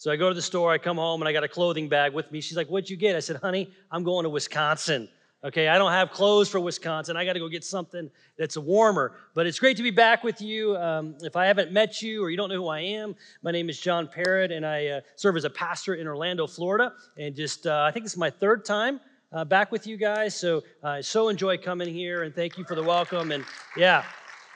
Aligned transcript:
So 0.00 0.10
I 0.10 0.16
go 0.16 0.30
to 0.30 0.34
the 0.34 0.40
store, 0.40 0.72
I 0.72 0.78
come 0.78 0.96
home, 0.96 1.20
and 1.20 1.28
I 1.28 1.32
got 1.34 1.44
a 1.44 1.48
clothing 1.48 1.86
bag 1.86 2.14
with 2.14 2.32
me. 2.32 2.40
She's 2.40 2.56
like, 2.56 2.68
What'd 2.68 2.88
you 2.88 2.96
get? 2.96 3.16
I 3.16 3.20
said, 3.20 3.36
Honey, 3.36 3.70
I'm 3.92 4.02
going 4.02 4.22
to 4.22 4.30
Wisconsin. 4.30 5.10
Okay, 5.44 5.68
I 5.68 5.76
don't 5.76 5.92
have 5.92 6.10
clothes 6.10 6.48
for 6.48 6.58
Wisconsin. 6.58 7.18
I 7.18 7.26
got 7.26 7.34
to 7.34 7.38
go 7.38 7.48
get 7.50 7.64
something 7.64 8.10
that's 8.38 8.56
warmer. 8.56 9.12
But 9.34 9.46
it's 9.46 9.58
great 9.58 9.76
to 9.76 9.82
be 9.82 9.90
back 9.90 10.24
with 10.24 10.40
you. 10.40 10.74
Um, 10.78 11.16
if 11.20 11.36
I 11.36 11.44
haven't 11.44 11.72
met 11.72 12.00
you 12.00 12.24
or 12.24 12.30
you 12.30 12.38
don't 12.38 12.48
know 12.48 12.56
who 12.56 12.68
I 12.68 12.80
am, 12.80 13.14
my 13.42 13.50
name 13.50 13.68
is 13.68 13.78
John 13.78 14.08
Parrott, 14.08 14.52
and 14.52 14.64
I 14.64 14.86
uh, 14.86 15.00
serve 15.16 15.36
as 15.36 15.44
a 15.44 15.50
pastor 15.50 15.94
in 15.94 16.06
Orlando, 16.06 16.46
Florida. 16.46 16.94
And 17.18 17.36
just, 17.36 17.66
uh, 17.66 17.84
I 17.86 17.90
think 17.90 18.06
this 18.06 18.12
is 18.12 18.18
my 18.18 18.30
third 18.30 18.64
time 18.64 19.00
uh, 19.32 19.44
back 19.44 19.70
with 19.70 19.86
you 19.86 19.96
guys. 19.96 20.34
So 20.34 20.58
uh, 20.82 20.88
I 20.88 21.00
so 21.00 21.28
enjoy 21.28 21.58
coming 21.58 21.92
here, 21.92 22.22
and 22.22 22.34
thank 22.34 22.58
you 22.58 22.64
for 22.64 22.74
the 22.74 22.82
welcome. 22.82 23.32
And 23.32 23.44
yeah, 23.76 24.04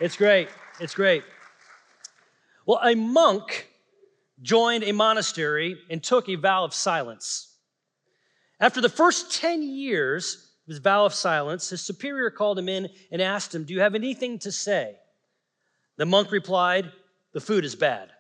it's 0.01 0.17
great. 0.17 0.49
It's 0.81 0.95
great. 0.95 1.23
Well, 2.67 2.81
a 2.83 2.95
monk 2.95 3.69
joined 4.43 4.85
a 4.85 4.93
monastery 4.93 5.79
and 5.91 6.03
took 6.03 6.29
a 6.29 6.35
vow 6.35 6.65
of 6.65 6.75
silence. 6.75 7.55
After 8.61 8.81
the 8.81 8.89
first 8.89 9.35
10 9.41 9.63
years 9.63 10.53
of 10.67 10.73
his 10.73 10.79
vow 10.79 11.05
of 11.05 11.15
silence, 11.15 11.71
his 11.71 11.83
superior 11.83 12.31
called 12.31 12.59
him 12.59 12.69
in 12.69 12.89
and 13.13 13.21
asked 13.21 13.55
him, 13.55 13.65
Do 13.65 13.75
you 13.75 13.81
have 13.81 13.95
anything 13.95 14.39
to 14.41 14.51
say? 14.51 14.97
The 15.97 16.07
monk 16.07 16.33
replied, 16.33 16.91
The 17.33 17.41
food 17.41 17.65
is 17.65 17.77
bad. 17.77 18.11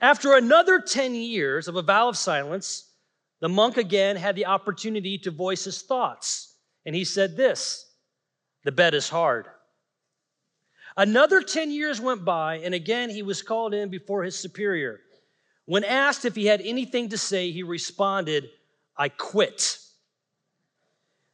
After 0.00 0.36
another 0.36 0.80
10 0.80 1.14
years 1.14 1.68
of 1.68 1.76
a 1.76 1.82
vow 1.82 2.08
of 2.08 2.16
silence, 2.16 2.87
the 3.40 3.48
monk 3.48 3.76
again 3.76 4.16
had 4.16 4.36
the 4.36 4.46
opportunity 4.46 5.18
to 5.18 5.30
voice 5.30 5.64
his 5.64 5.82
thoughts. 5.82 6.54
And 6.84 6.94
he 6.94 7.04
said 7.04 7.36
this 7.36 7.86
The 8.64 8.72
bed 8.72 8.94
is 8.94 9.08
hard. 9.08 9.46
Another 10.96 11.40
10 11.42 11.70
years 11.70 12.00
went 12.00 12.24
by, 12.24 12.56
and 12.56 12.74
again 12.74 13.10
he 13.10 13.22
was 13.22 13.42
called 13.42 13.72
in 13.72 13.88
before 13.88 14.24
his 14.24 14.36
superior. 14.36 15.00
When 15.66 15.84
asked 15.84 16.24
if 16.24 16.34
he 16.34 16.46
had 16.46 16.60
anything 16.62 17.10
to 17.10 17.18
say, 17.18 17.50
he 17.50 17.62
responded, 17.62 18.48
I 18.96 19.10
quit. 19.10 19.78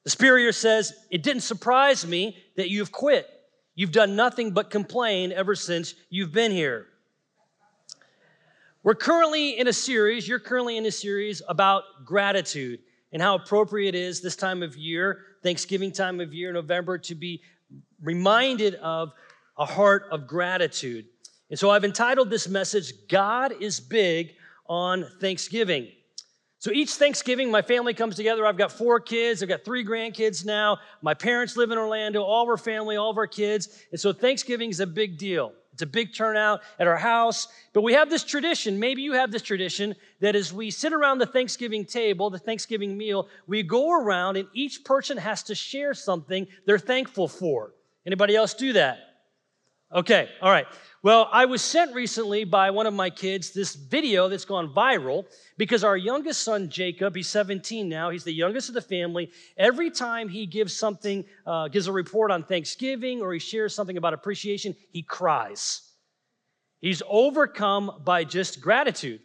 The 0.03 0.11
superior 0.11 0.53
says, 0.53 0.93
It 1.11 1.23
didn't 1.23 1.43
surprise 1.43 2.07
me 2.07 2.37
that 2.57 2.69
you've 2.69 2.93
quit. 2.93 3.29
You've 3.75 3.93
done 3.93 4.17
nothing 4.17 4.53
but 4.53 4.71
complain 4.71 5.33
ever 5.33 5.55
since 5.55 5.95
you've 6.11 6.33
been 6.33 6.53
here. 6.53 6.87
We're 8.85 8.95
currently 8.95 9.59
in 9.59 9.67
a 9.67 9.73
series, 9.73 10.29
you're 10.29 10.39
currently 10.39 10.77
in 10.77 10.85
a 10.85 10.91
series 10.91 11.41
about 11.49 11.85
gratitude 12.05 12.81
and 13.15 13.23
how 13.23 13.35
appropriate 13.35 13.95
it 13.95 13.99
is 13.99 14.21
this 14.21 14.37
time 14.37 14.63
of 14.63 14.77
year, 14.77 15.21
Thanksgiving 15.43 15.91
time 15.91 16.21
of 16.21 16.35
year, 16.35 16.53
November, 16.53 16.99
to 16.99 17.15
be 17.15 17.41
reminded 18.03 18.75
of 18.75 19.15
a 19.57 19.65
heart 19.65 20.05
of 20.11 20.27
gratitude. 20.27 21.07
And 21.49 21.59
so 21.59 21.71
I've 21.71 21.85
entitled 21.85 22.29
this 22.29 22.47
message, 22.47 22.93
God 23.09 23.55
is 23.59 23.81
Big 23.81 24.35
on 24.67 25.07
Thanksgiving. 25.19 25.89
So 26.59 26.71
each 26.71 26.93
Thanksgiving, 26.93 27.51
my 27.51 27.63
family 27.63 27.95
comes 27.95 28.17
together. 28.17 28.45
I've 28.45 28.59
got 28.59 28.71
four 28.71 29.01
kids. 29.01 29.43
I've 29.43 29.49
got 29.49 29.65
three 29.65 29.83
grandkids 29.83 30.45
now. 30.45 30.77
My 31.01 31.15
parents 31.15 31.57
live 31.57 31.71
in 31.71 31.79
Orlando, 31.79 32.23
all 32.23 32.43
of 32.43 32.51
our 32.51 32.59
family, 32.59 32.97
all 32.97 33.11
of 33.11 33.17
our 33.17 33.27
kids. 33.27 33.83
And 33.93 33.99
so 33.99 34.13
Thanksgiving 34.13 34.69
is 34.69 34.81
a 34.81 34.87
big 34.87 35.17
deal. 35.17 35.55
It's 35.75 35.83
a 35.83 35.87
big 35.87 36.15
turnout 36.15 36.63
at 36.79 36.87
our 36.87 36.97
house. 36.97 37.49
But 37.73 37.83
we 37.83 37.95
have 37.95 38.09
this 38.09 38.23
tradition, 38.23 38.79
maybe 38.79 39.03
you 39.03 39.13
have 39.13 39.33
this 39.33 39.43
tradition, 39.43 39.97
that 40.21 40.37
as 40.37 40.53
we 40.53 40.71
sit 40.71 40.93
around 40.93 41.19
the 41.19 41.27
Thanksgiving 41.27 41.85
table, 41.85 42.31
the 42.31 42.39
Thanksgiving 42.39 42.97
meal, 42.97 43.29
we 43.49 43.65
go 43.65 43.93
around 43.93 44.37
and 44.37 44.49
each 44.55 44.85
person 44.85 45.19
has 45.19 45.43
to 45.45 45.55
share 45.55 45.93
something 45.93 46.47
they're 46.65 46.79
thankful 46.79 47.27
for. 47.27 47.75
Anybody 48.07 48.37
else 48.37 48.55
do 48.55 48.73
that? 48.75 49.14
Okay, 49.95 50.29
all 50.43 50.51
right. 50.51 50.67
Well, 51.05 51.29
I 51.31 51.45
was 51.45 51.63
sent 51.63 51.95
recently 51.95 52.43
by 52.43 52.71
one 52.71 52.87
of 52.87 52.95
my 52.95 53.11
kids 53.11 53.53
this 53.53 53.77
video 53.77 54.29
that's 54.29 54.45
gone 54.45 54.75
viral 54.75 55.25
because 55.57 55.85
our 55.85 55.97
youngest 55.97 56.43
son, 56.43 56.69
Jacob, 56.69 57.15
he's 57.15 57.29
17 57.29 57.89
now, 57.89 58.11
he's 58.11 58.25
the 58.25 58.33
youngest 58.33 58.69
of 58.69 58.75
the 58.75 58.81
family. 58.81 59.31
Every 59.57 59.93
time 59.93 60.29
he 60.29 60.47
gives 60.47 60.75
something, 60.75 61.25
uh, 61.47 61.69
gives 61.69 61.87
a 61.87 61.93
report 61.93 62.33
on 62.33 62.43
Thanksgiving 62.43 63.23
or 63.23 63.33
he 63.33 63.39
shares 63.39 63.73
something 63.73 63.97
about 63.97 64.15
appreciation, 64.15 64.75
he 64.91 65.03
cries. 65.03 65.93
He's 66.81 67.03
overcome 67.09 68.03
by 68.05 68.25
just 68.25 68.61
gratitude. 68.61 69.21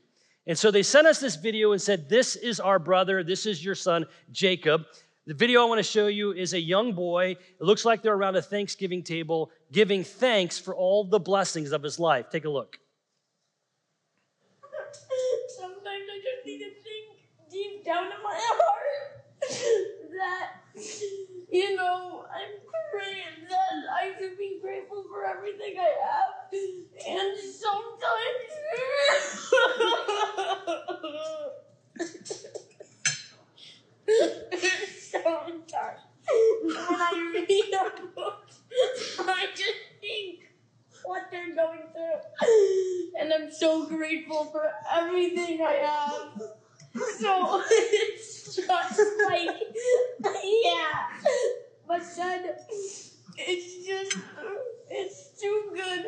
And 0.46 0.58
so 0.58 0.70
they 0.70 0.84
sent 0.84 1.08
us 1.08 1.20
this 1.20 1.36
video 1.36 1.72
and 1.72 1.82
said, 1.82 2.10
This 2.10 2.36
is 2.36 2.60
our 2.60 2.78
brother, 2.78 3.24
this 3.24 3.48
is 3.48 3.66
your 3.66 3.76
son, 3.76 4.06
Jacob. 4.32 4.84
The 5.30 5.36
video 5.36 5.62
I 5.62 5.66
want 5.66 5.78
to 5.78 5.84
show 5.84 6.08
you 6.08 6.32
is 6.32 6.54
a 6.54 6.60
young 6.60 6.94
boy. 6.94 7.38
It 7.38 7.62
looks 7.62 7.86
like 7.86 8.02
they're 8.02 8.16
around 8.16 8.36
a 8.36 8.42
Thanksgiving 8.42 9.04
table 9.04 9.52
giving 9.72 10.04
thanks 10.04 10.58
for 10.58 10.74
all 10.74 11.04
the 11.04 11.20
blessings 11.20 11.72
of 11.72 11.84
his 11.84 12.00
life. 12.00 12.32
Take 12.32 12.46
a 12.46 12.50
look. 12.50 12.80
Sometimes 15.56 15.86
I 15.86 16.18
just 16.18 16.48
need 16.48 16.58
to 16.58 16.72
think 16.82 17.20
deep 17.52 17.86
down 17.86 18.06
in 18.06 18.24
my 18.24 18.40
heart 18.40 19.22
that, 20.18 20.54
you 21.52 21.76
know, 21.76 22.26
I'm 22.34 22.58
praying 22.92 23.48
that 23.50 23.86
I 24.02 24.20
should 24.20 24.36
be 24.36 24.58
grateful 24.60 25.06
for 25.12 25.26
everything 25.28 25.76
I 25.78 25.94
have. 26.10 26.52
And 27.08 27.38
sometimes. 27.38 27.86
sometimes 35.12 36.00
when 36.64 36.76
I 36.78 37.32
read 37.34 37.74
a 37.74 38.06
book, 38.16 38.48
I 39.20 39.48
just 39.56 39.74
think 40.02 40.50
what 41.04 41.24
they're 41.32 41.56
going 41.56 41.84
through. 41.92 43.20
And 43.20 43.34
I'm 43.34 43.52
so 43.52 43.86
grateful 43.88 44.46
for 44.46 44.72
everything 44.92 45.62
I 45.62 45.74
have. 45.74 46.42
So 47.20 47.64
it's 47.70 48.56
just 48.56 48.68
like, 49.28 49.58
yeah. 50.24 51.08
But 51.88 52.02
then 52.16 52.50
it's 53.38 53.86
just, 53.86 54.18
it's 54.90 55.42
too 55.42 55.72
good. 55.74 56.06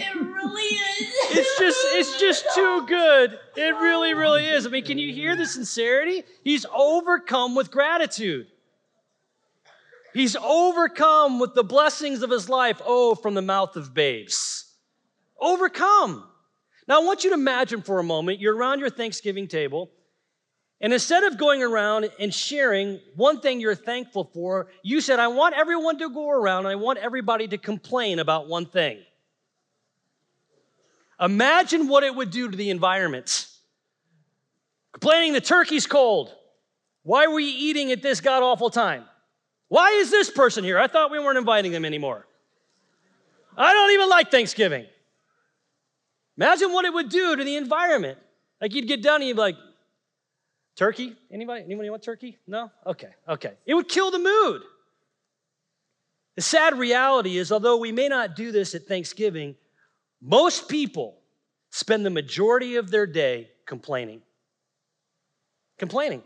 It 0.00 0.16
really 0.16 0.62
is. 0.62 1.14
It's 1.38 1.58
just, 1.58 1.78
it's 1.92 2.20
just 2.20 2.54
too 2.54 2.86
good. 2.86 3.38
It 3.56 3.74
really, 3.76 4.14
really 4.14 4.46
is. 4.46 4.66
I 4.66 4.70
mean, 4.82 4.86
can 4.86 4.98
you 4.98 5.12
hear 5.12 5.36
the 5.36 5.46
sincerity? 5.46 6.24
He's 6.44 6.66
overcome 6.74 7.54
with 7.54 7.70
gratitude. 7.70 8.46
He's 10.14 10.36
overcome 10.36 11.38
with 11.38 11.54
the 11.54 11.64
blessings 11.64 12.22
of 12.22 12.30
his 12.30 12.48
life, 12.48 12.80
oh, 12.84 13.14
from 13.14 13.34
the 13.34 13.42
mouth 13.42 13.76
of 13.76 13.94
babes. 13.94 14.74
Overcome. 15.40 16.24
Now, 16.86 17.00
I 17.00 17.04
want 17.04 17.24
you 17.24 17.30
to 17.30 17.34
imagine 17.34 17.80
for 17.82 17.98
a 17.98 18.04
moment 18.04 18.40
you're 18.40 18.54
around 18.54 18.80
your 18.80 18.90
Thanksgiving 18.90 19.48
table, 19.48 19.90
and 20.80 20.92
instead 20.92 21.22
of 21.22 21.38
going 21.38 21.62
around 21.62 22.10
and 22.18 22.34
sharing 22.34 23.00
one 23.14 23.40
thing 23.40 23.60
you're 23.60 23.76
thankful 23.76 24.24
for, 24.34 24.66
you 24.82 25.00
said, 25.00 25.20
I 25.20 25.28
want 25.28 25.54
everyone 25.54 25.98
to 25.98 26.10
go 26.10 26.28
around 26.28 26.66
and 26.66 26.72
I 26.72 26.74
want 26.74 26.98
everybody 26.98 27.46
to 27.48 27.56
complain 27.56 28.18
about 28.18 28.48
one 28.48 28.66
thing. 28.66 28.98
Imagine 31.20 31.86
what 31.86 32.02
it 32.02 32.12
would 32.12 32.32
do 32.32 32.50
to 32.50 32.56
the 32.56 32.70
environment. 32.70 33.46
Complaining 34.92 35.32
the 35.32 35.40
turkey's 35.40 35.86
cold. 35.86 36.34
Why 37.02 37.26
were 37.26 37.40
you 37.40 37.52
eating 37.54 37.90
at 37.92 38.02
this 38.02 38.20
god 38.20 38.42
awful 38.42 38.70
time? 38.70 39.04
Why 39.68 39.90
is 39.92 40.10
this 40.10 40.30
person 40.30 40.64
here? 40.64 40.78
I 40.78 40.86
thought 40.86 41.10
we 41.10 41.18
weren't 41.18 41.38
inviting 41.38 41.72
them 41.72 41.84
anymore. 41.84 42.26
I 43.56 43.72
don't 43.72 43.92
even 43.92 44.08
like 44.08 44.30
Thanksgiving. 44.30 44.86
Imagine 46.36 46.72
what 46.72 46.84
it 46.84 46.92
would 46.92 47.08
do 47.08 47.36
to 47.36 47.44
the 47.44 47.56
environment. 47.56 48.18
Like 48.60 48.74
you'd 48.74 48.86
get 48.86 49.02
done 49.02 49.16
and 49.16 49.28
you'd 49.28 49.34
be 49.34 49.40
like, 49.40 49.56
turkey? 50.76 51.16
Anybody? 51.30 51.64
Anybody 51.64 51.90
want 51.90 52.02
turkey? 52.02 52.38
No? 52.46 52.70
Okay, 52.86 53.10
okay. 53.28 53.54
It 53.66 53.74
would 53.74 53.88
kill 53.88 54.10
the 54.10 54.18
mood. 54.18 54.62
The 56.36 56.42
sad 56.42 56.78
reality 56.78 57.36
is, 57.36 57.52
although 57.52 57.76
we 57.76 57.92
may 57.92 58.08
not 58.08 58.36
do 58.36 58.52
this 58.52 58.74
at 58.74 58.86
Thanksgiving, 58.86 59.54
most 60.22 60.68
people 60.68 61.18
spend 61.70 62.06
the 62.06 62.10
majority 62.10 62.76
of 62.76 62.90
their 62.90 63.06
day 63.06 63.50
complaining. 63.66 64.22
Complaining. 65.82 66.22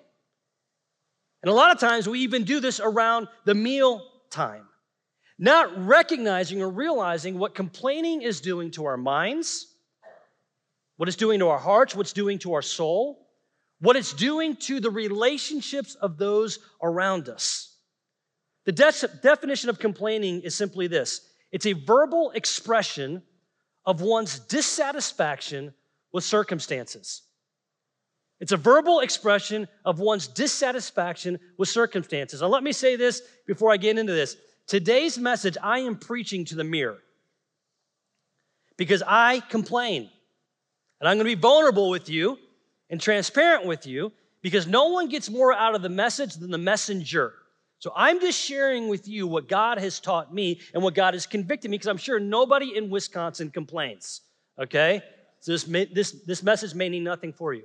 And 1.42 1.50
a 1.50 1.54
lot 1.54 1.72
of 1.72 1.80
times 1.80 2.06
we 2.06 2.20
even 2.20 2.44
do 2.44 2.60
this 2.60 2.78
around 2.78 3.26
the 3.46 3.54
meal 3.54 4.06
time, 4.28 4.66
not 5.38 5.86
recognizing 5.86 6.60
or 6.60 6.68
realizing 6.68 7.38
what 7.38 7.54
complaining 7.54 8.20
is 8.20 8.42
doing 8.42 8.70
to 8.72 8.84
our 8.84 8.98
minds, 8.98 9.66
what 10.98 11.08
it's 11.08 11.16
doing 11.16 11.38
to 11.38 11.48
our 11.48 11.58
hearts, 11.58 11.96
what's 11.96 12.12
doing 12.12 12.38
to 12.40 12.52
our 12.52 12.60
soul, 12.60 13.30
what 13.80 13.96
it's 13.96 14.12
doing 14.12 14.56
to 14.56 14.78
the 14.78 14.90
relationships 14.90 15.94
of 15.94 16.18
those 16.18 16.58
around 16.82 17.30
us. 17.30 17.78
The 18.66 18.72
de- 18.72 19.08
definition 19.22 19.70
of 19.70 19.78
complaining 19.78 20.42
is 20.42 20.54
simply 20.54 20.86
this 20.86 21.22
it's 21.50 21.64
a 21.64 21.72
verbal 21.72 22.30
expression 22.32 23.22
of 23.86 24.02
one's 24.02 24.38
dissatisfaction 24.38 25.72
with 26.12 26.24
circumstances. 26.24 27.22
It's 28.40 28.52
a 28.52 28.56
verbal 28.56 29.00
expression 29.00 29.66
of 29.84 29.98
one's 29.98 30.28
dissatisfaction 30.28 31.38
with 31.56 31.68
circumstances. 31.68 32.42
Now, 32.42 32.48
let 32.48 32.62
me 32.62 32.72
say 32.72 32.96
this 32.96 33.22
before 33.46 33.72
I 33.72 33.78
get 33.78 33.98
into 33.98 34.12
this. 34.12 34.36
Today's 34.66 35.16
message, 35.16 35.56
I 35.62 35.80
am 35.80 35.96
preaching 35.96 36.44
to 36.46 36.54
the 36.54 36.64
mirror 36.64 36.98
because 38.76 39.02
I 39.06 39.40
complain. 39.40 40.10
And 41.00 41.08
I'm 41.08 41.16
going 41.16 41.30
to 41.30 41.36
be 41.36 41.40
vulnerable 41.40 41.88
with 41.88 42.08
you 42.08 42.38
and 42.90 43.00
transparent 43.00 43.66
with 43.66 43.86
you 43.86 44.12
because 44.42 44.66
no 44.66 44.88
one 44.88 45.08
gets 45.08 45.30
more 45.30 45.52
out 45.52 45.74
of 45.74 45.82
the 45.82 45.88
message 45.88 46.34
than 46.34 46.50
the 46.50 46.58
messenger. 46.58 47.32
So 47.78 47.92
I'm 47.94 48.20
just 48.20 48.38
sharing 48.38 48.88
with 48.88 49.06
you 49.06 49.26
what 49.26 49.48
God 49.48 49.78
has 49.78 50.00
taught 50.00 50.32
me 50.32 50.60
and 50.74 50.82
what 50.82 50.94
God 50.94 51.14
has 51.14 51.26
convicted 51.26 51.70
me 51.70 51.76
because 51.76 51.88
I'm 51.88 51.96
sure 51.96 52.18
nobody 52.18 52.76
in 52.76 52.90
Wisconsin 52.90 53.50
complains. 53.50 54.22
Okay? 54.58 55.02
So 55.40 55.52
this, 55.52 55.64
this, 55.92 56.12
this 56.26 56.42
message 56.42 56.74
may 56.74 56.88
mean 56.88 57.04
nothing 57.04 57.32
for 57.32 57.52
you. 57.52 57.64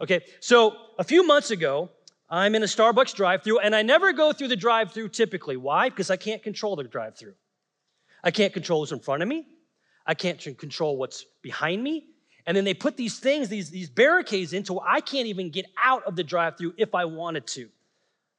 Okay, 0.00 0.22
so 0.40 0.76
a 0.98 1.04
few 1.04 1.26
months 1.26 1.50
ago, 1.50 1.90
I'm 2.30 2.54
in 2.54 2.62
a 2.62 2.66
Starbucks 2.66 3.14
drive 3.14 3.42
through 3.42 3.58
and 3.60 3.74
I 3.74 3.82
never 3.82 4.12
go 4.12 4.32
through 4.32 4.48
the 4.48 4.56
drive 4.56 4.92
through 4.92 5.08
typically. 5.08 5.56
Why? 5.56 5.88
Because 5.88 6.10
I 6.10 6.16
can't 6.16 6.42
control 6.42 6.76
the 6.76 6.84
drive 6.84 7.16
through. 7.16 7.34
I 8.22 8.30
can't 8.30 8.52
control 8.52 8.80
what's 8.80 8.92
in 8.92 9.00
front 9.00 9.22
of 9.22 9.28
me. 9.28 9.46
I 10.06 10.14
can't 10.14 10.38
control 10.58 10.96
what's 10.96 11.24
behind 11.42 11.82
me. 11.82 12.06
And 12.46 12.56
then 12.56 12.64
they 12.64 12.74
put 12.74 12.96
these 12.96 13.18
things, 13.18 13.48
these, 13.48 13.70
these 13.70 13.90
barricades 13.90 14.52
in, 14.52 14.64
so 14.64 14.82
I 14.86 15.00
can't 15.00 15.26
even 15.26 15.50
get 15.50 15.66
out 15.82 16.04
of 16.04 16.16
the 16.16 16.24
drive 16.24 16.56
through 16.56 16.74
if 16.78 16.94
I 16.94 17.04
wanted 17.04 17.46
to. 17.48 17.68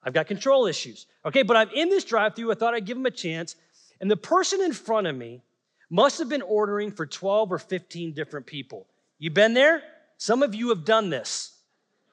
I've 0.01 0.13
got 0.13 0.27
control 0.27 0.65
issues. 0.65 1.05
Okay, 1.25 1.43
but 1.43 1.57
I'm 1.57 1.69
in 1.75 1.89
this 1.89 2.05
drive 2.05 2.35
through. 2.35 2.51
I 2.51 2.55
thought 2.55 2.73
I'd 2.73 2.85
give 2.85 2.97
them 2.97 3.05
a 3.05 3.11
chance. 3.11 3.55
And 4.01 4.09
the 4.09 4.17
person 4.17 4.61
in 4.61 4.73
front 4.73 5.07
of 5.07 5.15
me 5.15 5.43
must 5.89 6.19
have 6.19 6.29
been 6.29 6.41
ordering 6.41 6.91
for 6.91 7.05
12 7.05 7.51
or 7.51 7.59
15 7.59 8.13
different 8.13 8.45
people. 8.45 8.87
You 9.19 9.29
been 9.29 9.53
there? 9.53 9.83
Some 10.19 10.43
of 10.43 10.53
you 10.53 10.69
have 10.69 10.83
done 10.83 11.09
this. 11.09 11.55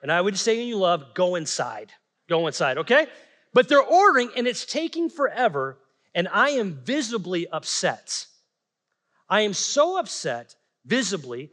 And 0.00 0.12
I 0.12 0.20
would 0.20 0.38
say, 0.38 0.62
you 0.62 0.76
love, 0.76 1.12
go 1.12 1.35
inside. 1.35 1.93
Go 2.29 2.47
inside, 2.47 2.79
okay? 2.79 3.08
But 3.53 3.69
they're 3.69 3.82
ordering 3.82 4.31
and 4.37 4.47
it's 4.47 4.64
taking 4.64 5.11
forever, 5.11 5.79
and 6.14 6.29
I 6.32 6.50
am 6.50 6.75
visibly 6.85 7.49
upset. 7.49 8.26
I 9.29 9.41
am 9.41 9.53
so 9.53 9.99
upset 9.99 10.55
visibly 10.85 11.50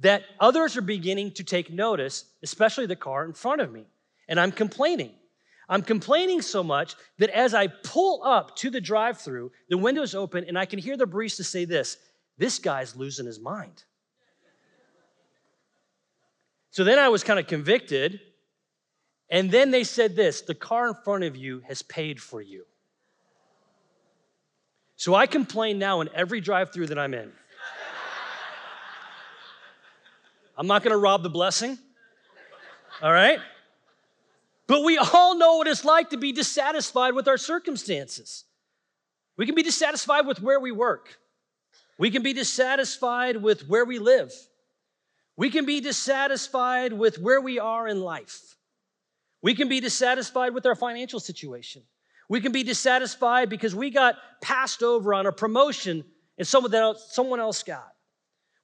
that 0.00 0.24
others 0.38 0.76
are 0.76 0.82
beginning 0.82 1.32
to 1.32 1.44
take 1.44 1.72
notice, 1.72 2.26
especially 2.42 2.84
the 2.84 2.96
car 2.96 3.24
in 3.24 3.32
front 3.32 3.62
of 3.62 3.72
me. 3.72 3.86
And 4.28 4.38
I'm 4.38 4.52
complaining. 4.52 5.12
I'm 5.70 5.82
complaining 5.82 6.42
so 6.42 6.62
much 6.62 6.96
that 7.18 7.30
as 7.30 7.54
I 7.54 7.68
pull 7.68 8.22
up 8.22 8.56
to 8.56 8.68
the 8.68 8.80
drive 8.80 9.18
through, 9.18 9.52
the 9.70 9.78
window's 9.78 10.14
open, 10.14 10.44
and 10.46 10.58
I 10.58 10.66
can 10.66 10.78
hear 10.78 10.98
the 10.98 11.06
barista 11.06 11.44
say 11.44 11.64
this 11.64 11.96
this 12.36 12.58
guy's 12.58 12.94
losing 12.94 13.24
his 13.24 13.40
mind. 13.40 13.84
So 16.74 16.82
then 16.82 16.98
I 16.98 17.08
was 17.08 17.22
kind 17.22 17.38
of 17.38 17.46
convicted. 17.46 18.18
And 19.30 19.48
then 19.48 19.70
they 19.70 19.84
said 19.84 20.16
this 20.16 20.40
the 20.40 20.56
car 20.56 20.88
in 20.88 20.94
front 21.04 21.22
of 21.22 21.36
you 21.36 21.62
has 21.68 21.82
paid 21.82 22.20
for 22.20 22.42
you. 22.42 22.64
So 24.96 25.14
I 25.14 25.28
complain 25.28 25.78
now 25.78 26.00
in 26.00 26.08
every 26.12 26.40
drive 26.40 26.72
through 26.72 26.88
that 26.88 26.98
I'm 26.98 27.14
in. 27.14 27.30
I'm 30.58 30.66
not 30.66 30.82
going 30.82 30.90
to 30.90 30.98
rob 30.98 31.22
the 31.22 31.30
blessing. 31.30 31.78
All 33.00 33.12
right? 33.12 33.38
But 34.66 34.82
we 34.82 34.98
all 34.98 35.38
know 35.38 35.58
what 35.58 35.68
it's 35.68 35.84
like 35.84 36.10
to 36.10 36.16
be 36.16 36.32
dissatisfied 36.32 37.14
with 37.14 37.28
our 37.28 37.38
circumstances. 37.38 38.46
We 39.36 39.46
can 39.46 39.54
be 39.54 39.62
dissatisfied 39.62 40.26
with 40.26 40.42
where 40.42 40.58
we 40.58 40.72
work. 40.72 41.20
We 41.98 42.10
can 42.10 42.24
be 42.24 42.32
dissatisfied 42.32 43.36
with 43.36 43.68
where 43.68 43.84
we 43.84 44.00
live. 44.00 44.32
We 45.36 45.50
can 45.50 45.66
be 45.66 45.80
dissatisfied 45.80 46.92
with 46.92 47.18
where 47.18 47.40
we 47.40 47.58
are 47.58 47.88
in 47.88 48.00
life. 48.00 48.56
We 49.42 49.54
can 49.54 49.68
be 49.68 49.80
dissatisfied 49.80 50.54
with 50.54 50.64
our 50.64 50.74
financial 50.74 51.20
situation. 51.20 51.82
We 52.28 52.40
can 52.40 52.52
be 52.52 52.62
dissatisfied 52.62 53.50
because 53.50 53.74
we 53.74 53.90
got 53.90 54.16
passed 54.40 54.82
over 54.82 55.12
on 55.12 55.26
a 55.26 55.32
promotion 55.32 56.04
and 56.38 56.46
someone 56.46 56.74
else, 56.74 57.08
someone 57.12 57.40
else 57.40 57.62
got. 57.62 57.92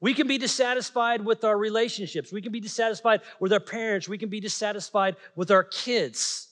We 0.00 0.14
can 0.14 0.26
be 0.26 0.38
dissatisfied 0.38 1.22
with 1.24 1.44
our 1.44 1.58
relationships. 1.58 2.32
We 2.32 2.40
can 2.40 2.52
be 2.52 2.60
dissatisfied 2.60 3.20
with 3.38 3.52
our 3.52 3.60
parents. 3.60 4.08
We 4.08 4.16
can 4.16 4.30
be 4.30 4.40
dissatisfied 4.40 5.16
with 5.36 5.50
our 5.50 5.64
kids. 5.64 6.48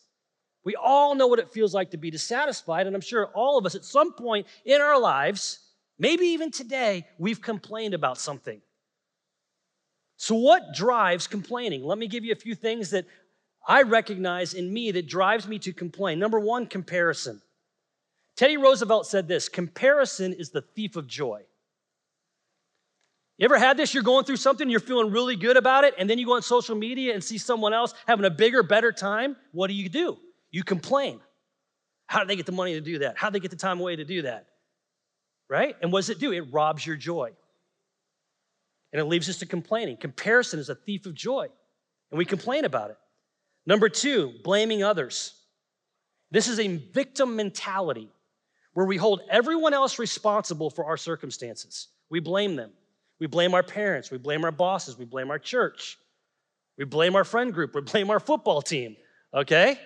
We 0.64 0.76
all 0.76 1.14
know 1.14 1.28
what 1.28 1.38
it 1.38 1.50
feels 1.50 1.72
like 1.72 1.92
to 1.92 1.96
be 1.96 2.10
dissatisfied, 2.10 2.86
and 2.86 2.94
I'm 2.94 3.00
sure 3.00 3.28
all 3.28 3.56
of 3.56 3.64
us 3.64 3.74
at 3.74 3.84
some 3.84 4.12
point 4.12 4.46
in 4.66 4.82
our 4.82 5.00
lives, 5.00 5.60
maybe 5.98 6.26
even 6.26 6.50
today, 6.50 7.06
we've 7.16 7.40
complained 7.40 7.94
about 7.94 8.18
something. 8.18 8.60
So, 10.18 10.34
what 10.34 10.74
drives 10.74 11.28
complaining? 11.28 11.84
Let 11.84 11.96
me 11.96 12.08
give 12.08 12.24
you 12.24 12.32
a 12.32 12.36
few 12.36 12.56
things 12.56 12.90
that 12.90 13.06
I 13.66 13.82
recognize 13.82 14.52
in 14.52 14.70
me 14.72 14.90
that 14.90 15.06
drives 15.06 15.46
me 15.46 15.60
to 15.60 15.72
complain. 15.72 16.18
Number 16.18 16.40
one, 16.40 16.66
comparison. 16.66 17.40
Teddy 18.36 18.56
Roosevelt 18.56 19.06
said 19.06 19.28
this 19.28 19.48
comparison 19.48 20.32
is 20.32 20.50
the 20.50 20.60
thief 20.60 20.96
of 20.96 21.06
joy. 21.06 21.42
You 23.36 23.44
ever 23.44 23.58
had 23.58 23.76
this? 23.76 23.94
You're 23.94 24.02
going 24.02 24.24
through 24.24 24.36
something, 24.36 24.68
you're 24.68 24.80
feeling 24.80 25.12
really 25.12 25.36
good 25.36 25.56
about 25.56 25.84
it, 25.84 25.94
and 25.96 26.10
then 26.10 26.18
you 26.18 26.26
go 26.26 26.34
on 26.34 26.42
social 26.42 26.74
media 26.74 27.14
and 27.14 27.22
see 27.22 27.38
someone 27.38 27.72
else 27.72 27.94
having 28.04 28.24
a 28.24 28.30
bigger, 28.30 28.64
better 28.64 28.90
time. 28.90 29.36
What 29.52 29.68
do 29.68 29.74
you 29.74 29.88
do? 29.88 30.18
You 30.50 30.64
complain. 30.64 31.20
How 32.08 32.18
did 32.18 32.28
they 32.28 32.36
get 32.36 32.46
the 32.46 32.52
money 32.52 32.72
to 32.72 32.80
do 32.80 32.98
that? 33.00 33.16
How 33.16 33.30
they 33.30 33.38
get 33.38 33.52
the 33.52 33.56
time 33.56 33.78
away 33.78 33.94
to 33.94 34.04
do 34.04 34.22
that? 34.22 34.46
Right? 35.48 35.76
And 35.80 35.92
what 35.92 36.00
does 36.00 36.10
it 36.10 36.18
do? 36.18 36.32
It 36.32 36.52
robs 36.52 36.84
your 36.84 36.96
joy. 36.96 37.30
And 38.92 39.00
it 39.00 39.04
leaves 39.04 39.28
us 39.28 39.38
to 39.38 39.46
complaining. 39.46 39.96
Comparison 39.96 40.58
is 40.58 40.70
a 40.70 40.74
thief 40.74 41.06
of 41.06 41.14
joy, 41.14 41.48
and 42.10 42.18
we 42.18 42.24
complain 42.24 42.64
about 42.64 42.90
it. 42.90 42.98
Number 43.66 43.88
two, 43.88 44.32
blaming 44.44 44.82
others. 44.82 45.34
This 46.30 46.48
is 46.48 46.58
a 46.58 46.76
victim 46.76 47.36
mentality 47.36 48.08
where 48.72 48.86
we 48.86 48.96
hold 48.96 49.20
everyone 49.30 49.74
else 49.74 49.98
responsible 49.98 50.70
for 50.70 50.86
our 50.86 50.96
circumstances. 50.96 51.88
We 52.10 52.20
blame 52.20 52.56
them. 52.56 52.70
We 53.18 53.26
blame 53.26 53.54
our 53.54 53.62
parents, 53.62 54.10
we 54.10 54.18
blame 54.18 54.44
our 54.44 54.52
bosses, 54.52 54.96
we 54.96 55.04
blame 55.04 55.30
our 55.30 55.38
church, 55.38 55.98
we 56.76 56.84
blame 56.84 57.16
our 57.16 57.24
friend 57.24 57.52
group, 57.52 57.74
we 57.74 57.80
blame 57.80 58.10
our 58.10 58.20
football 58.20 58.62
team, 58.62 58.96
okay? 59.34 59.78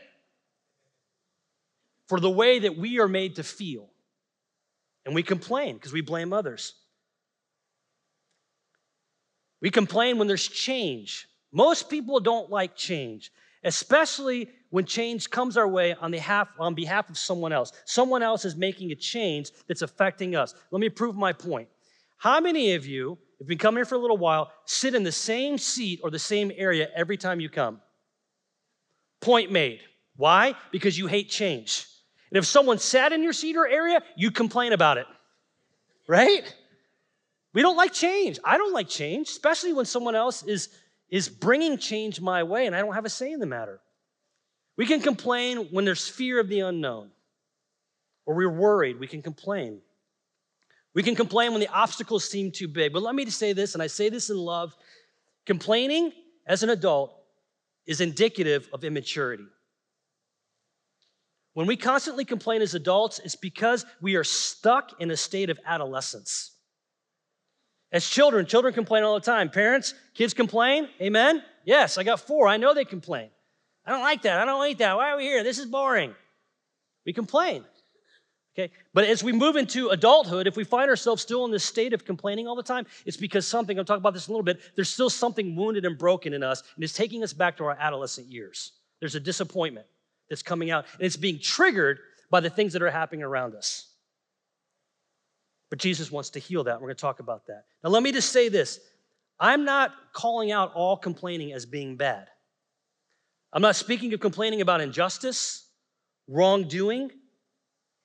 For 2.08 2.20
the 2.20 2.30
way 2.30 2.58
that 2.58 2.76
we 2.76 3.00
are 3.00 3.08
made 3.08 3.36
to 3.36 3.42
feel. 3.42 3.88
And 5.06 5.14
we 5.14 5.22
complain 5.22 5.76
because 5.76 5.92
we 5.92 6.02
blame 6.02 6.32
others. 6.32 6.74
We 9.62 9.70
complain 9.70 10.18
when 10.18 10.26
there's 10.26 10.46
change. 10.46 11.28
Most 11.52 11.88
people 11.88 12.20
don't 12.20 12.50
like 12.50 12.76
change, 12.76 13.32
especially 13.64 14.50
when 14.70 14.84
change 14.84 15.30
comes 15.30 15.56
our 15.56 15.68
way 15.68 15.94
on 15.94 16.10
behalf, 16.10 16.48
on 16.58 16.74
behalf 16.74 17.08
of 17.08 17.16
someone 17.16 17.52
else. 17.52 17.72
Someone 17.84 18.22
else 18.22 18.44
is 18.44 18.56
making 18.56 18.90
a 18.90 18.96
change 18.96 19.50
that's 19.68 19.82
affecting 19.82 20.34
us. 20.34 20.54
Let 20.72 20.80
me 20.80 20.88
prove 20.88 21.14
my 21.14 21.32
point. 21.32 21.68
How 22.18 22.40
many 22.40 22.74
of 22.74 22.86
you, 22.86 23.18
if 23.38 23.46
been 23.46 23.58
coming 23.58 23.78
here 23.78 23.84
for 23.84 23.94
a 23.94 23.98
little 23.98 24.16
while, 24.16 24.50
sit 24.64 24.94
in 24.94 25.04
the 25.04 25.12
same 25.12 25.58
seat 25.58 26.00
or 26.02 26.10
the 26.10 26.18
same 26.18 26.50
area 26.56 26.88
every 26.94 27.16
time 27.16 27.38
you 27.38 27.48
come? 27.48 27.80
Point 29.20 29.52
made. 29.52 29.80
Why? 30.16 30.54
Because 30.72 30.98
you 30.98 31.06
hate 31.06 31.30
change. 31.30 31.86
And 32.30 32.38
if 32.38 32.46
someone 32.46 32.78
sat 32.78 33.12
in 33.12 33.22
your 33.22 33.32
seat 33.32 33.56
or 33.56 33.66
area, 33.68 34.02
you 34.16 34.30
complain 34.30 34.72
about 34.72 34.98
it. 34.98 35.06
Right? 36.08 36.52
We 37.54 37.62
don't 37.62 37.76
like 37.76 37.92
change. 37.92 38.38
I 38.44 38.56
don't 38.56 38.72
like 38.72 38.88
change, 38.88 39.28
especially 39.28 39.72
when 39.72 39.84
someone 39.84 40.14
else 40.14 40.42
is, 40.42 40.70
is 41.10 41.28
bringing 41.28 41.76
change 41.78 42.20
my 42.20 42.42
way 42.42 42.66
and 42.66 42.74
I 42.74 42.80
don't 42.80 42.94
have 42.94 43.04
a 43.04 43.10
say 43.10 43.32
in 43.32 43.40
the 43.40 43.46
matter. 43.46 43.80
We 44.76 44.86
can 44.86 45.00
complain 45.00 45.68
when 45.70 45.84
there's 45.84 46.08
fear 46.08 46.40
of 46.40 46.48
the 46.48 46.60
unknown 46.60 47.10
or 48.24 48.34
we're 48.34 48.50
worried. 48.50 48.98
We 48.98 49.06
can 49.06 49.22
complain. 49.22 49.80
We 50.94 51.02
can 51.02 51.14
complain 51.14 51.52
when 51.52 51.60
the 51.60 51.68
obstacles 51.68 52.28
seem 52.28 52.50
too 52.52 52.68
big. 52.68 52.92
But 52.92 53.02
let 53.02 53.14
me 53.14 53.24
just 53.24 53.38
say 53.38 53.52
this, 53.52 53.74
and 53.74 53.82
I 53.82 53.86
say 53.86 54.08
this 54.08 54.30
in 54.30 54.36
love 54.36 54.74
complaining 55.46 56.12
as 56.46 56.62
an 56.62 56.70
adult 56.70 57.14
is 57.86 58.00
indicative 58.00 58.68
of 58.72 58.84
immaturity. 58.84 59.44
When 61.54 61.66
we 61.66 61.76
constantly 61.76 62.24
complain 62.24 62.62
as 62.62 62.74
adults, 62.74 63.18
it's 63.18 63.36
because 63.36 63.84
we 64.00 64.14
are 64.14 64.24
stuck 64.24 65.00
in 65.00 65.10
a 65.10 65.16
state 65.16 65.50
of 65.50 65.58
adolescence. 65.66 66.52
As 67.92 68.08
children, 68.08 68.46
children 68.46 68.72
complain 68.72 69.04
all 69.04 69.14
the 69.14 69.20
time. 69.20 69.50
Parents, 69.50 69.94
kids 70.14 70.32
complain. 70.32 70.88
Amen? 71.00 71.42
Yes, 71.64 71.98
I 71.98 72.04
got 72.04 72.20
four. 72.20 72.48
I 72.48 72.56
know 72.56 72.72
they 72.72 72.86
complain. 72.86 73.28
I 73.84 73.90
don't 73.90 74.00
like 74.00 74.22
that. 74.22 74.38
I 74.38 74.44
don't 74.44 74.58
like 74.58 74.78
that. 74.78 74.96
Why 74.96 75.10
are 75.10 75.16
we 75.16 75.24
here? 75.24 75.44
This 75.44 75.58
is 75.58 75.66
boring. 75.66 76.14
We 77.04 77.12
complain. 77.12 77.64
Okay? 78.54 78.72
But 78.94 79.04
as 79.04 79.22
we 79.22 79.32
move 79.32 79.56
into 79.56 79.88
adulthood, 79.88 80.46
if 80.46 80.56
we 80.56 80.64
find 80.64 80.88
ourselves 80.88 81.22
still 81.22 81.44
in 81.44 81.50
this 81.50 81.64
state 81.64 81.92
of 81.92 82.04
complaining 82.04 82.46
all 82.46 82.54
the 82.54 82.62
time, 82.62 82.86
it's 83.06 83.16
because 83.16 83.46
something, 83.46 83.78
I'll 83.78 83.84
talk 83.84 83.98
about 83.98 84.14
this 84.14 84.28
in 84.28 84.32
a 84.32 84.34
little 84.34 84.44
bit, 84.44 84.60
there's 84.74 84.90
still 84.90 85.10
something 85.10 85.56
wounded 85.56 85.84
and 85.84 85.98
broken 85.98 86.32
in 86.32 86.42
us, 86.42 86.62
and 86.74 86.84
it's 86.84 86.92
taking 86.92 87.22
us 87.22 87.32
back 87.32 87.56
to 87.58 87.64
our 87.64 87.76
adolescent 87.78 88.28
years. 88.28 88.72
There's 89.00 89.14
a 89.14 89.20
disappointment 89.20 89.86
that's 90.28 90.42
coming 90.42 90.70
out, 90.70 90.84
and 90.94 91.02
it's 91.06 91.16
being 91.16 91.38
triggered 91.38 91.98
by 92.30 92.40
the 92.40 92.50
things 92.50 92.72
that 92.74 92.82
are 92.82 92.90
happening 92.90 93.22
around 93.22 93.54
us. 93.54 93.88
But 95.72 95.78
Jesus 95.78 96.12
wants 96.12 96.28
to 96.30 96.38
heal 96.38 96.64
that. 96.64 96.74
We're 96.74 96.88
going 96.88 96.96
to 96.96 97.00
talk 97.00 97.20
about 97.20 97.46
that. 97.46 97.64
Now, 97.82 97.88
let 97.88 98.02
me 98.02 98.12
just 98.12 98.30
say 98.30 98.50
this 98.50 98.78
I'm 99.40 99.64
not 99.64 99.94
calling 100.12 100.52
out 100.52 100.74
all 100.74 100.98
complaining 100.98 101.54
as 101.54 101.64
being 101.64 101.96
bad. 101.96 102.28
I'm 103.54 103.62
not 103.62 103.76
speaking 103.76 104.12
of 104.12 104.20
complaining 104.20 104.60
about 104.60 104.82
injustice, 104.82 105.66
wrongdoing 106.28 107.10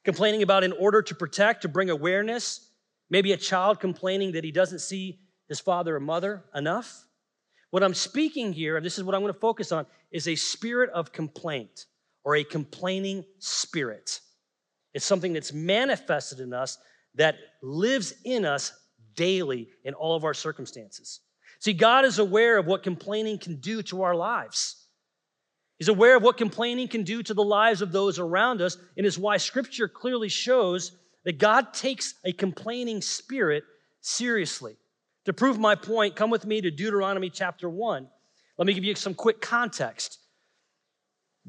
complaining 0.08 0.42
about 0.42 0.64
in 0.64 0.72
order 0.72 1.02
to 1.02 1.14
protect, 1.14 1.64
to 1.64 1.68
bring 1.68 1.90
awareness, 1.90 2.70
maybe 3.10 3.34
a 3.34 3.38
child 3.38 3.82
complaining 3.82 4.32
that 4.32 4.46
he 4.46 4.54
doesn't 4.54 4.80
see 4.80 5.20
his 5.50 5.60
father 5.60 5.98
or 5.98 6.00
mother 6.00 6.46
enough. 6.56 7.06
What 7.72 7.84
I'm 7.84 7.94
speaking 7.94 8.54
here, 8.54 8.78
and 8.78 8.86
this 8.86 8.98
is 8.98 9.04
what 9.04 9.14
I'm 9.14 9.20
going 9.20 9.34
to 9.34 9.40
focus 9.40 9.74
on, 9.74 9.86
is 10.10 10.30
a 10.30 10.36
spirit 10.36 10.90
of 10.92 11.12
complaint 11.12 11.88
or 12.24 12.38
a 12.38 12.46
complaining 12.46 13.26
spirit. 13.40 14.22
It's 14.94 15.04
something 15.04 15.34
that's 15.34 15.52
manifested 15.52 16.40
in 16.40 16.54
us 16.54 16.78
that 17.18 17.36
lives 17.62 18.14
in 18.24 18.46
us 18.46 18.72
daily 19.16 19.68
in 19.84 19.94
all 19.94 20.16
of 20.16 20.24
our 20.24 20.34
circumstances. 20.34 21.20
See, 21.60 21.74
God 21.74 22.06
is 22.06 22.20
aware 22.20 22.58
of 22.58 22.68
what 22.68 22.84
complaining 22.84 23.40
can 23.40 23.56
do 23.58 23.82
to 23.84 24.04
our 24.04 24.16
lives. 24.16 24.86
He's 25.80 25.90
aware 25.90 26.16
of 26.16 26.24
what 26.24 26.38
complaining 26.38 26.88
can 26.88 27.04
do 27.04 27.22
to 27.24 27.34
the 27.34 27.44
lives 27.44 27.82
of 27.82 27.92
those 27.92 28.18
around 28.20 28.62
us, 28.62 28.78
and 28.96 29.06
is 29.06 29.20
why 29.20 29.38
Scripture 29.38 29.88
clearly 29.88 30.30
shows 30.30 30.92
that 31.24 31.38
God 31.38 31.74
takes 31.74 32.16
a 32.24 32.32
complaining 32.32 33.02
spirit 33.02 33.64
seriously. 34.02 34.76
To 35.26 35.34
prove 35.34 35.60
my 35.60 35.76
point, 35.76 36.16
come 36.16 36.30
with 36.30 36.46
me 36.46 36.62
to 36.62 36.72
Deuteronomy 36.72 37.30
chapter 37.30 37.70
1. 37.70 38.08
Let 38.58 38.66
me 38.66 38.74
give 38.74 38.84
you 38.84 38.96
some 38.96 39.14
quick 39.14 39.42
context. 39.42 40.20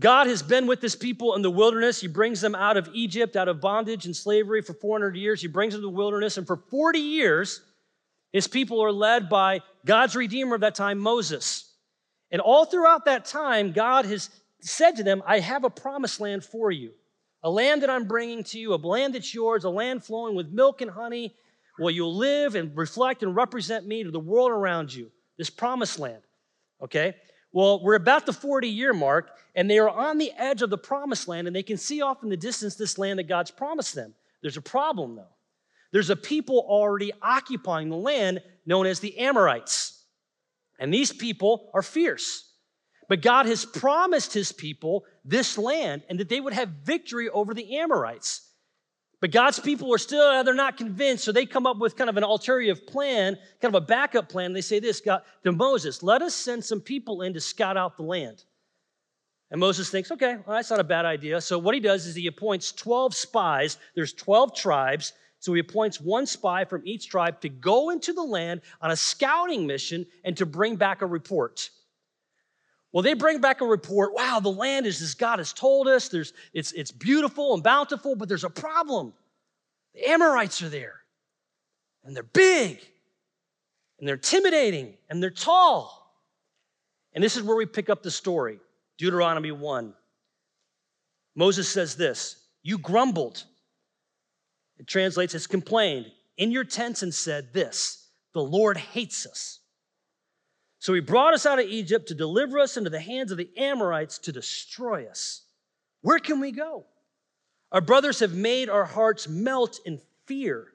God 0.00 0.28
has 0.28 0.42
been 0.42 0.66
with 0.66 0.80
his 0.80 0.94
people 0.94 1.34
in 1.34 1.42
the 1.42 1.50
wilderness. 1.50 2.00
He 2.00 2.06
brings 2.06 2.40
them 2.40 2.54
out 2.54 2.76
of 2.76 2.88
Egypt, 2.92 3.34
out 3.36 3.48
of 3.48 3.60
bondage 3.60 4.06
and 4.06 4.14
slavery 4.14 4.62
for 4.62 4.74
400 4.74 5.16
years. 5.16 5.40
He 5.40 5.48
brings 5.48 5.72
them 5.72 5.82
to 5.82 5.86
the 5.86 5.92
wilderness, 5.92 6.36
and 6.36 6.46
for 6.46 6.56
40 6.56 6.98
years, 6.98 7.62
his 8.32 8.46
people 8.46 8.80
are 8.80 8.92
led 8.92 9.28
by 9.28 9.60
God's 9.84 10.14
Redeemer 10.14 10.54
of 10.54 10.60
that 10.60 10.74
time, 10.74 10.98
Moses. 10.98 11.72
And 12.30 12.40
all 12.40 12.64
throughout 12.64 13.06
that 13.06 13.24
time, 13.24 13.72
God 13.72 14.04
has 14.04 14.30
said 14.60 14.96
to 14.96 15.02
them, 15.02 15.22
I 15.26 15.40
have 15.40 15.64
a 15.64 15.70
promised 15.70 16.20
land 16.20 16.44
for 16.44 16.70
you, 16.70 16.92
a 17.42 17.50
land 17.50 17.82
that 17.82 17.90
I'm 17.90 18.06
bringing 18.06 18.44
to 18.44 18.58
you, 18.58 18.74
a 18.74 18.76
land 18.76 19.14
that's 19.14 19.34
yours, 19.34 19.64
a 19.64 19.70
land 19.70 20.04
flowing 20.04 20.36
with 20.36 20.50
milk 20.50 20.80
and 20.80 20.90
honey, 20.90 21.34
where 21.78 21.92
you'll 21.92 22.16
live 22.16 22.54
and 22.54 22.76
reflect 22.76 23.22
and 23.22 23.34
represent 23.34 23.86
me 23.86 24.04
to 24.04 24.10
the 24.10 24.20
world 24.20 24.50
around 24.50 24.92
you, 24.92 25.10
this 25.38 25.50
promised 25.50 25.98
land. 25.98 26.22
Okay? 26.82 27.14
Well, 27.52 27.82
we're 27.82 27.94
about 27.94 28.26
the 28.26 28.32
40 28.32 28.68
year 28.68 28.92
mark, 28.92 29.30
and 29.54 29.70
they 29.70 29.78
are 29.78 29.88
on 29.88 30.18
the 30.18 30.32
edge 30.36 30.62
of 30.62 30.70
the 30.70 30.78
promised 30.78 31.28
land, 31.28 31.46
and 31.46 31.56
they 31.56 31.62
can 31.62 31.76
see 31.76 32.02
off 32.02 32.22
in 32.22 32.28
the 32.28 32.36
distance 32.36 32.74
this 32.74 32.98
land 32.98 33.18
that 33.18 33.28
God's 33.28 33.50
promised 33.50 33.94
them. 33.94 34.14
There's 34.42 34.56
a 34.56 34.62
problem, 34.62 35.16
though. 35.16 35.34
There's 35.92 36.10
a 36.10 36.16
people 36.16 36.64
already 36.68 37.12
occupying 37.22 37.88
the 37.88 37.96
land 37.96 38.42
known 38.66 38.86
as 38.86 39.00
the 39.00 39.18
Amorites. 39.18 40.04
And 40.78 40.92
these 40.92 41.12
people 41.12 41.70
are 41.74 41.82
fierce. 41.82 42.44
But 43.08 43.22
God 43.22 43.46
has 43.46 43.64
promised 43.64 44.34
his 44.34 44.52
people 44.52 45.04
this 45.24 45.56
land 45.56 46.02
and 46.10 46.20
that 46.20 46.28
they 46.28 46.40
would 46.40 46.52
have 46.52 46.68
victory 46.84 47.30
over 47.30 47.54
the 47.54 47.78
Amorites. 47.78 48.47
But 49.20 49.32
God's 49.32 49.58
people 49.58 49.92
are 49.92 49.98
still, 49.98 50.22
uh, 50.22 50.42
they're 50.44 50.54
not 50.54 50.76
convinced, 50.76 51.24
so 51.24 51.32
they 51.32 51.44
come 51.44 51.66
up 51.66 51.78
with 51.78 51.96
kind 51.96 52.08
of 52.08 52.16
an 52.16 52.24
alternative 52.24 52.86
plan, 52.86 53.36
kind 53.60 53.74
of 53.74 53.82
a 53.82 53.84
backup 53.84 54.28
plan. 54.28 54.52
They 54.52 54.60
say 54.60 54.78
this 54.78 55.00
God, 55.00 55.22
to 55.42 55.50
Moses, 55.50 56.02
let 56.02 56.22
us 56.22 56.34
send 56.34 56.64
some 56.64 56.80
people 56.80 57.22
in 57.22 57.34
to 57.34 57.40
scout 57.40 57.76
out 57.76 57.96
the 57.96 58.04
land. 58.04 58.44
And 59.50 59.60
Moses 59.60 59.90
thinks, 59.90 60.12
okay, 60.12 60.36
well, 60.46 60.56
that's 60.56 60.70
not 60.70 60.78
a 60.78 60.84
bad 60.84 61.04
idea. 61.04 61.40
So 61.40 61.58
what 61.58 61.74
he 61.74 61.80
does 61.80 62.06
is 62.06 62.14
he 62.14 62.26
appoints 62.26 62.70
12 62.72 63.14
spies. 63.14 63.78
There's 63.94 64.12
12 64.12 64.54
tribes. 64.54 65.14
So 65.40 65.54
he 65.54 65.60
appoints 65.60 66.00
one 66.00 66.26
spy 66.26 66.64
from 66.64 66.82
each 66.84 67.08
tribe 67.08 67.40
to 67.40 67.48
go 67.48 67.90
into 67.90 68.12
the 68.12 68.22
land 68.22 68.60
on 68.82 68.90
a 68.90 68.96
scouting 68.96 69.66
mission 69.66 70.04
and 70.24 70.36
to 70.36 70.44
bring 70.44 70.76
back 70.76 71.00
a 71.00 71.06
report. 71.06 71.70
Well, 72.92 73.02
they 73.02 73.14
bring 73.14 73.40
back 73.40 73.60
a 73.60 73.66
report. 73.66 74.14
Wow, 74.14 74.40
the 74.40 74.50
land 74.50 74.86
is 74.86 75.02
as 75.02 75.14
God 75.14 75.38
has 75.38 75.52
told 75.52 75.88
us. 75.88 76.08
There's, 76.08 76.32
it's, 76.52 76.72
it's 76.72 76.90
beautiful 76.90 77.54
and 77.54 77.62
bountiful, 77.62 78.16
but 78.16 78.28
there's 78.28 78.44
a 78.44 78.50
problem. 78.50 79.12
The 79.94 80.08
Amorites 80.10 80.62
are 80.62 80.68
there, 80.68 81.00
and 82.04 82.16
they're 82.16 82.22
big, 82.22 82.80
and 83.98 84.08
they're 84.08 84.14
intimidating, 84.16 84.94
and 85.10 85.22
they're 85.22 85.30
tall. 85.30 85.94
And 87.12 87.22
this 87.22 87.36
is 87.36 87.42
where 87.42 87.56
we 87.56 87.66
pick 87.66 87.90
up 87.90 88.02
the 88.02 88.10
story 88.10 88.58
Deuteronomy 88.96 89.52
1. 89.52 89.94
Moses 91.34 91.68
says 91.68 91.94
this 91.94 92.36
You 92.62 92.78
grumbled 92.78 93.44
it 94.78 94.86
translates 94.86 95.34
as 95.34 95.46
complained 95.46 96.10
in 96.36 96.50
your 96.50 96.64
tents 96.64 97.02
and 97.02 97.12
said 97.12 97.52
this 97.52 98.08
The 98.32 98.42
Lord 98.42 98.76
hates 98.76 99.26
us. 99.26 99.57
So 100.78 100.94
he 100.94 101.00
brought 101.00 101.34
us 101.34 101.44
out 101.44 101.58
of 101.58 101.66
Egypt 101.66 102.08
to 102.08 102.14
deliver 102.14 102.58
us 102.58 102.76
into 102.76 102.90
the 102.90 103.00
hands 103.00 103.32
of 103.32 103.38
the 103.38 103.50
Amorites 103.56 104.18
to 104.20 104.32
destroy 104.32 105.06
us. 105.06 105.42
Where 106.02 106.18
can 106.18 106.40
we 106.40 106.52
go? 106.52 106.84
Our 107.72 107.80
brothers 107.80 108.20
have 108.20 108.34
made 108.34 108.68
our 108.70 108.84
hearts 108.84 109.28
melt 109.28 109.80
in 109.84 110.00
fear. 110.26 110.68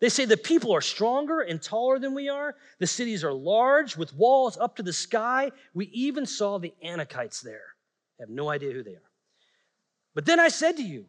They 0.00 0.08
say 0.08 0.24
the 0.24 0.36
people 0.36 0.74
are 0.74 0.80
stronger 0.80 1.40
and 1.40 1.62
taller 1.62 1.98
than 1.98 2.14
we 2.14 2.28
are. 2.28 2.56
The 2.78 2.86
cities 2.86 3.22
are 3.22 3.32
large 3.32 3.96
with 3.96 4.14
walls 4.14 4.56
up 4.56 4.76
to 4.76 4.82
the 4.82 4.92
sky. 4.92 5.50
We 5.74 5.86
even 5.86 6.26
saw 6.26 6.58
the 6.58 6.74
Anakites 6.84 7.40
there. 7.40 7.74
I 8.18 8.22
have 8.22 8.30
no 8.30 8.48
idea 8.48 8.72
who 8.72 8.82
they 8.82 8.94
are. 8.94 9.10
But 10.14 10.26
then 10.26 10.40
I 10.40 10.48
said 10.48 10.76
to 10.76 10.82
you, 10.82 11.06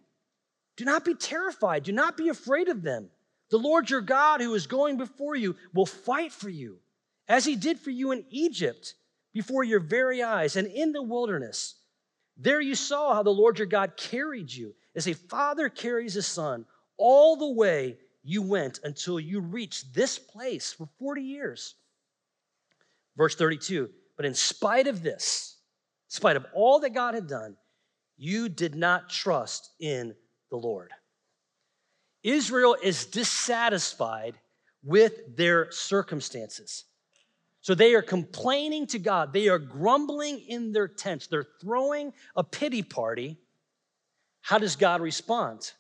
do 0.76 0.86
not 0.86 1.06
be 1.06 1.14
terrified. 1.14 1.84
Do 1.84 1.92
not 1.92 2.18
be 2.18 2.30
afraid 2.30 2.68
of 2.68 2.82
them. 2.82 3.10
The 3.50 3.58
Lord 3.58 3.90
your 3.90 4.02
God, 4.02 4.42
who 4.42 4.54
is 4.56 4.66
going 4.66 4.98
before 4.98 5.36
you, 5.36 5.56
will 5.74 5.86
fight 5.86 6.32
for 6.32 6.50
you, 6.50 6.80
as 7.28 7.46
he 7.46 7.56
did 7.56 7.80
for 7.80 7.90
you 7.90 8.12
in 8.12 8.26
Egypt, 8.30 8.96
before 9.34 9.64
your 9.64 9.80
very 9.80 10.22
eyes, 10.22 10.56
and 10.56 10.68
in 10.68 10.92
the 10.92 11.02
wilderness. 11.02 11.76
There 12.38 12.62
you 12.62 12.76
saw 12.76 13.14
how 13.14 13.24
the 13.24 13.30
Lord 13.30 13.58
your 13.58 13.68
God 13.68 13.98
carried 13.98 14.52
you, 14.52 14.76
as 14.96 15.08
a 15.08 15.14
father 15.14 15.70
carries 15.70 16.14
his 16.14 16.28
son, 16.28 16.66
all 16.98 17.36
the 17.36 17.52
way 17.52 17.98
you 18.24 18.42
went 18.42 18.80
until 18.84 19.20
you 19.20 19.40
reached 19.40 19.94
this 19.94 20.18
place 20.18 20.72
for 20.72 20.88
40 21.00 21.22
years. 21.22 21.76
Verse 23.18 23.36
32 23.36 23.90
But 24.16 24.26
in 24.26 24.34
spite 24.34 24.88
of 24.88 25.04
this, 25.04 25.58
in 26.10 26.16
spite 26.16 26.36
of 26.36 26.46
all 26.54 26.80
that 26.80 26.94
God 26.94 27.16
had 27.16 27.28
done, 27.28 27.58
you 28.18 28.50
did 28.50 28.76
not 28.76 29.10
trust 29.10 29.72
in 29.80 30.16
the 30.50 30.58
Lord. 30.58 30.92
Israel 32.24 32.78
is 32.82 33.06
dissatisfied 33.06 34.36
with 34.84 35.36
their 35.36 35.72
circumstances. 35.72 36.86
So 37.64 37.74
they 37.74 37.96
are 37.96 38.02
complaining 38.02 38.88
to 38.88 39.00
God. 39.00 39.32
They 39.32 39.48
are 39.48 39.58
grumbling 39.58 40.42
in 40.42 40.74
their 40.74 40.90
tents. 40.90 41.28
They're 41.28 41.48
throwing 41.62 42.12
a 42.36 42.44
pity 42.44 42.84
party. 42.84 43.38
How 44.42 44.58
does 44.58 44.76
God 44.76 45.00
respond? 45.00 45.72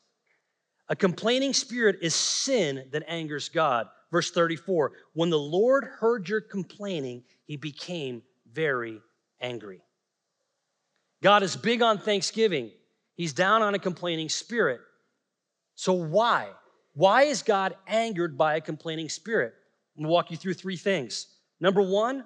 A 0.87 0.95
complaining 0.95 1.53
spirit 1.53 1.97
is 2.01 2.15
sin 2.15 2.85
that 2.93 3.03
angers 3.09 3.49
God. 3.49 3.87
Verse 4.13 4.31
34 4.31 4.93
When 5.11 5.29
the 5.29 5.37
Lord 5.37 5.83
heard 5.83 6.29
your 6.29 6.39
complaining, 6.39 7.25
he 7.43 7.57
became 7.57 8.23
very 8.49 9.01
angry. 9.41 9.81
God 11.21 11.43
is 11.43 11.57
big 11.57 11.81
on 11.81 11.97
thanksgiving. 11.97 12.71
He's 13.15 13.33
down 13.33 13.61
on 13.61 13.75
a 13.75 13.79
complaining 13.79 14.29
spirit. 14.29 14.79
So, 15.75 15.91
why? 15.91 16.47
Why 16.93 17.23
is 17.23 17.43
God 17.43 17.75
angered 17.87 18.37
by 18.37 18.55
a 18.55 18.61
complaining 18.61 19.09
spirit? 19.09 19.53
I'm 19.97 20.03
gonna 20.03 20.13
walk 20.13 20.31
you 20.31 20.37
through 20.37 20.53
three 20.53 20.77
things. 20.77 21.27
Number 21.63 21.82
one, 21.82 22.25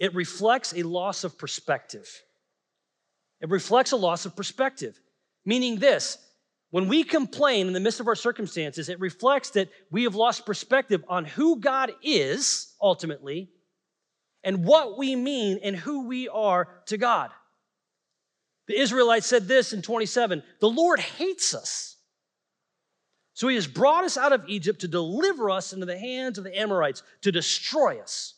it 0.00 0.16
reflects 0.16 0.74
a 0.74 0.82
loss 0.82 1.22
of 1.22 1.38
perspective. 1.38 2.10
It 3.40 3.48
reflects 3.48 3.92
a 3.92 3.96
loss 3.96 4.26
of 4.26 4.34
perspective, 4.34 5.00
meaning 5.46 5.78
this 5.78 6.18
when 6.72 6.88
we 6.88 7.04
complain 7.04 7.68
in 7.68 7.72
the 7.72 7.78
midst 7.78 8.00
of 8.00 8.08
our 8.08 8.16
circumstances, 8.16 8.88
it 8.88 8.98
reflects 8.98 9.50
that 9.50 9.68
we 9.92 10.02
have 10.02 10.16
lost 10.16 10.44
perspective 10.44 11.04
on 11.06 11.24
who 11.24 11.60
God 11.60 11.92
is 12.02 12.74
ultimately 12.82 13.48
and 14.42 14.64
what 14.64 14.98
we 14.98 15.14
mean 15.14 15.60
and 15.62 15.76
who 15.76 16.08
we 16.08 16.28
are 16.28 16.66
to 16.86 16.98
God. 16.98 17.30
The 18.66 18.76
Israelites 18.76 19.28
said 19.28 19.46
this 19.46 19.72
in 19.72 19.82
27 19.82 20.42
The 20.58 20.68
Lord 20.68 20.98
hates 20.98 21.54
us. 21.54 21.94
So 23.34 23.46
he 23.46 23.54
has 23.54 23.68
brought 23.68 24.02
us 24.02 24.16
out 24.16 24.32
of 24.32 24.48
Egypt 24.48 24.80
to 24.80 24.88
deliver 24.88 25.48
us 25.48 25.72
into 25.72 25.86
the 25.86 25.98
hands 25.98 26.38
of 26.38 26.44
the 26.44 26.58
Amorites, 26.58 27.04
to 27.20 27.30
destroy 27.30 28.00
us. 28.00 28.33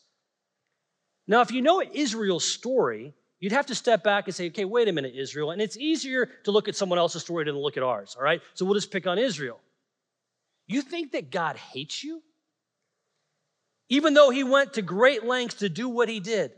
Now, 1.27 1.41
if 1.41 1.51
you 1.51 1.63
know 1.63 1.83
Israel's 1.83 2.45
story, 2.45 3.15
you'd 3.41 3.53
have 3.53 3.67
to 3.67 3.75
step 3.75 4.05
back 4.05 4.27
and 4.27 4.35
say, 4.35 4.47
okay, 4.49 4.65
wait 4.65 4.89
a 4.89 4.93
minute, 4.93 5.15
Israel. 5.15 5.51
And 5.51 5.61
it's 5.61 5.77
easier 5.77 6.27
to 6.45 6.51
look 6.51 6.69
at 6.69 6.77
someone 6.77 6.99
else's 6.99 7.23
story 7.23 7.45
than 7.45 7.55
to 7.55 7.61
look 7.61 7.77
at 7.77 7.83
ours, 7.83 8.17
all 8.17 8.25
right? 8.25 8.41
So 8.55 8.65
we'll 8.65 8.75
just 8.75 8.91
pick 8.91 9.07
on 9.07 9.19
Israel. 9.19 9.61
You 10.67 10.83
think 10.83 11.13
that 11.13 11.31
God 11.31 11.57
hates 11.57 12.03
you? 12.03 12.23
Even 13.89 14.15
though 14.15 14.31
he 14.31 14.43
went 14.43 14.75
to 14.75 14.83
great 14.83 15.25
lengths 15.25 15.57
to 15.57 15.69
do 15.69 15.89
what 15.89 16.09
he 16.09 16.21
did. 16.21 16.53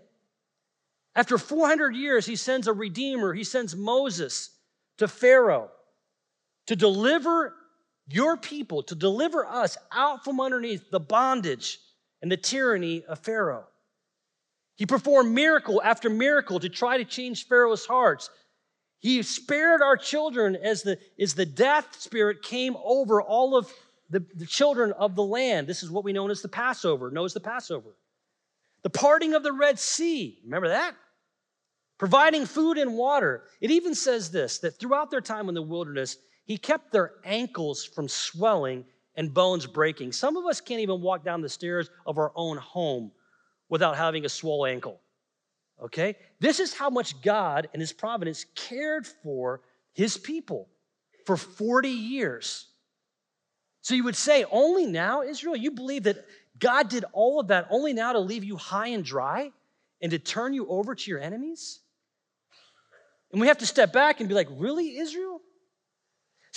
After 1.15 1.37
400 1.37 1.95
years, 1.95 2.25
he 2.25 2.37
sends 2.37 2.69
a 2.69 2.73
redeemer, 2.73 3.35
he 3.35 3.45
sends 3.45 3.75
Moses 3.75 4.51
to 4.99 5.09
Pharaoh 5.09 5.71
to 6.67 6.77
deliver 6.77 7.55
your 8.07 8.37
people, 8.37 8.83
to 8.85 8.95
deliver 8.95 9.45
us 9.45 9.77
out 9.93 10.25
from 10.25 10.41
underneath 10.41 10.91
the 10.91 11.01
bondage 11.01 11.79
and 12.23 12.31
the 12.33 12.37
tyranny 12.37 13.05
of 13.05 13.19
Pharaoh. 13.19 13.67
He 14.79 14.87
performed 14.87 15.35
miracle 15.35 15.83
after 15.83 16.09
miracle 16.09 16.61
to 16.61 16.69
try 16.69 16.99
to 16.99 17.05
change 17.05 17.49
Pharaoh's 17.49 17.85
hearts. 17.85 18.31
He 19.01 19.21
spared 19.25 19.83
our 19.83 19.97
children 19.97 20.55
as 20.55 20.85
the, 20.85 21.01
as 21.21 21.35
the 21.35 21.45
death 21.45 22.01
spirit 22.01 22.43
came 22.43 22.77
over 22.85 23.21
all 23.21 23.57
of 23.57 23.73
the, 24.09 24.25
the 24.37 24.47
children 24.47 24.93
of 24.93 25.17
the 25.17 25.25
land. 25.25 25.67
This 25.67 25.83
is 25.83 25.91
what 25.91 26.05
we 26.05 26.13
know 26.13 26.31
as 26.31 26.43
the 26.43 26.49
Passover, 26.49 27.11
knows 27.11 27.35
the 27.35 27.41
Passover. 27.41 27.97
The 28.83 28.91
parting 28.91 29.35
of 29.35 29.43
the 29.43 29.53
Red 29.53 29.81
Sea, 29.81 30.39
remember 30.45 30.69
that? 30.69 30.95
Providing 31.99 32.47
food 32.47 32.79
and 32.79 32.95
water. 32.95 33.43
It 33.61 33.73
even 33.73 33.97
says 33.97 34.31
this 34.31 34.61
that 34.61 34.79
throughout 34.79 35.11
their 35.11 35.21
time 35.21 35.49
in 35.49 35.57
the 35.57 35.63
wilderness, 35.63 36.19
he 36.45 36.57
kept 36.57 36.93
their 36.93 37.15
ankles 37.25 37.85
from 37.85 38.07
swelling 38.07 38.85
and 39.17 39.35
bones 39.35 39.67
breaking. 39.67 40.13
Some 40.13 40.37
of 40.37 40.47
us 40.47 40.61
can't 40.61 40.81
even 40.81 41.01
walk 41.01 41.25
down 41.25 41.41
the 41.41 41.49
stairs 41.49 41.91
of 42.07 42.17
our 42.17 42.31
own 42.37 42.59
home 42.59 43.11
without 43.69 43.97
having 43.97 44.25
a 44.25 44.29
swollen 44.29 44.73
ankle. 44.73 45.01
Okay? 45.83 46.17
This 46.41 46.61
is 46.61 46.75
how 46.75 46.91
much 46.91 47.21
God 47.23 47.69
and 47.73 47.81
his 47.81 47.93
providence 47.93 48.47
cared 48.55 49.07
for 49.07 49.61
his 49.93 50.17
people 50.17 50.69
for 51.27 51.37
40 51.37 51.89
years. 51.89 52.67
So 53.83 53.95
you 53.95 54.05
would 54.05 54.17
say, 54.17 54.45
only 54.51 54.87
now, 54.87 55.23
Israel, 55.23 55.57
you 55.57 55.71
believe 55.71 56.05
that 56.05 56.25
God 56.59 56.89
did 56.89 57.05
all 57.13 57.41
of 57.41 57.49
that 57.49 57.69
only 57.71 57.93
now 57.93 58.13
to 58.13 58.19
leave 58.19 58.45
you 58.45 58.57
high 58.57 58.89
and 58.89 59.05
dry 59.05 59.53
and 60.01 60.11
to 60.11 60.19
turn 60.19 60.53
you 60.53 60.67
over 60.69 60.95
to 60.95 61.11
your 61.11 61.21
enemies? 61.21 61.81
And 63.33 63.41
we 63.41 63.49
have 63.49 63.59
to 63.59 63.67
step 63.67 63.93
back 63.93 64.21
and 64.21 64.29
be 64.29 64.35
like, 64.35 64.49
really, 64.51 64.99
Israel? 64.99 65.41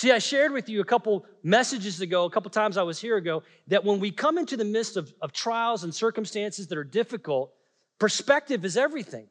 See, 0.01 0.11
I 0.11 0.17
shared 0.17 0.51
with 0.51 0.67
you 0.67 0.81
a 0.81 0.83
couple 0.83 1.27
messages 1.43 2.01
ago, 2.01 2.25
a 2.25 2.29
couple 2.31 2.49
times 2.49 2.75
I 2.75 2.81
was 2.81 2.99
here 2.99 3.17
ago, 3.17 3.43
that 3.67 3.85
when 3.85 3.99
we 3.99 4.09
come 4.09 4.39
into 4.39 4.57
the 4.57 4.65
midst 4.65 4.97
of, 4.97 5.13
of 5.21 5.31
trials 5.31 5.83
and 5.83 5.93
circumstances 5.93 6.65
that 6.65 6.77
are 6.79 6.83
difficult, 6.83 7.53
perspective 7.99 8.65
is 8.65 8.77
everything. 8.77 9.27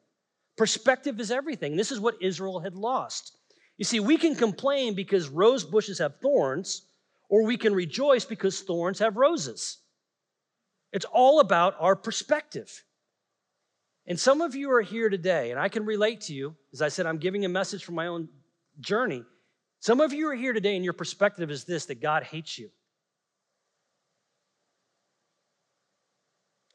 Perspective 0.57 1.19
is 1.19 1.33
everything. 1.33 1.75
This 1.75 1.91
is 1.91 1.99
what 1.99 2.23
Israel 2.23 2.61
had 2.61 2.77
lost. 2.77 3.37
You 3.79 3.85
see, 3.85 3.99
we 3.99 4.17
can 4.17 4.37
complain 4.37 4.95
because 4.95 5.29
rose 5.29 5.65
bushes 5.65 5.99
have 5.99 6.21
thorns, 6.21 6.83
or 7.29 7.43
we 7.43 7.57
can 7.57 7.75
rejoice 7.75 8.25
because 8.25 8.61
thorns 8.61 9.01
have 9.01 9.17
roses. 9.17 9.79
It's 10.93 11.07
all 11.07 11.41
about 11.41 11.75
our 11.81 11.97
perspective. 11.97 12.85
And 14.07 14.21
some 14.21 14.41
of 14.41 14.55
you 14.55 14.71
are 14.71 14.83
here 14.83 15.09
today, 15.09 15.51
and 15.51 15.59
I 15.59 15.69
can 15.69 15.85
relate 15.85 16.21
to 16.23 16.33
you. 16.33 16.55
As 16.73 16.81
I 16.81 16.91
said, 16.91 17.07
I'm 17.07 17.19
giving 17.19 17.45
a 17.45 17.49
message 17.49 17.83
from 17.83 17.97
my 17.97 18.07
own 18.07 18.29
journey. 18.79 19.25
Some 19.81 20.01
of 20.01 20.13
you 20.13 20.29
are 20.29 20.35
here 20.35 20.53
today, 20.53 20.77
and 20.77 20.85
your 20.85 20.93
perspective 20.93 21.51
is 21.51 21.65
this 21.65 21.87
that 21.87 22.01
God 22.01 22.23
hates 22.23 22.59
you, 22.59 22.71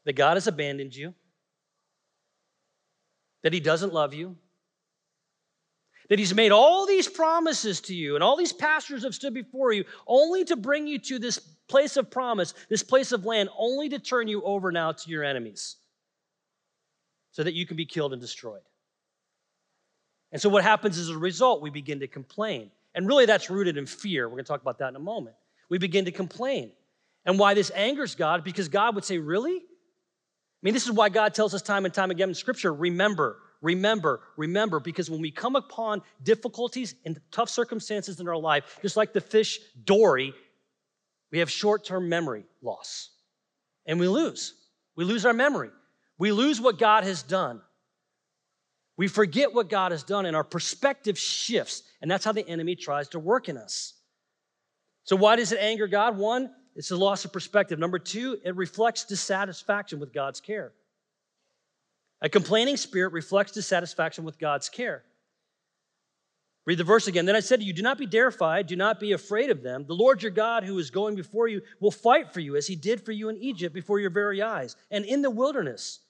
that 0.04 0.14
God 0.14 0.34
has 0.34 0.46
abandoned 0.46 0.94
you, 0.94 1.14
that 3.42 3.52
He 3.52 3.60
doesn't 3.60 3.94
love 3.94 4.12
you, 4.12 4.36
that 6.08 6.18
he's 6.18 6.34
made 6.34 6.52
all 6.52 6.86
these 6.86 7.08
promises 7.08 7.80
to 7.82 7.94
you, 7.94 8.14
and 8.14 8.22
all 8.22 8.36
these 8.36 8.52
pastors 8.52 9.02
have 9.02 9.14
stood 9.14 9.34
before 9.34 9.72
you, 9.72 9.84
only 10.06 10.44
to 10.44 10.56
bring 10.56 10.86
you 10.86 10.98
to 11.00 11.18
this 11.18 11.38
place 11.68 11.96
of 11.96 12.10
promise, 12.10 12.54
this 12.68 12.82
place 12.82 13.12
of 13.12 13.24
land, 13.24 13.48
only 13.58 13.88
to 13.88 13.98
turn 13.98 14.28
you 14.28 14.42
over 14.42 14.70
now 14.70 14.92
to 14.92 15.10
your 15.10 15.24
enemies 15.24 15.76
so 17.32 17.42
that 17.42 17.54
you 17.54 17.66
can 17.66 17.76
be 17.76 17.86
killed 17.86 18.12
and 18.12 18.22
destroyed. 18.22 18.62
And 20.32 20.40
so, 20.40 20.48
what 20.48 20.62
happens 20.62 20.98
as 20.98 21.08
a 21.08 21.18
result? 21.18 21.62
We 21.62 21.70
begin 21.70 22.00
to 22.00 22.06
complain. 22.06 22.70
And 22.96 23.06
really, 23.06 23.26
that's 23.26 23.50
rooted 23.50 23.76
in 23.76 23.86
fear. 23.86 24.26
We're 24.26 24.36
going 24.36 24.44
to 24.44 24.48
talk 24.48 24.62
about 24.62 24.78
that 24.78 24.88
in 24.88 24.96
a 24.96 25.00
moment. 25.00 25.36
We 25.68 25.78
begin 25.78 26.06
to 26.06 26.12
complain. 26.12 26.72
And 27.26 27.38
why 27.38 27.54
this 27.54 27.70
angers 27.70 28.14
God? 28.14 28.42
Because 28.42 28.68
God 28.68 28.94
would 28.94 29.04
say, 29.04 29.18
Really? 29.18 29.56
I 29.56 30.60
mean, 30.62 30.74
this 30.74 30.86
is 30.86 30.92
why 30.92 31.10
God 31.10 31.34
tells 31.34 31.54
us 31.54 31.62
time 31.62 31.84
and 31.84 31.92
time 31.92 32.10
again 32.10 32.30
in 32.30 32.34
Scripture 32.34 32.72
remember, 32.72 33.38
remember, 33.60 34.22
remember, 34.36 34.80
because 34.80 35.10
when 35.10 35.20
we 35.20 35.30
come 35.30 35.54
upon 35.54 36.02
difficulties 36.22 36.94
and 37.04 37.20
tough 37.30 37.50
circumstances 37.50 38.18
in 38.18 38.26
our 38.26 38.38
life, 38.38 38.78
just 38.80 38.96
like 38.96 39.12
the 39.12 39.20
fish 39.20 39.60
Dory, 39.84 40.32
we 41.30 41.38
have 41.40 41.50
short 41.50 41.84
term 41.84 42.08
memory 42.08 42.46
loss 42.62 43.10
and 43.84 44.00
we 44.00 44.08
lose. 44.08 44.54
We 44.96 45.04
lose 45.04 45.26
our 45.26 45.34
memory. 45.34 45.70
We 46.18 46.32
lose 46.32 46.60
what 46.60 46.78
God 46.78 47.04
has 47.04 47.22
done. 47.22 47.60
We 48.96 49.08
forget 49.08 49.52
what 49.52 49.68
God 49.68 49.92
has 49.92 50.02
done 50.02 50.26
and 50.26 50.34
our 50.34 50.44
perspective 50.44 51.18
shifts. 51.18 51.82
And 52.00 52.10
that's 52.10 52.24
how 52.24 52.32
the 52.32 52.48
enemy 52.48 52.76
tries 52.76 53.08
to 53.08 53.18
work 53.18 53.48
in 53.48 53.56
us. 53.56 53.94
So, 55.04 55.16
why 55.16 55.36
does 55.36 55.52
it 55.52 55.60
anger 55.60 55.86
God? 55.86 56.16
One, 56.16 56.50
it's 56.74 56.90
a 56.90 56.96
loss 56.96 57.24
of 57.24 57.32
perspective. 57.32 57.78
Number 57.78 57.98
two, 57.98 58.38
it 58.44 58.56
reflects 58.56 59.04
dissatisfaction 59.04 59.98
with 59.98 60.12
God's 60.12 60.40
care. 60.40 60.72
A 62.22 62.28
complaining 62.28 62.76
spirit 62.76 63.12
reflects 63.12 63.52
dissatisfaction 63.52 64.24
with 64.24 64.38
God's 64.38 64.68
care. 64.68 65.04
Read 66.64 66.78
the 66.78 66.84
verse 66.84 67.06
again. 67.06 67.26
Then 67.26 67.36
I 67.36 67.40
said 67.40 67.60
to 67.60 67.66
you, 67.66 67.72
Do 67.72 67.82
not 67.82 67.98
be 67.98 68.06
terrified, 68.06 68.66
do 68.66 68.76
not 68.76 68.98
be 68.98 69.12
afraid 69.12 69.50
of 69.50 69.62
them. 69.62 69.84
The 69.86 69.94
Lord 69.94 70.22
your 70.22 70.32
God, 70.32 70.64
who 70.64 70.78
is 70.78 70.90
going 70.90 71.14
before 71.14 71.46
you, 71.46 71.62
will 71.80 71.92
fight 71.92 72.32
for 72.32 72.40
you 72.40 72.56
as 72.56 72.66
he 72.66 72.74
did 72.74 73.00
for 73.00 73.12
you 73.12 73.28
in 73.28 73.36
Egypt 73.36 73.74
before 73.74 74.00
your 74.00 74.10
very 74.10 74.42
eyes 74.42 74.74
and 74.90 75.04
in 75.04 75.22
the 75.22 75.30
wilderness. 75.30 76.00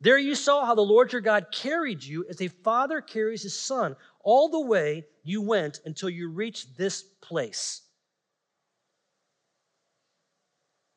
There 0.00 0.18
you 0.18 0.34
saw 0.34 0.64
how 0.64 0.74
the 0.74 0.80
Lord 0.80 1.12
your 1.12 1.20
God 1.20 1.46
carried 1.52 2.04
you 2.04 2.24
as 2.28 2.40
a 2.40 2.48
father 2.48 3.00
carries 3.00 3.42
his 3.42 3.58
son 3.58 3.96
all 4.22 4.48
the 4.48 4.60
way 4.60 5.04
you 5.24 5.42
went 5.42 5.80
until 5.84 6.08
you 6.08 6.30
reached 6.30 6.76
this 6.76 7.02
place. 7.02 7.82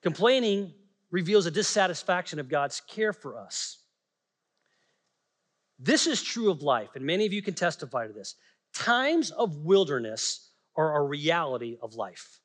Complaining 0.03 0.73
reveals 1.09 1.45
a 1.45 1.51
dissatisfaction 1.51 2.39
of 2.39 2.49
God's 2.49 2.81
care 2.81 3.13
for 3.13 3.37
us. 3.37 3.77
This 5.79 6.05
is 6.05 6.21
true 6.21 6.51
of 6.51 6.61
life, 6.61 6.89
and 6.95 7.03
many 7.03 7.25
of 7.25 7.33
you 7.33 7.41
can 7.41 7.55
testify 7.55 8.05
to 8.07 8.13
this. 8.13 8.35
Times 8.73 9.31
of 9.31 9.57
wilderness 9.57 10.51
are 10.75 10.97
a 10.97 11.03
reality 11.03 11.77
of 11.81 11.95
life. 11.95 12.39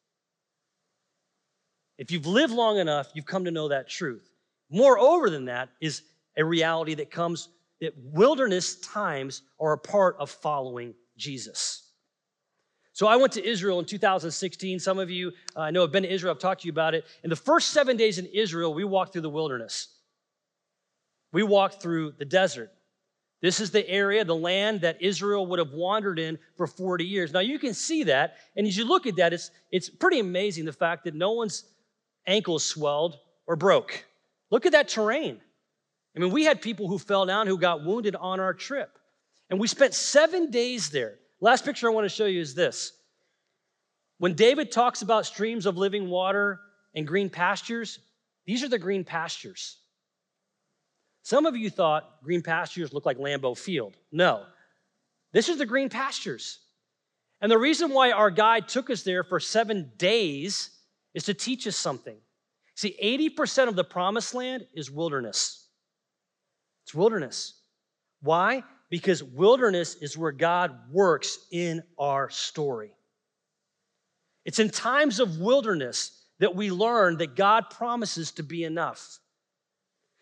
If 1.99 2.11
you've 2.11 2.27
lived 2.27 2.53
long 2.53 2.79
enough, 2.79 3.11
you've 3.15 3.27
come 3.27 3.45
to 3.45 3.51
know 3.51 3.69
that 3.69 3.89
truth. 3.89 4.31
Moreover 4.71 5.31
than 5.31 5.45
that 5.47 5.69
is 5.81 6.03
a 6.37 6.45
reality 6.45 6.95
that 6.95 7.11
comes 7.11 7.49
that 7.81 7.93
wilderness 7.97 8.77
times 8.77 9.43
are 9.61 9.73
a 9.73 9.79
part 9.79 10.17
of 10.19 10.31
following 10.31 10.95
Jesus. 11.17 11.83
So 12.93 13.07
I 13.07 13.17
went 13.17 13.35
to 13.35 13.47
Israel 13.47 13.79
in 13.79 13.85
2016. 13.85 14.79
Some 14.79 14.99
of 14.99 15.11
you 15.11 15.33
uh, 15.55 15.61
I 15.61 15.71
know 15.71 15.83
have 15.83 15.93
been 15.93 16.05
to 16.05 16.13
Israel. 16.13 16.33
I've 16.33 16.41
talked 16.41 16.63
to 16.63 16.67
you 16.67 16.73
about 16.73 16.95
it. 16.95 17.05
In 17.23 17.31
the 17.31 17.37
first 17.37 17.71
seven 17.71 17.97
days 17.97 18.19
in 18.19 18.27
Israel, 18.27 18.73
we 18.73 18.85
walked 18.85 19.13
through 19.13 19.23
the 19.23 19.31
wilderness. 19.31 19.89
We 21.33 21.43
walked 21.43 21.83
through 21.83 22.13
the 22.13 22.25
desert. 22.25 22.71
This 23.43 23.61
is 23.61 23.71
the 23.71 23.87
area, 23.89 24.25
the 24.25 24.35
land 24.35 24.81
that 24.81 25.03
Israel 25.03 25.47
would 25.47 25.59
have 25.59 25.73
wandered 25.73 26.19
in 26.19 26.39
for 26.57 26.67
40 26.67 27.05
years. 27.05 27.33
Now 27.33 27.41
you 27.41 27.59
can 27.59 27.75
see 27.75 28.05
that, 28.05 28.37
and 28.57 28.67
as 28.67 28.77
you 28.77 28.87
look 28.87 29.07
at 29.07 29.17
that, 29.17 29.35
it's, 29.35 29.51
it's 29.71 29.91
pretty 29.91 30.21
amazing 30.21 30.65
the 30.65 30.73
fact 30.73 31.05
that 31.05 31.15
no 31.15 31.33
one's 31.33 31.65
ankles 32.27 32.65
swelled 32.65 33.19
or 33.47 33.57
broke. 33.57 34.05
Look 34.51 34.65
at 34.65 34.73
that 34.73 34.89
terrain. 34.89 35.41
I 36.17 36.21
mean, 36.21 36.33
we 36.33 36.45
had 36.45 36.63
people 36.63 36.89
who 36.89 36.99
fell 36.99 37.27
down 37.27 37.47
who 37.47 37.59
got 37.59 37.85
wounded 37.85 38.17
on 38.17 38.41
our 38.41 38.55
trip. 38.55 38.99
And 39.51 39.61
we 39.61 39.69
spent 39.69 39.95
seven 39.95 40.51
days 40.51 40.89
there. 40.91 41.19
Last 41.41 41.65
picture 41.65 41.89
I 41.89 41.93
want 41.93 42.07
to 42.07 42.15
show 42.15 42.27
you 42.27 42.41
is 42.41 42.55
this. 42.55 42.93
When 44.19 44.35
David 44.35 44.73
talks 44.73 45.03
about 45.03 45.27
streams 45.27 45.67
of 45.67 45.77
living 45.77 46.09
water 46.09 46.61
and 46.95 47.07
green 47.07 47.29
pastures, 47.29 47.99
these 48.47 48.65
are 48.65 48.69
the 48.69 48.79
green 48.79 49.05
pastures. 49.05 49.77
Some 51.23 51.45
of 51.45 51.57
you 51.57 51.69
thought 51.69 52.23
green 52.23 52.41
pastures 52.41 52.93
look 52.93 53.05
like 53.05 53.19
Lambeau 53.19 53.57
Field. 53.57 53.97
No, 54.11 54.45
this 55.33 55.49
is 55.49 55.59
the 55.59 55.67
green 55.67 55.91
pastures. 55.91 56.61
And 57.43 57.53
the 57.53 57.59
reason 57.59 57.91
why 57.91 58.13
our 58.13 58.31
guide 58.31 58.69
took 58.69 58.89
us 58.89 59.03
there 59.03 59.23
for 59.23 59.39
seven 59.39 59.93
days 59.99 60.71
is 61.13 61.25
to 61.25 61.35
teach 61.35 61.67
us 61.67 61.77
something. 61.77 62.17
See, 62.75 62.97
80% 63.03 63.69
of 63.69 63.77
the 63.77 63.85
promised 63.85 64.35
land 64.35 64.67
is 64.73 64.91
wilderness. 64.91 65.66
It's 66.87 66.95
wilderness. 66.95 67.55
Why? 68.23 68.63
Because 68.91 69.21
wilderness 69.21 69.97
is 69.97 70.17
where 70.17 70.31
God 70.31 70.73
works 70.93 71.37
in 71.51 71.83
our 71.99 72.31
story. 72.31 72.93
It's 74.45 74.61
in 74.61 74.71
times 74.71 75.19
of 75.19 75.41
wilderness 75.41 76.13
that 76.39 76.55
we 76.55 76.71
learn 76.71 77.17
that 77.17 77.35
God 77.35 77.71
promises 77.71 78.31
to 78.33 78.45
be 78.45 78.63
enough. 78.63 79.19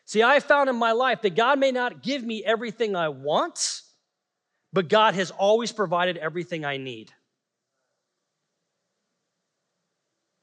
See, 0.06 0.22
I 0.22 0.40
found 0.40 0.70
in 0.70 0.76
my 0.76 0.92
life 0.92 1.20
that 1.20 1.36
God 1.36 1.58
may 1.58 1.70
not 1.70 2.02
give 2.02 2.24
me 2.24 2.42
everything 2.42 2.96
I 2.96 3.10
want, 3.10 3.82
but 4.72 4.88
God 4.88 5.14
has 5.16 5.30
always 5.30 5.70
provided 5.70 6.16
everything 6.16 6.64
I 6.64 6.78
need. 6.78 7.12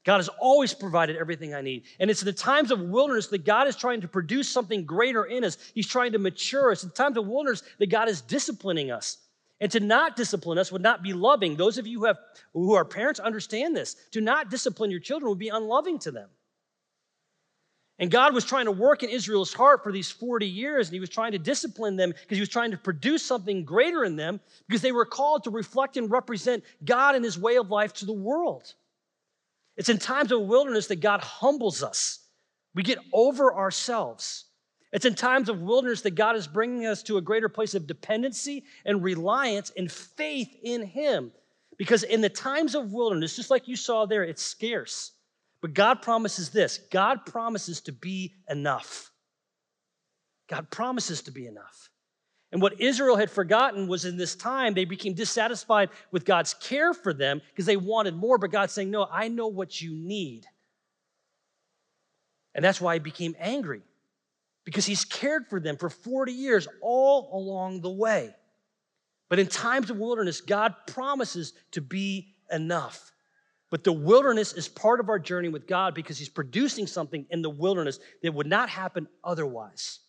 God 0.04 0.16
has 0.16 0.28
always 0.40 0.74
provided 0.74 1.16
everything 1.16 1.54
I 1.54 1.60
need. 1.60 1.84
And 2.00 2.10
it's 2.10 2.22
in 2.22 2.26
the 2.26 2.32
times 2.32 2.70
of 2.70 2.80
wilderness 2.80 3.28
that 3.28 3.44
God 3.44 3.68
is 3.68 3.76
trying 3.76 4.00
to 4.00 4.08
produce 4.08 4.48
something 4.48 4.84
greater 4.84 5.24
in 5.24 5.44
us. 5.44 5.58
He's 5.74 5.86
trying 5.86 6.12
to 6.12 6.18
mature 6.18 6.72
us. 6.72 6.82
In 6.82 6.90
times 6.90 7.16
of 7.16 7.26
wilderness 7.26 7.62
that 7.78 7.90
God 7.90 8.08
is 8.08 8.20
disciplining 8.20 8.90
us. 8.90 9.18
And 9.60 9.70
to 9.70 9.78
not 9.78 10.16
discipline 10.16 10.58
us 10.58 10.72
would 10.72 10.82
not 10.82 11.04
be 11.04 11.12
loving. 11.12 11.54
Those 11.54 11.78
of 11.78 11.86
you 11.86 12.00
who, 12.00 12.06
have, 12.06 12.18
who 12.52 12.74
are 12.74 12.84
parents 12.84 13.20
understand 13.20 13.76
this. 13.76 13.94
To 14.10 14.20
not 14.20 14.50
discipline 14.50 14.90
your 14.90 14.98
children 14.98 15.28
would 15.28 15.38
be 15.38 15.50
unloving 15.50 16.00
to 16.00 16.10
them. 16.10 16.28
And 18.00 18.10
God 18.10 18.34
was 18.34 18.44
trying 18.44 18.64
to 18.64 18.72
work 18.72 19.04
in 19.04 19.10
Israel's 19.10 19.52
heart 19.52 19.84
for 19.84 19.92
these 19.92 20.10
40 20.10 20.44
years, 20.44 20.88
and 20.88 20.94
He 20.94 20.98
was 20.98 21.10
trying 21.10 21.30
to 21.32 21.38
discipline 21.38 21.94
them 21.94 22.10
because 22.10 22.36
He 22.36 22.40
was 22.40 22.48
trying 22.48 22.72
to 22.72 22.76
produce 22.76 23.24
something 23.24 23.64
greater 23.64 24.02
in 24.02 24.16
them 24.16 24.40
because 24.66 24.82
they 24.82 24.90
were 24.90 25.04
called 25.04 25.44
to 25.44 25.50
reflect 25.50 25.96
and 25.96 26.10
represent 26.10 26.64
God 26.84 27.14
and 27.14 27.24
His 27.24 27.38
way 27.38 27.58
of 27.58 27.70
life 27.70 27.92
to 27.94 28.06
the 28.06 28.12
world. 28.12 28.74
It's 29.76 29.88
in 29.88 29.98
times 29.98 30.32
of 30.32 30.42
wilderness 30.42 30.88
that 30.88 31.00
God 31.00 31.20
humbles 31.20 31.82
us. 31.82 32.20
We 32.74 32.82
get 32.82 32.98
over 33.12 33.54
ourselves. 33.54 34.44
It's 34.92 35.06
in 35.06 35.14
times 35.14 35.48
of 35.48 35.62
wilderness 35.62 36.02
that 36.02 36.14
God 36.14 36.36
is 36.36 36.46
bringing 36.46 36.86
us 36.86 37.02
to 37.04 37.16
a 37.16 37.22
greater 37.22 37.48
place 37.48 37.74
of 37.74 37.86
dependency 37.86 38.64
and 38.84 39.02
reliance 39.02 39.72
and 39.76 39.90
faith 39.90 40.54
in 40.62 40.84
Him. 40.84 41.32
Because 41.78 42.02
in 42.02 42.20
the 42.20 42.28
times 42.28 42.74
of 42.74 42.92
wilderness, 42.92 43.34
just 43.34 43.50
like 43.50 43.68
you 43.68 43.76
saw 43.76 44.04
there, 44.04 44.22
it's 44.22 44.42
scarce. 44.42 45.12
But 45.62 45.74
God 45.74 46.02
promises 46.02 46.50
this 46.50 46.78
God 46.90 47.24
promises 47.24 47.80
to 47.82 47.92
be 47.92 48.34
enough. 48.50 49.10
God 50.48 50.68
promises 50.70 51.22
to 51.22 51.30
be 51.30 51.46
enough. 51.46 51.88
And 52.52 52.60
what 52.60 52.80
Israel 52.80 53.16
had 53.16 53.30
forgotten 53.30 53.88
was 53.88 54.04
in 54.04 54.18
this 54.18 54.34
time, 54.34 54.74
they 54.74 54.84
became 54.84 55.14
dissatisfied 55.14 55.88
with 56.10 56.26
God's 56.26 56.52
care 56.52 56.92
for 56.92 57.14
them 57.14 57.40
because 57.48 57.64
they 57.64 57.78
wanted 57.78 58.14
more. 58.14 58.36
But 58.36 58.52
God's 58.52 58.74
saying, 58.74 58.90
No, 58.90 59.08
I 59.10 59.28
know 59.28 59.46
what 59.46 59.80
you 59.80 59.94
need. 59.94 60.46
And 62.54 62.62
that's 62.62 62.80
why 62.80 62.94
he 62.94 63.00
became 63.00 63.34
angry 63.38 63.80
because 64.64 64.84
he's 64.84 65.06
cared 65.06 65.46
for 65.48 65.58
them 65.58 65.78
for 65.78 65.88
40 65.88 66.32
years 66.32 66.68
all 66.82 67.30
along 67.32 67.80
the 67.80 67.90
way. 67.90 68.34
But 69.30 69.38
in 69.38 69.46
times 69.46 69.88
of 69.88 69.96
wilderness, 69.96 70.42
God 70.42 70.74
promises 70.86 71.54
to 71.70 71.80
be 71.80 72.34
enough. 72.50 73.12
But 73.70 73.84
the 73.84 73.92
wilderness 73.92 74.52
is 74.52 74.68
part 74.68 75.00
of 75.00 75.08
our 75.08 75.18
journey 75.18 75.48
with 75.48 75.66
God 75.66 75.94
because 75.94 76.18
he's 76.18 76.28
producing 76.28 76.86
something 76.86 77.24
in 77.30 77.40
the 77.40 77.48
wilderness 77.48 77.98
that 78.22 78.34
would 78.34 78.46
not 78.46 78.68
happen 78.68 79.08
otherwise. 79.24 80.00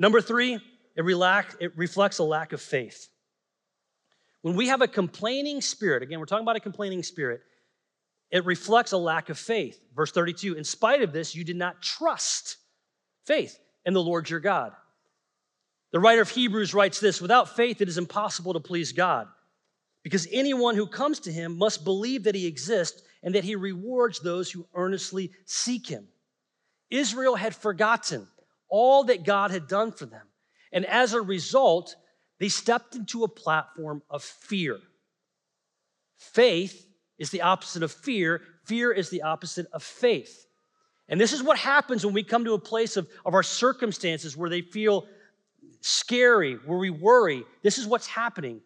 Number 0.00 0.20
three, 0.20 0.58
it, 0.96 1.04
relax, 1.04 1.56
it 1.60 1.76
reflects 1.76 2.18
a 2.18 2.24
lack 2.24 2.52
of 2.52 2.60
faith. 2.60 3.08
When 4.42 4.56
we 4.56 4.68
have 4.68 4.80
a 4.80 4.88
complaining 4.88 5.60
spirit, 5.60 6.02
again, 6.02 6.18
we're 6.18 6.26
talking 6.26 6.44
about 6.44 6.56
a 6.56 6.60
complaining 6.60 7.02
spirit, 7.02 7.40
it 8.30 8.44
reflects 8.44 8.92
a 8.92 8.96
lack 8.96 9.28
of 9.28 9.38
faith. 9.38 9.80
Verse 9.94 10.12
32 10.12 10.54
In 10.54 10.64
spite 10.64 11.02
of 11.02 11.12
this, 11.12 11.34
you 11.34 11.44
did 11.44 11.56
not 11.56 11.82
trust 11.82 12.56
faith 13.24 13.58
in 13.84 13.94
the 13.94 14.02
Lord 14.02 14.28
your 14.30 14.40
God. 14.40 14.72
The 15.92 16.00
writer 16.00 16.22
of 16.22 16.30
Hebrews 16.30 16.74
writes 16.74 17.00
this 17.00 17.20
Without 17.20 17.56
faith, 17.56 17.80
it 17.80 17.88
is 17.88 17.98
impossible 17.98 18.52
to 18.54 18.60
please 18.60 18.92
God, 18.92 19.28
because 20.02 20.28
anyone 20.32 20.76
who 20.76 20.86
comes 20.86 21.20
to 21.20 21.32
him 21.32 21.56
must 21.56 21.84
believe 21.84 22.24
that 22.24 22.34
he 22.34 22.46
exists 22.46 23.02
and 23.22 23.34
that 23.34 23.44
he 23.44 23.56
rewards 23.56 24.20
those 24.20 24.50
who 24.50 24.66
earnestly 24.74 25.32
seek 25.44 25.86
him. 25.86 26.06
Israel 26.90 27.34
had 27.34 27.54
forgotten 27.54 28.26
all 28.68 29.04
that 29.04 29.24
God 29.24 29.50
had 29.50 29.68
done 29.68 29.92
for 29.92 30.06
them. 30.06 30.26
And 30.72 30.84
as 30.86 31.12
a 31.12 31.20
result, 31.20 31.96
they 32.38 32.48
stepped 32.48 32.94
into 32.94 33.24
a 33.24 33.28
platform 33.28 34.02
of 34.10 34.22
fear. 34.22 34.78
Faith 36.18 36.86
is 37.18 37.30
the 37.30 37.42
opposite 37.42 37.82
of 37.82 37.92
fear, 37.92 38.42
fear 38.64 38.92
is 38.92 39.10
the 39.10 39.22
opposite 39.22 39.66
of 39.72 39.82
faith. 39.82 40.46
And 41.08 41.20
this 41.20 41.32
is 41.32 41.42
what 41.42 41.58
happens 41.58 42.04
when 42.04 42.14
we 42.14 42.24
come 42.24 42.44
to 42.44 42.54
a 42.54 42.58
place 42.58 42.96
of, 42.96 43.08
of 43.24 43.34
our 43.34 43.42
circumstances 43.42 44.36
where 44.36 44.50
they 44.50 44.60
feel 44.60 45.06
scary, 45.80 46.54
where 46.54 46.78
we 46.78 46.90
worry. 46.90 47.44
This 47.62 47.78
is 47.78 47.86
what's 47.86 48.06
happening. 48.06 48.60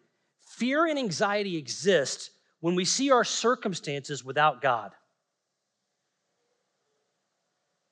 Fear 0.57 0.87
and 0.87 0.97
anxiety 0.97 1.55
exist 1.55 2.31
when 2.59 2.75
we 2.75 2.85
see 2.85 3.11
our 3.11 3.23
circumstances 3.23 4.23
without 4.23 4.61
God. 4.61 4.91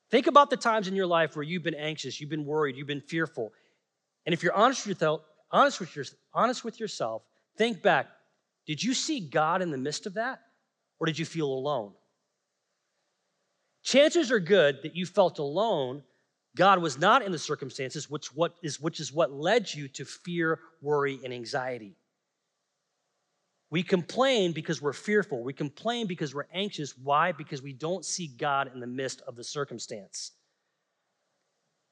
Think 0.10 0.26
about 0.26 0.50
the 0.50 0.58
times 0.58 0.88
in 0.88 0.95
your 0.95 1.06
life 1.06 1.36
where 1.36 1.43
you've 1.43 1.63
been 1.63 1.76
anxious, 1.76 2.19
you've 2.19 2.32
been 2.32 2.45
worried, 2.45 2.76
you've 2.76 2.88
been 2.88 3.02
fearful. 3.02 3.52
And 4.30 4.34
if 4.36 4.44
you're 4.44 4.54
honest 4.54 4.86
with 4.86 4.98
yourself, 5.02 5.22
honest 5.50 5.80
with, 5.80 5.96
your, 5.96 6.06
honest 6.36 6.63
with 6.63 6.80
yourself, 6.80 7.24
think 7.58 7.82
back. 7.82 8.06
Did 8.68 8.84
you 8.84 8.94
see 8.94 9.20
God 9.20 9.63
in 9.63 9.72
the 9.72 9.78
midst 9.78 10.06
of 10.06 10.13
that? 10.13 10.39
Or 11.00 11.08
did 11.08 11.18
you 11.18 11.26
feel 11.26 11.48
alone? 11.48 11.94
Chances 13.82 14.32
are 14.32 14.39
good 14.39 14.84
that 14.84 14.96
you 14.96 15.08
felt 15.08 15.39
alone. 15.39 16.04
God 16.56 16.80
was 16.80 17.00
not 17.00 17.24
in 17.24 17.32
the 17.32 17.39
circumstances, 17.39 18.08
which, 18.08 18.28
what 18.36 18.54
is, 18.62 18.80
which 18.80 19.00
is 19.00 19.12
what 19.12 19.32
led 19.32 19.74
you 19.74 19.88
to 19.88 20.06
fear, 20.06 20.60
worry, 20.80 21.20
and 21.24 21.34
anxiety. 21.34 21.96
We 23.72 23.82
complain 23.82 24.52
because 24.52 24.80
we're 24.80 24.94
fearful. 24.94 25.44
We 25.44 25.54
complain 25.54 26.06
because 26.06 26.36
we're 26.36 26.46
anxious. 26.54 26.96
Why? 26.96 27.32
Because 27.32 27.63
we 27.63 27.74
don't 27.74 28.06
see 28.06 28.28
God 28.28 28.70
in 28.76 28.80
the 28.80 28.86
midst 28.86 29.22
of 29.22 29.36
the 29.36 29.44
circumstance. 29.44 30.34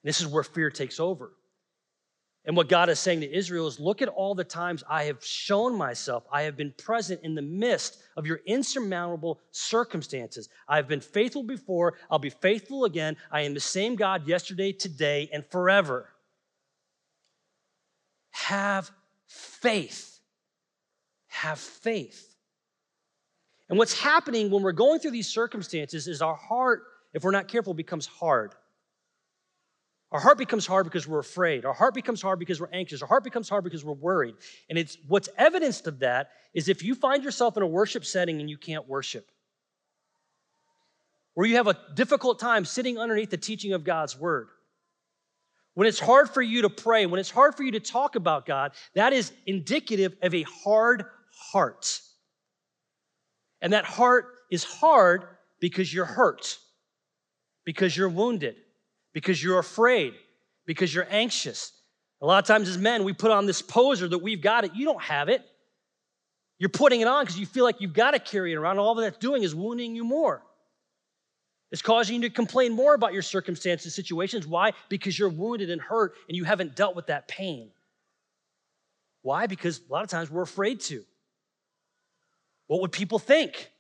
This 0.04 0.22
is 0.22 0.28
where 0.28 0.44
fear 0.44 0.70
takes 0.70 1.00
over. 1.00 1.32
And 2.48 2.56
what 2.56 2.70
God 2.70 2.88
is 2.88 2.98
saying 2.98 3.20
to 3.22 3.32
Israel 3.32 3.68
is 3.68 3.78
look 3.78 4.02
at 4.02 4.08
all 4.08 4.34
the 4.34 4.46
times 4.46 4.82
I 4.90 5.04
have 5.04 5.24
shown 5.24 5.78
myself. 5.78 6.24
I 6.32 6.44
have 6.44 6.56
been 6.56 6.74
present 6.78 7.20
in 7.22 7.36
the 7.36 7.42
midst 7.42 7.98
of 8.16 8.26
your 8.26 8.40
insurmountable 8.46 9.42
circumstances. 9.52 10.48
I 10.66 10.78
have 10.78 10.88
been 10.88 11.02
faithful 11.02 11.44
before. 11.44 11.96
I'll 12.10 12.20
be 12.20 12.30
faithful 12.30 12.86
again. 12.86 13.18
I 13.34 13.42
am 13.42 13.54
the 13.54 13.60
same 13.60 13.98
God 13.98 14.26
yesterday, 14.26 14.72
today, 14.72 15.30
and 15.34 15.46
forever. 15.46 16.08
Have 18.32 18.90
faith. 19.28 20.22
Have 21.28 21.60
faith. 21.60 22.34
And 23.68 23.78
what's 23.78 24.00
happening 24.00 24.50
when 24.50 24.64
we're 24.64 24.72
going 24.72 25.02
through 25.02 25.12
these 25.12 25.28
circumstances 25.28 26.08
is 26.08 26.22
our 26.22 26.36
heart, 26.36 26.84
if 27.14 27.26
we're 27.26 27.32
not 27.32 27.50
careful, 27.50 27.74
becomes 27.74 28.06
hard. 28.06 28.56
Our 30.12 30.20
heart 30.22 30.38
becomes 30.38 30.66
hard 30.66 30.86
because 30.86 31.06
we're 31.06 31.20
afraid. 31.20 31.66
Our 31.66 31.74
heart 31.74 31.94
becomes 31.94 32.22
hard 32.22 32.40
because 32.40 32.62
we're 32.62 32.72
anxious. 32.72 33.02
Our 33.02 33.08
heart 33.08 33.26
becomes 33.26 33.50
hard 33.50 33.66
because 33.66 33.84
we're 33.84 33.94
worried. 33.94 34.36
And 34.70 34.78
it's 34.78 34.98
what's 35.08 35.28
evidenced 35.38 35.86
of 35.88 36.00
that 36.00 36.30
is 36.54 36.70
if 36.70 36.82
you 36.82 36.96
find 36.96 37.24
yourself 37.24 37.58
in 37.58 37.64
a 37.64 37.68
worship 37.68 38.06
setting 38.06 38.40
and 38.40 38.50
you 38.50 38.58
can't 38.58 38.88
worship, 38.88 39.30
where 41.34 41.46
you 41.46 41.58
have 41.58 41.68
a 41.68 41.78
difficult 41.94 42.40
time 42.40 42.64
sitting 42.64 42.98
underneath 42.98 43.30
the 43.30 43.38
teaching 43.38 43.74
of 43.74 43.84
God's 43.84 44.18
word, 44.18 44.48
when 45.74 45.88
it's 45.88 46.00
hard 46.00 46.30
for 46.30 46.42
you 46.42 46.62
to 46.62 46.70
pray, 46.70 47.06
when 47.06 47.20
it's 47.20 47.30
hard 47.30 47.56
for 47.56 47.64
you 47.64 47.74
to 47.74 47.80
talk 47.80 48.16
about 48.16 48.46
God, 48.46 48.72
that 48.96 49.12
is 49.12 49.34
indicative 49.46 50.16
of 50.24 50.34
a 50.34 50.44
hard 50.44 51.04
heart. 51.52 52.00
And 53.62 53.74
that 53.74 53.84
heart 53.84 54.26
is 54.50 54.64
hard 54.64 55.26
because 55.60 55.94
you're 55.94 56.06
hurt, 56.06 56.58
because 57.66 57.96
you're 57.96 58.10
wounded 58.10 58.56
because 59.18 59.44
you're 59.44 59.58
afraid, 59.58 60.14
because 60.68 60.94
you're 60.94 61.08
anxious. 61.10 61.72
A 62.22 62.26
lot 62.28 62.38
of 62.38 62.46
times 62.46 62.70
as 62.70 62.78
men, 62.78 63.04
we 63.04 63.14
put 63.14 63.32
on 63.32 63.48
this 63.48 63.64
poser 63.64 64.08
that 64.08 64.20
we've 64.20 64.44
got 64.44 64.64
it. 64.64 64.76
You 64.76 64.86
don't 64.86 65.02
have 65.02 65.28
it. 65.28 65.44
You're 66.60 66.70
putting 66.70 67.02
it 67.02 67.08
on 67.08 67.24
because 67.24 67.40
you 67.40 67.48
feel 67.48 67.64
like 67.64 67.82
you've 67.82 67.96
got 67.96 68.12
to 68.12 68.20
carry 68.20 68.54
it 68.54 68.58
around. 68.58 68.78
All 68.78 68.94
that's 68.94 69.18
doing 69.18 69.42
is 69.42 69.56
wounding 69.56 69.96
you 69.96 70.04
more. 70.04 70.44
It's 71.72 71.82
causing 71.82 72.18
you 72.18 72.30
to 72.30 72.36
complain 72.36 72.74
more 72.74 72.94
about 72.94 73.12
your 73.12 73.24
circumstances, 73.24 73.96
situations. 73.96 74.46
Why? 74.46 74.74
Because 74.88 75.18
you're 75.18 75.30
wounded 75.30 75.72
and 75.72 75.82
hurt 75.82 76.14
and 76.28 76.38
you 76.38 76.44
haven't 76.44 76.76
dealt 76.76 76.96
with 76.96 77.08
that 77.08 77.28
pain. 77.28 77.72
Why? 79.24 79.48
Because 79.48 79.82
a 79.90 79.92
lot 79.92 80.04
of 80.04 80.12
times 80.12 80.30
we're 80.30 80.44
afraid 80.44 80.80
to. 80.82 81.04
What 82.68 82.82
would 82.82 82.92
people 82.92 83.18
think? 83.18 83.72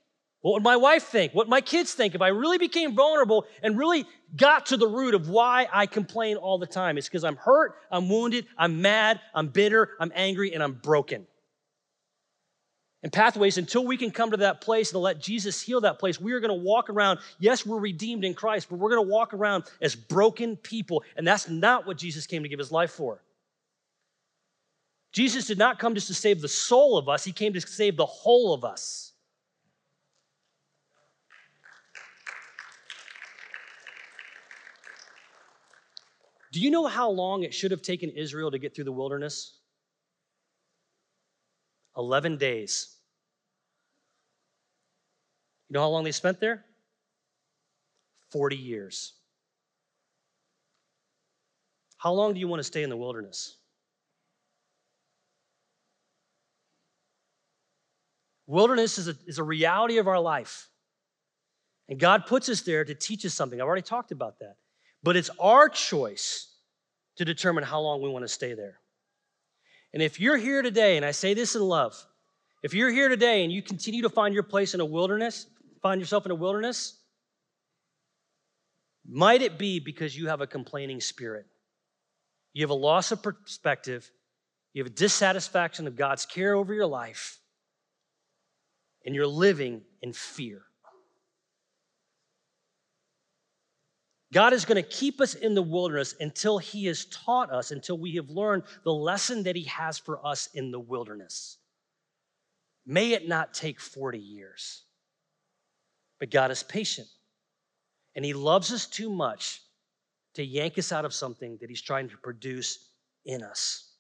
What 0.47 0.53
would 0.53 0.63
my 0.63 0.77
wife 0.77 1.03
think? 1.03 1.33
What 1.33 1.49
my 1.49 1.59
kids 1.59 1.93
think 1.93 2.15
if 2.15 2.21
I 2.21 2.29
really 2.29 2.57
became 2.57 2.95
vulnerable 2.95 3.45
and 3.61 3.77
really 3.77 4.05
got 4.33 4.67
to 4.67 4.77
the 4.77 4.87
root 4.87 5.13
of 5.13 5.27
why 5.27 5.67
I 5.73 5.87
complain 5.87 6.37
all 6.37 6.57
the 6.57 6.65
time? 6.65 6.97
It's 6.97 7.09
because 7.09 7.25
I'm 7.25 7.35
hurt, 7.35 7.75
I'm 7.91 8.07
wounded, 8.07 8.45
I'm 8.57 8.81
mad, 8.81 9.19
I'm 9.35 9.49
bitter, 9.49 9.89
I'm 9.99 10.09
angry, 10.15 10.53
and 10.53 10.63
I'm 10.63 10.71
broken. 10.71 11.27
And 13.03 13.11
pathways, 13.11 13.57
until 13.57 13.85
we 13.85 13.97
can 13.97 14.09
come 14.09 14.31
to 14.31 14.37
that 14.37 14.61
place 14.61 14.93
and 14.93 15.01
let 15.01 15.19
Jesus 15.19 15.61
heal 15.61 15.81
that 15.81 15.99
place, 15.99 16.17
we 16.17 16.31
are 16.31 16.39
going 16.39 16.57
to 16.57 16.63
walk 16.63 16.89
around. 16.89 17.19
Yes, 17.39 17.65
we're 17.65 17.77
redeemed 17.77 18.23
in 18.23 18.33
Christ, 18.33 18.67
but 18.69 18.79
we're 18.79 18.91
going 18.91 19.05
to 19.05 19.11
walk 19.11 19.33
around 19.33 19.65
as 19.81 19.95
broken 19.95 20.55
people. 20.55 21.03
And 21.17 21.27
that's 21.27 21.49
not 21.49 21.85
what 21.85 21.97
Jesus 21.97 22.25
came 22.25 22.43
to 22.43 22.47
give 22.47 22.59
his 22.59 22.71
life 22.71 22.91
for. 22.91 23.21
Jesus 25.11 25.45
did 25.45 25.57
not 25.57 25.77
come 25.77 25.93
just 25.93 26.07
to 26.07 26.13
save 26.13 26.39
the 26.39 26.47
soul 26.47 26.97
of 26.97 27.09
us, 27.09 27.25
he 27.25 27.33
came 27.33 27.51
to 27.51 27.59
save 27.59 27.97
the 27.97 28.05
whole 28.05 28.53
of 28.53 28.63
us. 28.63 29.06
Do 36.57 36.63
you 36.63 36.71
know 36.71 36.87
how 36.87 37.11
long 37.11 37.43
it 37.43 37.53
should 37.53 37.69
have 37.69 37.83
taken 37.83 38.09
Israel 38.09 38.49
to 38.49 38.57
get 38.57 38.73
through 38.73 38.85
the 38.85 38.91
wilderness? 38.91 39.59
11 41.95 42.37
days. 42.37 42.95
You 45.69 45.75
know 45.75 45.81
how 45.81 45.89
long 45.89 46.03
they 46.03 46.11
spent 46.11 46.39
there? 46.39 46.65
40 48.31 48.55
years. 48.55 49.13
How 51.97 52.11
long 52.13 52.33
do 52.33 52.39
you 52.39 52.47
want 52.47 52.61
to 52.61 52.63
stay 52.63 52.81
in 52.81 52.89
the 52.89 52.97
wilderness? 52.97 53.57
Wilderness 58.47 58.97
is 58.97 59.09
a, 59.09 59.15
is 59.27 59.37
a 59.37 59.43
reality 59.43 59.99
of 59.99 60.07
our 60.07 60.19
life. 60.19 60.69
And 61.87 61.99
God 61.99 62.25
puts 62.25 62.49
us 62.49 62.61
there 62.61 62.83
to 62.83 62.95
teach 62.95 63.23
us 63.27 63.35
something. 63.35 63.61
I've 63.61 63.67
already 63.67 63.83
talked 63.83 64.11
about 64.11 64.39
that. 64.39 64.55
But 65.03 65.15
it's 65.15 65.29
our 65.39 65.69
choice 65.69 66.53
to 67.17 67.25
determine 67.25 67.63
how 67.63 67.79
long 67.79 68.01
we 68.01 68.09
want 68.09 68.23
to 68.23 68.29
stay 68.29 68.53
there. 68.53 68.79
And 69.93 70.03
if 70.03 70.19
you're 70.19 70.37
here 70.37 70.61
today, 70.61 70.97
and 70.97 71.05
I 71.05 71.11
say 71.11 71.33
this 71.33 71.55
in 71.55 71.61
love, 71.61 71.95
if 72.63 72.73
you're 72.73 72.91
here 72.91 73.09
today 73.09 73.43
and 73.43 73.51
you 73.51 73.61
continue 73.61 74.01
to 74.03 74.09
find 74.09 74.33
your 74.33 74.43
place 74.43 74.73
in 74.73 74.79
a 74.79 74.85
wilderness, 74.85 75.47
find 75.81 76.01
yourself 76.01 76.25
in 76.25 76.31
a 76.31 76.35
wilderness, 76.35 76.99
might 79.07 79.41
it 79.41 79.57
be 79.57 79.79
because 79.79 80.17
you 80.17 80.27
have 80.27 80.41
a 80.41 80.47
complaining 80.47 80.99
spirit? 80.99 81.45
You 82.53 82.63
have 82.63 82.71
a 82.71 82.75
loss 82.75 83.11
of 83.11 83.23
perspective, 83.23 84.09
you 84.73 84.83
have 84.83 84.91
a 84.91 84.95
dissatisfaction 84.95 85.87
of 85.87 85.95
God's 85.95 86.25
care 86.25 86.55
over 86.55 86.73
your 86.73 86.87
life, 86.87 87.39
and 89.05 89.15
you're 89.15 89.27
living 89.27 89.83
in 90.01 90.11
fear. 90.11 90.66
God 94.33 94.51
is 94.53 94.65
going 94.65 94.81
to 94.81 94.89
keep 94.89 95.21
us 95.21 95.35
in 95.35 95.55
the 95.55 95.61
wilderness 95.61 96.15
until 96.19 96.57
He 96.57 96.85
has 96.85 97.05
taught 97.05 97.51
us, 97.51 97.71
until 97.71 97.97
we 97.97 98.15
have 98.15 98.29
learned 98.29 98.63
the 98.83 98.93
lesson 98.93 99.43
that 99.43 99.55
He 99.55 99.63
has 99.63 99.97
for 99.97 100.25
us 100.25 100.49
in 100.53 100.71
the 100.71 100.79
wilderness. 100.79 101.57
May 102.85 103.13
it 103.13 103.27
not 103.27 103.53
take 103.53 103.79
40 103.79 104.19
years. 104.19 104.83
But 106.19 106.31
God 106.31 106.51
is 106.51 106.63
patient, 106.63 107.07
and 108.15 108.25
He 108.25 108.33
loves 108.33 108.73
us 108.73 108.87
too 108.87 109.09
much 109.09 109.61
to 110.33 110.43
yank 110.43 110.77
us 110.77 110.91
out 110.91 111.05
of 111.05 111.13
something 111.13 111.57
that 111.61 111.69
He's 111.69 111.81
trying 111.81 112.09
to 112.09 112.17
produce 112.17 112.89
in 113.25 113.43
us. 113.43 113.91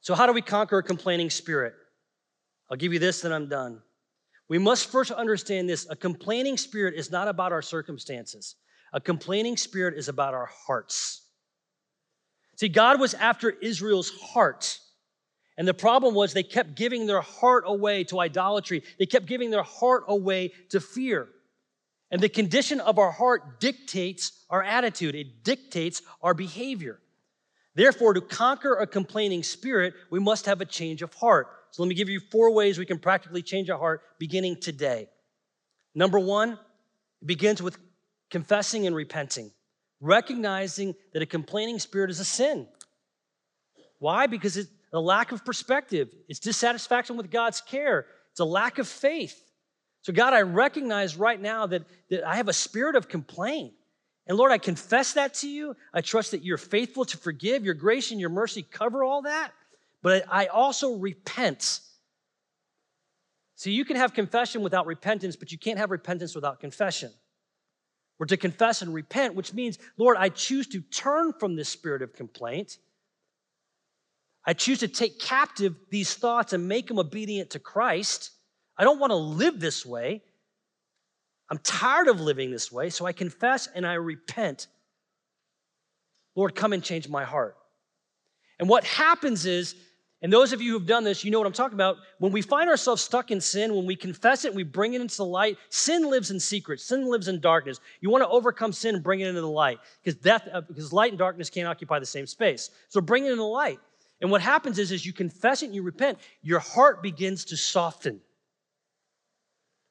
So, 0.00 0.14
how 0.14 0.26
do 0.26 0.32
we 0.32 0.42
conquer 0.42 0.78
a 0.78 0.82
complaining 0.82 1.30
spirit? 1.30 1.74
I'll 2.70 2.76
give 2.76 2.92
you 2.92 2.98
this, 2.98 3.20
then 3.20 3.32
I'm 3.32 3.48
done. 3.48 3.82
We 4.48 4.58
must 4.58 4.90
first 4.90 5.10
understand 5.10 5.68
this 5.68 5.86
a 5.88 5.96
complaining 5.96 6.56
spirit 6.56 6.94
is 6.94 7.10
not 7.10 7.28
about 7.28 7.52
our 7.52 7.62
circumstances, 7.62 8.56
a 8.92 9.00
complaining 9.00 9.56
spirit 9.56 9.94
is 9.96 10.08
about 10.08 10.34
our 10.34 10.50
hearts. 10.66 11.22
See, 12.56 12.68
God 12.68 13.00
was 13.00 13.14
after 13.14 13.50
Israel's 13.50 14.10
heart. 14.10 14.78
And 15.56 15.68
the 15.68 15.74
problem 15.74 16.14
was 16.14 16.32
they 16.32 16.42
kept 16.42 16.74
giving 16.74 17.06
their 17.06 17.20
heart 17.20 17.64
away 17.66 18.04
to 18.04 18.20
idolatry. 18.20 18.82
They 18.98 19.06
kept 19.06 19.26
giving 19.26 19.50
their 19.50 19.62
heart 19.62 20.04
away 20.08 20.52
to 20.70 20.80
fear. 20.80 21.28
And 22.10 22.20
the 22.20 22.28
condition 22.28 22.80
of 22.80 22.98
our 22.98 23.10
heart 23.10 23.60
dictates 23.60 24.44
our 24.50 24.62
attitude, 24.62 25.14
it 25.14 25.42
dictates 25.42 26.02
our 26.22 26.34
behavior. 26.34 27.00
Therefore, 27.74 28.14
to 28.14 28.20
conquer 28.20 28.74
a 28.74 28.86
complaining 28.86 29.42
spirit, 29.42 29.94
we 30.10 30.20
must 30.20 30.46
have 30.46 30.60
a 30.60 30.64
change 30.64 31.02
of 31.02 31.12
heart. 31.14 31.48
So 31.74 31.82
let 31.82 31.88
me 31.88 31.96
give 31.96 32.08
you 32.08 32.20
four 32.20 32.52
ways 32.52 32.78
we 32.78 32.86
can 32.86 33.00
practically 33.00 33.42
change 33.42 33.68
our 33.68 33.76
heart 33.76 34.00
beginning 34.20 34.60
today. 34.60 35.08
Number 35.92 36.20
one, 36.20 36.52
it 37.20 37.26
begins 37.26 37.60
with 37.60 37.76
confessing 38.30 38.86
and 38.86 38.94
repenting, 38.94 39.50
recognizing 40.00 40.94
that 41.12 41.22
a 41.22 41.26
complaining 41.26 41.80
spirit 41.80 42.10
is 42.10 42.20
a 42.20 42.24
sin. 42.24 42.68
Why? 43.98 44.28
Because 44.28 44.56
it's 44.56 44.70
a 44.92 45.00
lack 45.00 45.32
of 45.32 45.44
perspective, 45.44 46.10
it's 46.28 46.38
dissatisfaction 46.38 47.16
with 47.16 47.28
God's 47.28 47.60
care, 47.60 48.06
it's 48.30 48.38
a 48.38 48.44
lack 48.44 48.78
of 48.78 48.86
faith. 48.86 49.36
So, 50.02 50.12
God, 50.12 50.32
I 50.32 50.42
recognize 50.42 51.16
right 51.16 51.40
now 51.40 51.66
that, 51.66 51.82
that 52.08 52.22
I 52.24 52.36
have 52.36 52.46
a 52.46 52.52
spirit 52.52 52.94
of 52.94 53.08
complaint. 53.08 53.72
And 54.28 54.38
Lord, 54.38 54.52
I 54.52 54.58
confess 54.58 55.14
that 55.14 55.34
to 55.34 55.48
you. 55.48 55.74
I 55.92 56.02
trust 56.02 56.30
that 56.30 56.44
you're 56.44 56.56
faithful 56.56 57.04
to 57.06 57.16
forgive. 57.16 57.64
Your 57.64 57.74
grace 57.74 58.12
and 58.12 58.20
your 58.20 58.30
mercy 58.30 58.62
cover 58.62 59.02
all 59.02 59.22
that 59.22 59.50
but 60.04 60.26
I 60.30 60.46
also 60.46 60.96
repent. 60.96 61.80
See, 63.54 63.72
you 63.72 63.86
can 63.86 63.96
have 63.96 64.12
confession 64.12 64.60
without 64.60 64.84
repentance, 64.84 65.34
but 65.34 65.50
you 65.50 65.56
can't 65.56 65.78
have 65.78 65.90
repentance 65.90 66.34
without 66.34 66.60
confession. 66.60 67.10
We're 68.18 68.26
to 68.26 68.36
confess 68.36 68.82
and 68.82 68.92
repent, 68.92 69.34
which 69.34 69.54
means, 69.54 69.78
Lord, 69.96 70.18
I 70.18 70.28
choose 70.28 70.66
to 70.68 70.82
turn 70.82 71.32
from 71.32 71.56
this 71.56 71.70
spirit 71.70 72.02
of 72.02 72.12
complaint. 72.12 72.76
I 74.44 74.52
choose 74.52 74.80
to 74.80 74.88
take 74.88 75.20
captive 75.20 75.74
these 75.88 76.12
thoughts 76.12 76.52
and 76.52 76.68
make 76.68 76.86
them 76.88 76.98
obedient 76.98 77.48
to 77.50 77.58
Christ. 77.58 78.30
I 78.76 78.84
don't 78.84 79.00
want 79.00 79.12
to 79.12 79.16
live 79.16 79.58
this 79.58 79.86
way. 79.86 80.22
I'm 81.50 81.58
tired 81.58 82.08
of 82.08 82.20
living 82.20 82.50
this 82.50 82.70
way, 82.70 82.90
so 82.90 83.06
I 83.06 83.12
confess 83.12 83.68
and 83.74 83.86
I 83.86 83.94
repent. 83.94 84.66
Lord, 86.36 86.54
come 86.54 86.74
and 86.74 86.84
change 86.84 87.08
my 87.08 87.24
heart. 87.24 87.56
And 88.58 88.68
what 88.68 88.84
happens 88.84 89.46
is 89.46 89.74
and 90.24 90.32
those 90.32 90.54
of 90.54 90.62
you 90.62 90.72
who've 90.72 90.86
done 90.86 91.04
this, 91.04 91.22
you 91.22 91.30
know 91.30 91.38
what 91.38 91.46
I'm 91.46 91.52
talking 91.52 91.74
about. 91.74 91.98
When 92.18 92.32
we 92.32 92.40
find 92.40 92.70
ourselves 92.70 93.02
stuck 93.02 93.30
in 93.30 93.42
sin, 93.42 93.74
when 93.74 93.84
we 93.84 93.94
confess 93.94 94.46
it, 94.46 94.54
we 94.54 94.62
bring 94.62 94.94
it 94.94 95.02
into 95.02 95.18
the 95.18 95.24
light, 95.26 95.58
sin 95.68 96.08
lives 96.08 96.30
in 96.30 96.40
secret, 96.40 96.80
sin 96.80 97.10
lives 97.10 97.28
in 97.28 97.40
darkness. 97.40 97.78
You 98.00 98.08
want 98.08 98.24
to 98.24 98.28
overcome 98.28 98.72
sin 98.72 98.94
and 98.94 99.04
bring 99.04 99.20
it 99.20 99.28
into 99.28 99.42
the 99.42 99.46
light 99.46 99.80
because 100.02 100.18
death, 100.18 100.48
uh, 100.50 100.62
because 100.62 100.94
light 100.94 101.12
and 101.12 101.18
darkness 101.18 101.50
can't 101.50 101.68
occupy 101.68 101.98
the 101.98 102.06
same 102.06 102.26
space. 102.26 102.70
So 102.88 103.02
bring 103.02 103.26
it 103.26 103.32
into 103.32 103.42
the 103.42 103.42
light. 103.42 103.78
And 104.22 104.30
what 104.30 104.40
happens 104.40 104.78
is, 104.78 104.92
as 104.92 105.04
you 105.04 105.12
confess 105.12 105.62
it 105.62 105.66
and 105.66 105.74
you 105.74 105.82
repent, 105.82 106.18
your 106.40 106.60
heart 106.60 107.02
begins 107.02 107.44
to 107.46 107.58
soften. 107.58 108.22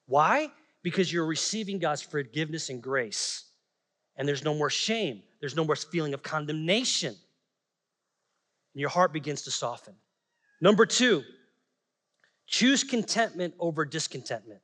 Why? 0.06 0.50
Because 0.82 1.12
you're 1.12 1.26
receiving 1.26 1.78
God's 1.78 2.02
forgiveness 2.02 2.70
and 2.70 2.82
grace. 2.82 3.44
And 4.16 4.26
there's 4.26 4.42
no 4.42 4.54
more 4.54 4.68
shame, 4.68 5.22
there's 5.38 5.54
no 5.54 5.64
more 5.64 5.76
feeling 5.76 6.12
of 6.12 6.24
condemnation. 6.24 7.14
And 8.74 8.80
your 8.80 8.90
heart 8.90 9.12
begins 9.12 9.42
to 9.42 9.52
soften. 9.52 9.94
Number 10.60 10.86
two, 10.86 11.22
choose 12.46 12.84
contentment 12.84 13.54
over 13.58 13.84
discontentment. 13.84 14.60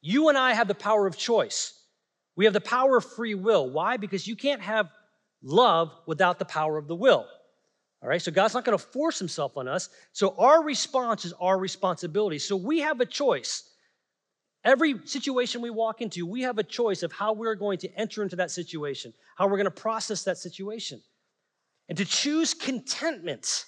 You 0.00 0.28
and 0.28 0.38
I 0.38 0.54
have 0.54 0.68
the 0.68 0.74
power 0.74 1.06
of 1.06 1.16
choice. 1.16 1.78
We 2.34 2.44
have 2.46 2.54
the 2.54 2.60
power 2.60 2.96
of 2.96 3.04
free 3.04 3.34
will. 3.34 3.70
Why? 3.70 3.96
Because 3.96 4.26
you 4.26 4.36
can't 4.36 4.62
have 4.62 4.88
love 5.42 5.92
without 6.06 6.38
the 6.38 6.44
power 6.44 6.78
of 6.78 6.88
the 6.88 6.94
will. 6.94 7.26
All 8.02 8.08
right, 8.08 8.20
so 8.20 8.32
God's 8.32 8.54
not 8.54 8.64
going 8.64 8.76
to 8.76 8.84
force 8.84 9.18
himself 9.18 9.56
on 9.56 9.68
us. 9.68 9.88
So 10.12 10.34
our 10.36 10.64
response 10.64 11.24
is 11.24 11.32
our 11.34 11.56
responsibility. 11.56 12.38
So 12.38 12.56
we 12.56 12.80
have 12.80 13.00
a 13.00 13.06
choice. 13.06 13.70
Every 14.64 15.06
situation 15.06 15.60
we 15.60 15.70
walk 15.70 16.00
into, 16.00 16.26
we 16.26 16.42
have 16.42 16.58
a 16.58 16.64
choice 16.64 17.02
of 17.02 17.12
how 17.12 17.32
we're 17.32 17.54
going 17.54 17.78
to 17.78 17.88
enter 17.96 18.22
into 18.22 18.36
that 18.36 18.50
situation, 18.50 19.12
how 19.36 19.46
we're 19.46 19.56
going 19.56 19.64
to 19.64 19.70
process 19.70 20.24
that 20.24 20.38
situation. 20.38 21.00
And 21.88 21.98
to 21.98 22.04
choose 22.04 22.54
contentment 22.54 23.66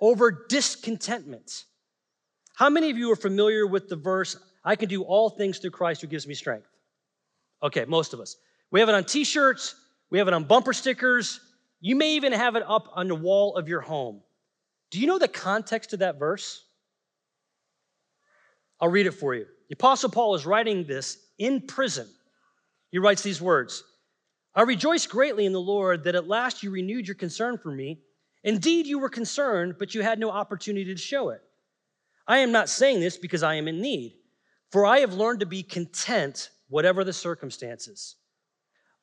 over 0.00 0.46
discontentment. 0.48 1.64
How 2.54 2.70
many 2.70 2.90
of 2.90 2.96
you 2.96 3.10
are 3.12 3.16
familiar 3.16 3.66
with 3.66 3.88
the 3.88 3.96
verse, 3.96 4.36
I 4.64 4.76
can 4.76 4.88
do 4.88 5.02
all 5.02 5.30
things 5.30 5.58
through 5.58 5.70
Christ 5.70 6.00
who 6.00 6.06
gives 6.06 6.26
me 6.26 6.34
strength? 6.34 6.68
Okay, 7.62 7.84
most 7.84 8.14
of 8.14 8.20
us. 8.20 8.36
We 8.70 8.80
have 8.80 8.88
it 8.88 8.94
on 8.94 9.04
t 9.04 9.24
shirts, 9.24 9.74
we 10.10 10.18
have 10.18 10.28
it 10.28 10.34
on 10.34 10.44
bumper 10.44 10.72
stickers. 10.72 11.40
You 11.80 11.94
may 11.94 12.14
even 12.14 12.32
have 12.32 12.56
it 12.56 12.64
up 12.66 12.88
on 12.94 13.06
the 13.06 13.14
wall 13.14 13.56
of 13.56 13.68
your 13.68 13.82
home. 13.82 14.22
Do 14.90 14.98
you 14.98 15.06
know 15.06 15.18
the 15.18 15.28
context 15.28 15.92
of 15.92 15.98
that 15.98 16.18
verse? 16.18 16.64
I'll 18.80 18.88
read 18.88 19.06
it 19.06 19.12
for 19.12 19.34
you. 19.34 19.46
The 19.68 19.74
Apostle 19.74 20.10
Paul 20.10 20.34
is 20.34 20.46
writing 20.46 20.84
this 20.86 21.18
in 21.38 21.60
prison. 21.66 22.08
He 22.90 22.98
writes 22.98 23.22
these 23.22 23.42
words 23.42 23.82
I 24.54 24.62
rejoice 24.62 25.06
greatly 25.06 25.44
in 25.44 25.52
the 25.52 25.60
Lord 25.60 26.04
that 26.04 26.14
at 26.14 26.28
last 26.28 26.62
you 26.62 26.70
renewed 26.70 27.06
your 27.06 27.14
concern 27.14 27.58
for 27.58 27.70
me. 27.70 28.00
Indeed, 28.46 28.86
you 28.86 29.00
were 29.00 29.08
concerned, 29.08 29.74
but 29.76 29.92
you 29.92 30.02
had 30.02 30.20
no 30.20 30.30
opportunity 30.30 30.94
to 30.94 31.00
show 31.00 31.30
it. 31.30 31.42
I 32.28 32.38
am 32.38 32.52
not 32.52 32.68
saying 32.68 33.00
this 33.00 33.16
because 33.16 33.42
I 33.42 33.56
am 33.56 33.66
in 33.66 33.80
need, 33.80 34.14
for 34.70 34.86
I 34.86 35.00
have 35.00 35.14
learned 35.14 35.40
to 35.40 35.46
be 35.46 35.64
content, 35.64 36.50
whatever 36.68 37.02
the 37.02 37.12
circumstances. 37.12 38.14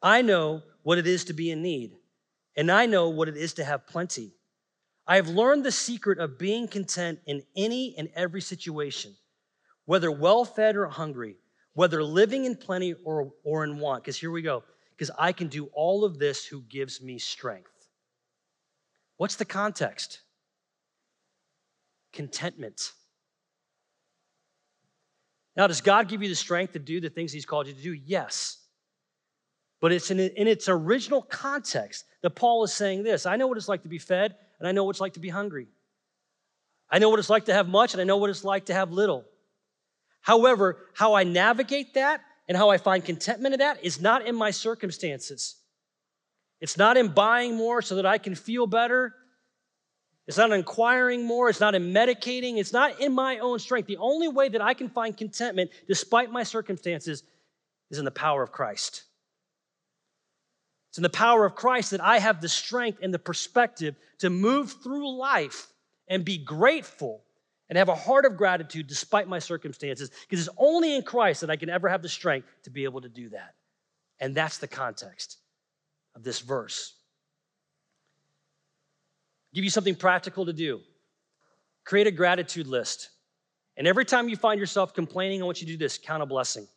I 0.01 0.21
know 0.21 0.63
what 0.84 0.97
it 0.97 1.06
is 1.08 1.25
to 1.25 1.34
be 1.34 1.51
in 1.51 1.62
need, 1.62 1.97
and 2.56 2.71
I 2.71 2.86
know 2.86 3.10
what 3.10 3.27
it 3.27 3.36
is 3.36 3.53
to 3.56 3.65
have 3.65 3.86
plenty. 3.86 4.34
I 5.06 5.17
have 5.17 5.27
learned 5.27 5.65
the 5.65 5.73
secret 5.73 6.19
of 6.19 6.39
being 6.39 6.69
content 6.69 7.19
in 7.25 7.43
any 7.53 7.95
and 7.97 8.08
every 8.15 8.41
situation, 8.41 9.13
whether 9.84 10.10
well 10.10 10.45
fed 10.45 10.77
or 10.77 10.88
hungry, 10.88 11.36
whether 11.73 12.01
living 12.01 12.45
in 12.45 12.56
plenty 12.56 12.93
or, 13.03 13.34
or 13.43 13.65
in 13.65 13.77
want. 13.77 14.03
Because 14.03 14.17
here 14.17 14.32
we 14.32 14.41
go, 14.41 14.63
because 14.95 15.12
I 15.19 15.34
can 15.34 15.49
do 15.49 15.65
all 15.73 16.06
of 16.06 16.17
this 16.17 16.45
who 16.45 16.62
gives 16.62 17.01
me 17.01 17.19
strength. 17.19 17.72
What's 19.23 19.38
the 19.38 19.45
context? 19.45 20.19
Contentment. 22.12 22.91
Now, 25.55 25.67
does 25.67 25.79
God 25.79 26.09
give 26.09 26.21
you 26.21 26.27
the 26.27 26.36
strength 26.36 26.73
to 26.73 26.79
do 26.79 26.99
the 26.99 27.09
things 27.09 27.31
He's 27.31 27.45
called 27.45 27.67
you 27.67 27.73
to 27.73 27.81
do? 27.81 27.93
Yes. 27.93 28.57
But 29.79 29.93
it's 29.93 30.12
in, 30.12 30.19
in 30.19 30.49
its 30.49 30.67
original 30.67 31.21
context 31.21 32.03
that 32.21 32.31
Paul 32.31 32.65
is 32.65 32.73
saying 32.73 33.03
this 33.03 33.25
I 33.25 33.38
know 33.38 33.47
what 33.47 33.55
it's 33.55 33.69
like 33.69 33.83
to 33.83 33.88
be 33.88 33.97
fed, 33.97 34.36
and 34.59 34.67
I 34.67 34.73
know 34.73 34.83
what 34.83 34.89
it's 34.89 34.99
like 34.99 35.13
to 35.13 35.21
be 35.21 35.29
hungry. 35.29 35.69
I 36.89 36.99
know 36.99 37.09
what 37.09 37.19
it's 37.19 37.29
like 37.29 37.45
to 37.45 37.53
have 37.53 37.69
much, 37.69 37.93
and 37.93 38.01
I 38.01 38.03
know 38.03 38.17
what 38.17 38.29
it's 38.29 38.43
like 38.43 38.65
to 38.65 38.73
have 38.73 38.91
little. 38.91 39.23
However, 40.19 40.79
how 40.95 41.13
I 41.13 41.23
navigate 41.23 41.93
that 41.93 42.19
and 42.49 42.57
how 42.57 42.71
I 42.71 42.77
find 42.77 43.05
contentment 43.05 43.53
in 43.53 43.59
that 43.59 43.86
is 43.86 44.01
not 44.01 44.27
in 44.27 44.36
my 44.36 44.51
circumstances. 44.51 45.62
It's 46.63 46.78
not 46.78 46.95
in 46.95 47.10
buying 47.10 47.58
more 47.58 47.82
so 47.82 47.95
that 47.95 48.06
I 48.06 48.17
can 48.17 48.36
feel 48.36 48.67
better. 48.67 49.13
It's 50.28 50.38
not 50.38 50.49
in 50.49 50.60
inquiring 50.60 51.26
more. 51.26 51.49
It's 51.49 51.60
not 51.60 51.76
in 51.76 51.91
medicating. 51.91 52.58
It's 52.58 52.71
not 52.71 53.02
in 53.02 53.12
my 53.12 53.39
own 53.39 53.60
strength. 53.60 53.88
The 53.88 53.97
only 53.97 54.30
way 54.30 54.47
that 54.47 54.62
I 54.62 54.73
can 54.73 54.88
find 54.88 55.17
contentment 55.17 55.71
despite 55.89 56.32
my 56.32 56.43
circumstances 56.43 57.23
is 57.91 57.99
in 57.99 58.06
the 58.06 58.12
power 58.12 58.41
of 58.41 58.54
Christ. 58.54 59.04
It's 60.88 60.97
in 60.97 61.04
the 61.04 61.10
power 61.10 61.43
of 61.43 61.54
Christ 61.54 61.91
that 61.91 61.99
I 61.99 62.19
have 62.19 62.39
the 62.39 62.47
strength 62.47 62.99
and 63.04 63.13
the 63.13 63.19
perspective 63.19 63.97
to 64.19 64.30
move 64.30 64.71
through 64.82 65.17
life 65.17 65.67
and 66.08 66.23
be 66.23 66.38
grateful 66.38 67.26
and 67.67 67.78
have 67.78 67.89
a 67.89 67.95
heart 67.95 68.23
of 68.23 68.38
gratitude 68.38 68.88
despite 68.88 69.28
my 69.28 69.39
circumstances, 69.39 70.12
because 70.21 70.47
it's 70.47 70.56
only 70.58 70.95
in 70.95 71.02
Christ 71.02 71.41
that 71.41 71.49
I 71.49 71.58
can 71.58 71.69
ever 71.69 71.89
have 71.89 72.02
the 72.02 72.08
strength 72.08 72.47
to 72.63 72.69
be 72.69 72.86
able 72.86 73.02
to 73.02 73.10
do 73.10 73.28
that. 73.32 73.54
And 74.21 74.34
that's 74.34 74.60
the 74.60 74.67
context 74.69 75.39
of 76.15 76.23
this 76.23 76.39
verse. 76.39 76.95
give 79.54 79.63
you 79.63 79.69
something 79.69 79.95
practical 79.95 80.45
to 80.45 80.54
do. 80.54 80.80
Create 81.84 82.08
a 82.08 82.12
gratitude 82.12 82.67
list. 82.67 83.10
And 83.78 83.88
every 83.88 84.06
time 84.06 84.30
you 84.30 84.36
find 84.36 84.60
yourself 84.60 84.93
complaining, 84.93 85.41
I 85.41 85.45
want 85.45 85.62
you 85.62 85.67
to 85.67 85.73
do 85.73 85.78
this 85.78 85.97
count 85.97 86.23
a 86.23 86.26
blessing. 86.26 86.67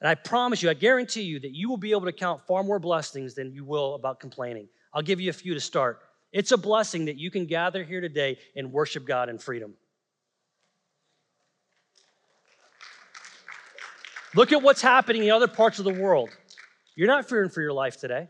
And 0.00 0.08
I 0.08 0.14
promise 0.14 0.62
you, 0.62 0.70
I 0.70 0.74
guarantee 0.74 1.22
you 1.22 1.40
that 1.40 1.54
you 1.54 1.68
will 1.68 1.76
be 1.76 1.90
able 1.90 2.06
to 2.06 2.12
count 2.12 2.46
far 2.46 2.62
more 2.62 2.78
blessings 2.78 3.34
than 3.34 3.52
you 3.52 3.64
will 3.64 3.94
about 3.94 4.20
complaining. 4.20 4.68
I'll 4.94 5.02
give 5.02 5.20
you 5.20 5.30
a 5.30 5.34
few 5.34 5.54
to 5.54 5.60
start. 5.60 6.00
It's 6.32 6.52
a 6.52 6.56
blessing 6.56 7.06
that 7.06 7.16
you 7.16 7.30
can 7.30 7.46
gather 7.46 7.84
here 7.84 8.00
today 8.00 8.38
and 8.56 8.72
worship 8.72 9.06
God 9.06 9.28
in 9.28 9.38
freedom. 9.38 9.74
Look 14.34 14.52
at 14.52 14.62
what's 14.62 14.80
happening 14.80 15.24
in 15.24 15.30
other 15.30 15.48
parts 15.48 15.78
of 15.80 15.84
the 15.84 15.92
world. 15.92 16.30
You're 17.00 17.08
not 17.08 17.26
fearing 17.26 17.48
for 17.48 17.62
your 17.62 17.72
life 17.72 17.96
today. 17.96 18.28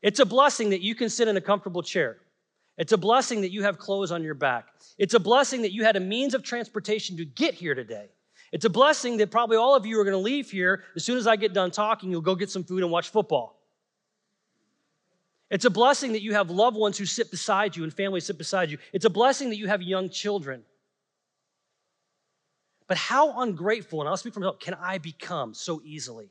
It's 0.00 0.18
a 0.18 0.24
blessing 0.24 0.70
that 0.70 0.80
you 0.80 0.94
can 0.94 1.10
sit 1.10 1.28
in 1.28 1.36
a 1.36 1.40
comfortable 1.42 1.82
chair. 1.82 2.16
It's 2.78 2.92
a 2.92 2.96
blessing 2.96 3.42
that 3.42 3.52
you 3.52 3.64
have 3.64 3.76
clothes 3.76 4.10
on 4.10 4.22
your 4.22 4.32
back. 4.32 4.68
It's 4.96 5.12
a 5.12 5.20
blessing 5.20 5.60
that 5.60 5.74
you 5.74 5.84
had 5.84 5.96
a 5.96 6.00
means 6.00 6.32
of 6.32 6.42
transportation 6.42 7.18
to 7.18 7.26
get 7.26 7.52
here 7.52 7.74
today. 7.74 8.06
It's 8.50 8.64
a 8.64 8.70
blessing 8.70 9.18
that 9.18 9.30
probably 9.30 9.58
all 9.58 9.74
of 9.74 9.84
you 9.84 10.00
are 10.00 10.04
going 10.04 10.16
to 10.16 10.22
leave 10.22 10.50
here. 10.50 10.84
As 10.96 11.04
soon 11.04 11.18
as 11.18 11.26
I 11.26 11.36
get 11.36 11.52
done 11.52 11.70
talking, 11.70 12.10
you'll 12.10 12.22
go 12.22 12.34
get 12.34 12.48
some 12.48 12.64
food 12.64 12.82
and 12.82 12.90
watch 12.90 13.10
football. 13.10 13.60
It's 15.50 15.66
a 15.66 15.70
blessing 15.70 16.12
that 16.12 16.22
you 16.22 16.32
have 16.32 16.48
loved 16.48 16.78
ones 16.78 16.96
who 16.96 17.04
sit 17.04 17.30
beside 17.30 17.76
you 17.76 17.84
and 17.84 17.92
families 17.92 18.24
sit 18.24 18.38
beside 18.38 18.70
you. 18.70 18.78
It's 18.94 19.04
a 19.04 19.10
blessing 19.10 19.50
that 19.50 19.56
you 19.56 19.66
have 19.66 19.82
young 19.82 20.08
children. 20.08 20.62
But 22.86 22.96
how 22.96 23.42
ungrateful, 23.42 24.00
and 24.00 24.08
I'll 24.08 24.16
speak 24.16 24.32
from 24.32 24.44
help, 24.44 24.62
can 24.62 24.72
I 24.72 24.96
become 24.96 25.52
so 25.52 25.82
easily? 25.84 26.30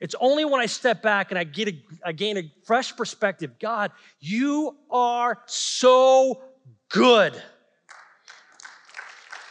It's 0.00 0.14
only 0.20 0.44
when 0.44 0.60
I 0.60 0.66
step 0.66 1.02
back 1.02 1.30
and 1.30 1.38
I, 1.38 1.44
get 1.44 1.68
a, 1.68 1.76
I 2.04 2.12
gain 2.12 2.36
a 2.36 2.52
fresh 2.64 2.94
perspective. 2.94 3.52
God, 3.58 3.92
you 4.20 4.76
are 4.90 5.38
so 5.46 6.42
good. 6.90 7.40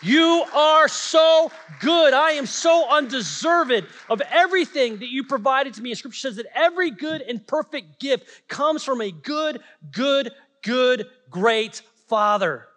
You 0.02 0.46
are 0.54 0.88
so 0.88 1.52
good. 1.80 2.14
I 2.14 2.32
am 2.32 2.46
so 2.46 2.88
undeserved 2.92 3.86
of 4.08 4.22
everything 4.30 5.00
that 5.00 5.10
you 5.10 5.24
provided 5.24 5.74
to 5.76 5.82
me. 5.82 5.90
And 5.90 5.98
scripture 5.98 6.20
says 6.20 6.36
that 6.36 6.46
every 6.54 6.92
good 6.92 7.22
and 7.22 7.46
perfect 7.48 8.00
gift 8.00 8.48
comes 8.48 8.84
from 8.84 9.02
a 9.02 9.10
good, 9.10 9.62
good, 9.92 10.32
good, 10.62 11.08
great 11.32 11.82
Father 12.08 12.68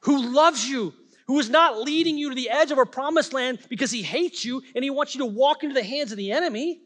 who 0.00 0.32
loves 0.32 0.66
you, 0.66 0.94
who 1.30 1.38
is 1.38 1.48
not 1.48 1.78
leading 1.78 2.18
you 2.18 2.30
to 2.30 2.34
the 2.34 2.50
edge 2.50 2.72
of 2.72 2.78
a 2.78 2.84
promised 2.84 3.32
land 3.32 3.60
because 3.68 3.92
he 3.92 4.02
hates 4.02 4.44
you 4.44 4.60
and 4.74 4.82
he 4.82 4.90
wants 4.90 5.14
you 5.14 5.20
to 5.20 5.26
walk 5.26 5.62
into 5.62 5.76
the 5.76 5.84
hands 5.84 6.10
of 6.10 6.18
the 6.18 6.32
enemy. 6.32 6.80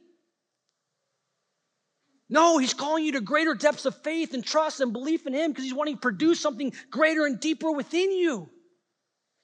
No, 2.28 2.58
he's 2.58 2.74
calling 2.74 3.06
you 3.06 3.12
to 3.12 3.22
greater 3.22 3.54
depths 3.54 3.86
of 3.86 3.96
faith 4.02 4.34
and 4.34 4.44
trust 4.44 4.82
and 4.82 4.92
belief 4.92 5.26
in 5.26 5.32
him 5.32 5.50
because 5.50 5.64
he's 5.64 5.72
wanting 5.72 5.94
to 5.94 6.00
produce 6.00 6.40
something 6.40 6.74
greater 6.90 7.24
and 7.24 7.40
deeper 7.40 7.72
within 7.72 8.12
you. 8.12 8.50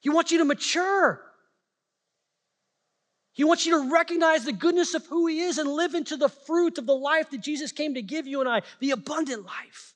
He 0.01 0.11
wants 0.11 0.33
you 0.33 0.37
to 0.37 0.45
mature. 0.45 1.23
He 3.33 3.45
wants 3.45 3.65
you 3.65 3.79
to 3.79 3.91
recognize 3.91 4.45
the 4.45 4.53
goodness 4.53 4.93
of 4.93 5.07
who 5.07 5.29
He 5.29 5.41
is 5.41 5.57
and 5.57 5.71
live 5.71 5.95
into 5.95 6.19
the 6.19 6.29
fruit 6.29 6.77
of 6.77 6.85
the 6.85 6.95
life 6.95 7.31
that 7.31 7.41
Jesus 7.41 7.73
came 7.73 7.95
to 7.95 8.03
give 8.03 8.27
you 8.27 8.41
and 8.41 8.49
I, 8.51 8.61
the 8.81 8.91
abundant 8.91 9.47
life. 9.47 9.95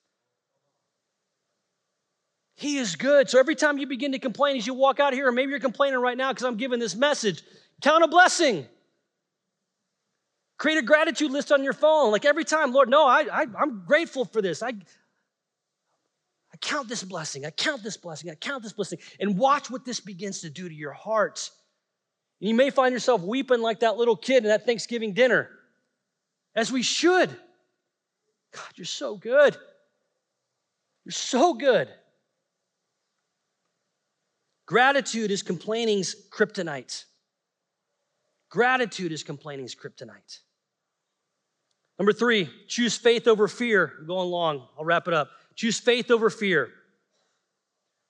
He 2.57 2.77
is 2.77 2.97
good. 2.97 3.29
So 3.29 3.39
every 3.39 3.57
time 3.57 3.79
you 3.79 3.87
begin 3.87 4.13
to 4.13 4.19
complain 4.19 4.57
as 4.57 4.67
you 4.67 4.75
walk 4.75 5.01
out 5.01 5.13
here, 5.13 5.29
or 5.29 5.33
maybe 5.33 5.51
you're 5.51 5.61
complaining 5.61 5.99
right 5.99 6.17
now 6.17 6.33
because 6.33 6.45
I'm 6.45 6.57
giving 6.57 6.79
this 6.79 6.95
message, 6.95 7.43
count 7.83 8.05
a 8.05 8.09
blessing. 8.09 8.67
Create 10.57 10.79
a 10.79 10.83
gratitude 10.83 11.33
list 11.33 11.51
on 11.51 11.65
your 11.65 11.73
phone. 11.73 12.13
Like 12.13 12.25
every 12.25 12.45
time, 12.45 12.73
Lord, 12.73 12.89
no, 12.89 13.07
I, 13.07 13.27
I, 13.33 13.43
am 13.61 13.83
grateful 13.87 14.25
for 14.25 14.41
this. 14.41 14.63
I, 14.63 14.69
I 14.69 16.57
count 16.61 16.89
this 16.89 17.03
blessing, 17.03 17.45
I 17.45 17.51
count 17.51 17.83
this 17.83 17.97
blessing, 17.97 18.31
I 18.31 18.37
count 18.37 18.63
this 18.63 18.73
blessing, 18.73 19.01
and 19.19 19.37
watch 19.37 19.69
what 19.69 19.85
this 19.85 19.99
begins 19.99 20.43
to 20.43 20.51
do 20.51 20.69
to 20.69 20.75
your 20.75 20.93
heart. 20.93 21.51
And 22.41 22.49
you 22.49 22.55
may 22.55 22.71
find 22.71 22.93
yourself 22.93 23.23
weeping 23.23 23.61
like 23.61 23.81
that 23.81 23.97
little 23.97 24.17
kid 24.17 24.45
in 24.45 24.51
that 24.51 24.65
Thanksgiving 24.65 25.13
dinner, 25.13 25.51
as 26.55 26.71
we 26.71 26.83
should. 26.83 27.31
God, 28.53 28.69
you're 28.77 28.85
so 28.85 29.17
good. 29.17 29.57
You're 31.05 31.13
so 31.13 31.55
good. 31.55 31.89
Gratitude 34.67 35.31
is 35.31 35.43
complaining's 35.43 36.15
kryptonite. 36.31 37.05
Gratitude 38.49 39.13
is 39.13 39.23
complaining's 39.23 39.75
kryptonite. 39.75 40.41
Number 41.99 42.13
three, 42.13 42.49
choose 42.69 42.97
faith 42.97 43.29
over 43.29 43.47
fear. 43.47 43.93
I'm 44.01 44.07
going 44.07 44.31
long. 44.31 44.67
I'll 44.79 44.85
wrap 44.85 45.07
it 45.07 45.15
up. 45.15 45.31
Choose 45.55 45.79
faith 45.79 46.11
over 46.11 46.31
fear. 46.31 46.71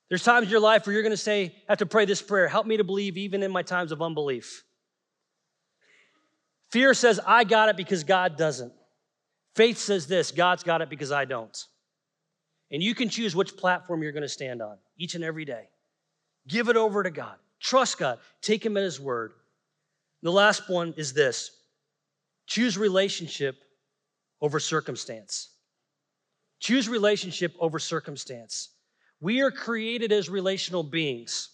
There's 0.08 0.22
times 0.22 0.46
in 0.46 0.50
your 0.50 0.60
life 0.60 0.86
where 0.86 0.92
you're 0.92 1.02
going 1.02 1.10
to 1.10 1.16
say, 1.16 1.54
have 1.68 1.78
to 1.78 1.86
pray 1.86 2.04
this 2.04 2.22
prayer 2.22 2.46
help 2.46 2.66
me 2.66 2.76
to 2.76 2.84
believe 2.84 3.16
even 3.16 3.42
in 3.42 3.50
my 3.50 3.62
times 3.62 3.90
of 3.90 4.00
unbelief. 4.00 4.64
Fear 6.70 6.94
says, 6.94 7.20
I 7.26 7.44
got 7.44 7.68
it 7.68 7.76
because 7.76 8.04
God 8.04 8.36
doesn't. 8.36 8.72
Faith 9.54 9.78
says 9.78 10.06
this 10.06 10.30
God's 10.30 10.62
got 10.62 10.82
it 10.82 10.90
because 10.90 11.12
I 11.12 11.24
don't. 11.24 11.56
And 12.70 12.82
you 12.82 12.94
can 12.94 13.08
choose 13.08 13.36
which 13.36 13.56
platform 13.56 14.02
you're 14.02 14.12
going 14.12 14.22
to 14.22 14.28
stand 14.28 14.60
on 14.60 14.78
each 14.98 15.14
and 15.14 15.22
every 15.22 15.44
day. 15.44 15.68
Give 16.48 16.68
it 16.68 16.76
over 16.76 17.02
to 17.02 17.10
God. 17.10 17.36
Trust 17.60 17.98
God. 17.98 18.18
Take 18.42 18.64
Him 18.64 18.76
at 18.76 18.82
His 18.82 19.00
word. 19.00 19.32
The 20.22 20.32
last 20.32 20.68
one 20.68 20.94
is 20.96 21.12
this 21.12 21.50
choose 22.46 22.76
relationship 22.76 23.56
over 24.40 24.60
circumstance. 24.60 25.50
Choose 26.60 26.88
relationship 26.88 27.54
over 27.58 27.78
circumstance. 27.78 28.70
We 29.20 29.40
are 29.40 29.50
created 29.50 30.12
as 30.12 30.28
relational 30.28 30.82
beings. 30.82 31.48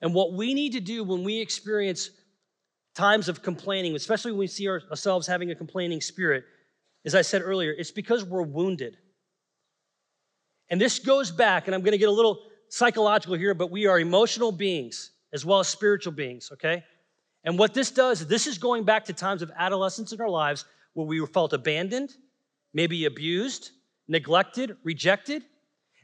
And 0.00 0.14
what 0.14 0.34
we 0.34 0.54
need 0.54 0.72
to 0.72 0.80
do 0.80 1.02
when 1.02 1.24
we 1.24 1.40
experience 1.40 2.10
times 2.94 3.28
of 3.28 3.42
complaining, 3.42 3.94
especially 3.94 4.32
when 4.32 4.40
we 4.40 4.46
see 4.46 4.68
ourselves 4.68 5.26
having 5.26 5.50
a 5.50 5.54
complaining 5.54 6.00
spirit, 6.00 6.44
as 7.04 7.14
I 7.14 7.22
said 7.22 7.42
earlier, 7.42 7.72
it's 7.72 7.90
because 7.90 8.24
we're 8.24 8.42
wounded. 8.42 8.96
And 10.68 10.80
this 10.80 10.98
goes 10.98 11.30
back, 11.30 11.66
and 11.66 11.74
I'm 11.74 11.82
going 11.82 11.92
to 11.92 11.98
get 11.98 12.08
a 12.08 12.12
little 12.12 12.42
psychological 12.68 13.36
here, 13.36 13.54
but 13.54 13.70
we 13.70 13.86
are 13.86 13.98
emotional 14.00 14.52
beings 14.52 15.10
as 15.32 15.44
well 15.44 15.60
as 15.60 15.68
spiritual 15.68 16.12
beings, 16.12 16.50
okay? 16.52 16.84
And 17.44 17.58
what 17.58 17.74
this 17.74 17.90
does, 17.90 18.26
this 18.26 18.46
is 18.46 18.58
going 18.58 18.84
back 18.84 19.04
to 19.06 19.12
times 19.12 19.42
of 19.42 19.50
adolescence 19.56 20.12
in 20.12 20.20
our 20.20 20.28
lives 20.28 20.64
where 20.94 21.06
we 21.06 21.24
felt 21.26 21.52
abandoned, 21.52 22.14
maybe 22.74 23.04
abused, 23.04 23.70
neglected, 24.08 24.76
rejected. 24.82 25.44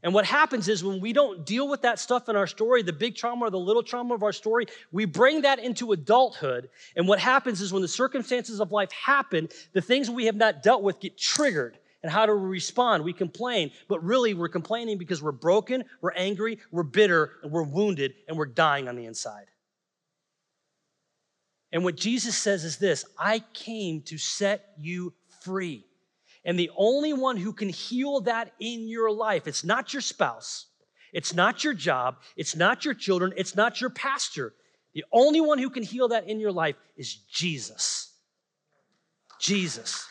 And 0.05 0.12
what 0.12 0.24
happens 0.24 0.68
is 0.68 0.82
when 0.82 1.01
we 1.01 1.12
don't 1.12 1.47
deal 1.47 1.68
with 1.68 1.82
that 1.82 1.99
stuff 1.99 2.28
in 2.28 2.36
our 2.36 2.47
story, 2.47 2.82
the 2.82 2.93
big 2.93 3.14
trauma 3.14 3.47
or 3.47 3.51
the 3.51 3.59
little 3.59 3.82
trauma 3.82 4.14
of 4.14 4.22
our 4.22 4.32
story, 4.32 4.66
we 4.91 5.05
bring 5.05 5.43
that 5.43 5.59
into 5.59 5.93
adulthood. 5.93 6.68
And 6.97 7.07
what 7.07 7.20
happens 7.20 7.61
is 7.61 7.72
when 7.72 7.82
the 7.82 7.89
circumstances 7.89 8.61
of 8.61 8.72
life 8.72 8.91
happen, 8.93 9.49
the 9.72 9.80
things 9.80 10.11
we 10.11 10.26
have 10.26 10.36
not 10.36 10.62
dealt 10.62 10.82
with 10.82 11.01
get 11.01 11.16
triggered. 11.16 11.78
And 12.03 12.11
how 12.11 12.26
do 12.26 12.34
we 12.34 12.48
respond? 12.48 13.05
We 13.05 13.12
complain, 13.12 13.70
but 13.88 14.03
really 14.03 14.34
we're 14.34 14.48
complaining 14.48 14.98
because 14.98 15.22
we're 15.22 15.32
broken, 15.32 15.84
we're 16.00 16.12
angry, 16.12 16.59
we're 16.72 16.82
bitter, 16.82 17.32
and 17.42 17.53
we're 17.53 17.62
wounded, 17.62 18.14
and 18.26 18.36
we're 18.36 18.46
dying 18.46 18.88
on 18.88 18.96
the 18.96 19.07
inside. 19.07 19.46
And 21.72 21.84
what 21.84 21.96
Jesus 21.96 22.36
says 22.36 22.64
is 22.64 22.76
this 22.76 23.05
I 23.18 23.42
came 23.55 24.03
to 24.03 24.18
set 24.18 24.72
you 24.78 25.14
free. 25.42 25.84
And 26.44 26.59
the 26.59 26.70
only 26.76 27.12
one 27.12 27.36
who 27.36 27.53
can 27.53 27.68
heal 27.68 28.20
that 28.22 28.53
in 28.59 28.88
your 28.88 29.12
life, 29.12 29.46
it's 29.46 29.64
not 29.64 29.92
your 29.94 30.03
spouse, 30.03 30.66
it's 31.12 31.32
not 31.32 31.62
your 31.62 31.72
job, 31.72 32.16
it's 32.36 32.57
not 32.57 32.84
your 32.84 32.94
children, 32.94 33.32
it's 33.36 33.55
not 33.55 33.80
your 33.80 33.90
pastor. 33.90 34.55
The 34.92 35.05
only 35.12 35.40
one 35.40 35.59
who 35.59 35.70
can 35.70 35.84
heal 35.84 36.09
that 36.09 36.28
in 36.28 36.40
your 36.40 36.53
life 36.53 36.76
is 36.96 37.14
Jesus. 37.14 38.12
Jesus. 39.40 40.07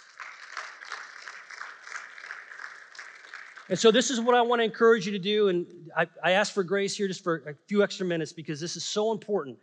And 3.71 3.79
so, 3.79 3.89
this 3.89 4.11
is 4.11 4.19
what 4.19 4.35
I 4.35 4.41
want 4.41 4.59
to 4.59 4.65
encourage 4.65 5.05
you 5.05 5.13
to 5.13 5.19
do. 5.19 5.47
And 5.47 5.65
I, 5.95 6.05
I 6.21 6.31
ask 6.31 6.53
for 6.53 6.61
grace 6.61 6.93
here 6.93 7.07
just 7.07 7.23
for 7.23 7.37
a 7.47 7.55
few 7.69 7.83
extra 7.83 8.05
minutes 8.05 8.33
because 8.33 8.59
this 8.59 8.75
is 8.75 8.83
so 8.83 9.13
important. 9.13 9.57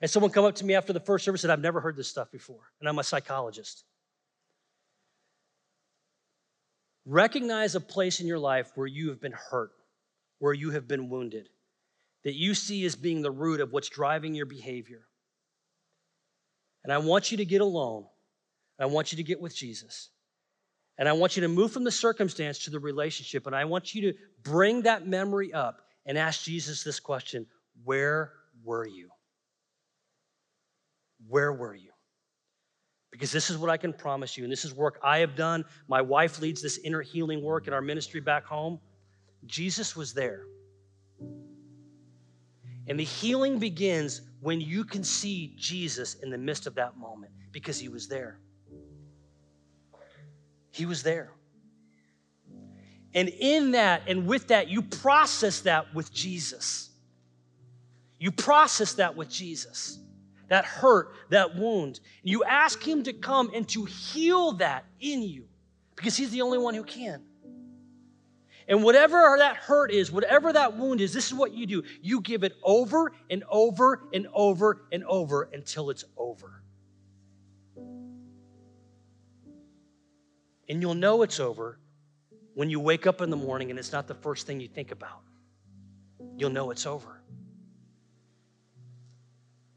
And 0.00 0.10
someone 0.10 0.32
come 0.32 0.46
up 0.46 0.54
to 0.54 0.64
me 0.64 0.74
after 0.74 0.94
the 0.94 1.00
first 1.00 1.22
service 1.22 1.44
and 1.44 1.52
I've 1.52 1.60
never 1.60 1.78
heard 1.78 1.96
this 1.96 2.08
stuff 2.08 2.32
before, 2.32 2.62
and 2.80 2.88
I'm 2.88 2.98
a 2.98 3.04
psychologist. 3.04 3.84
Recognize 7.04 7.74
a 7.74 7.80
place 7.80 8.20
in 8.20 8.26
your 8.26 8.38
life 8.38 8.72
where 8.74 8.86
you 8.86 9.10
have 9.10 9.20
been 9.20 9.34
hurt, 9.50 9.72
where 10.38 10.54
you 10.54 10.70
have 10.70 10.88
been 10.88 11.10
wounded, 11.10 11.50
that 12.24 12.34
you 12.34 12.54
see 12.54 12.86
as 12.86 12.96
being 12.96 13.20
the 13.20 13.30
root 13.30 13.60
of 13.60 13.70
what's 13.70 13.90
driving 13.90 14.34
your 14.34 14.46
behavior. 14.46 15.02
And 16.84 16.92
I 16.92 16.98
want 16.98 17.30
you 17.30 17.36
to 17.36 17.44
get 17.44 17.60
alone. 17.60 18.06
I 18.80 18.86
want 18.86 19.12
you 19.12 19.16
to 19.16 19.22
get 19.22 19.42
with 19.42 19.54
Jesus. 19.54 20.08
And 20.98 21.08
I 21.08 21.12
want 21.12 21.36
you 21.36 21.42
to 21.42 21.48
move 21.48 21.72
from 21.72 21.84
the 21.84 21.90
circumstance 21.90 22.58
to 22.60 22.70
the 22.70 22.80
relationship. 22.80 23.46
And 23.46 23.54
I 23.54 23.64
want 23.64 23.94
you 23.94 24.12
to 24.12 24.18
bring 24.42 24.82
that 24.82 25.06
memory 25.06 25.52
up 25.52 25.82
and 26.06 26.16
ask 26.16 26.42
Jesus 26.42 26.82
this 26.82 27.00
question 27.00 27.46
Where 27.84 28.32
were 28.64 28.86
you? 28.86 29.10
Where 31.28 31.52
were 31.52 31.74
you? 31.74 31.90
Because 33.10 33.32
this 33.32 33.50
is 33.50 33.58
what 33.58 33.70
I 33.70 33.76
can 33.76 33.92
promise 33.92 34.36
you, 34.36 34.44
and 34.44 34.52
this 34.52 34.64
is 34.64 34.74
work 34.74 34.98
I 35.02 35.18
have 35.18 35.36
done. 35.36 35.64
My 35.88 36.02
wife 36.02 36.40
leads 36.40 36.60
this 36.60 36.78
inner 36.78 37.00
healing 37.00 37.42
work 37.42 37.66
in 37.66 37.72
our 37.72 37.80
ministry 37.80 38.20
back 38.20 38.44
home. 38.44 38.78
Jesus 39.46 39.96
was 39.96 40.12
there. 40.12 40.44
And 42.88 43.00
the 43.00 43.04
healing 43.04 43.58
begins 43.58 44.22
when 44.40 44.60
you 44.60 44.84
can 44.84 45.02
see 45.02 45.54
Jesus 45.56 46.14
in 46.14 46.30
the 46.30 46.38
midst 46.38 46.66
of 46.66 46.74
that 46.76 46.96
moment 46.96 47.32
because 47.52 47.78
he 47.78 47.88
was 47.88 48.06
there. 48.06 48.38
He 50.76 50.86
was 50.86 51.02
there. 51.02 51.32
And 53.14 53.28
in 53.28 53.72
that 53.72 54.02
and 54.06 54.26
with 54.26 54.48
that, 54.48 54.68
you 54.68 54.82
process 54.82 55.62
that 55.62 55.94
with 55.94 56.12
Jesus. 56.12 56.90
You 58.18 58.30
process 58.30 58.94
that 58.94 59.16
with 59.16 59.28
Jesus 59.28 59.98
that 60.48 60.64
hurt, 60.64 61.12
that 61.30 61.56
wound. 61.56 62.00
You 62.22 62.44
ask 62.44 62.82
Him 62.82 63.02
to 63.04 63.12
come 63.12 63.50
and 63.54 63.68
to 63.68 63.84
heal 63.84 64.52
that 64.52 64.84
in 65.00 65.22
you 65.22 65.46
because 65.94 66.16
He's 66.16 66.30
the 66.30 66.42
only 66.42 66.58
one 66.58 66.74
who 66.74 66.84
can. 66.84 67.22
And 68.68 68.82
whatever 68.82 69.36
that 69.38 69.56
hurt 69.56 69.92
is, 69.92 70.10
whatever 70.10 70.52
that 70.52 70.76
wound 70.76 71.00
is, 71.00 71.12
this 71.12 71.26
is 71.26 71.34
what 71.34 71.52
you 71.52 71.66
do. 71.66 71.82
You 72.02 72.20
give 72.20 72.42
it 72.42 72.54
over 72.64 73.12
and 73.30 73.44
over 73.48 74.08
and 74.12 74.26
over 74.34 74.82
and 74.90 75.04
over 75.04 75.48
until 75.52 75.90
it's 75.90 76.04
over. 76.16 76.62
And 80.68 80.82
you'll 80.82 80.94
know 80.94 81.22
it's 81.22 81.40
over 81.40 81.78
when 82.54 82.70
you 82.70 82.80
wake 82.80 83.06
up 83.06 83.20
in 83.20 83.30
the 83.30 83.36
morning 83.36 83.70
and 83.70 83.78
it's 83.78 83.92
not 83.92 84.06
the 84.06 84.14
first 84.14 84.46
thing 84.46 84.60
you 84.60 84.68
think 84.68 84.90
about. 84.90 85.20
You'll 86.36 86.50
know 86.50 86.70
it's 86.70 86.86
over. 86.86 87.20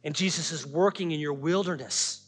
And 0.04 0.16
Jesus 0.16 0.52
is 0.52 0.66
working 0.66 1.12
in 1.12 1.20
your 1.20 1.34
wilderness. 1.34 2.26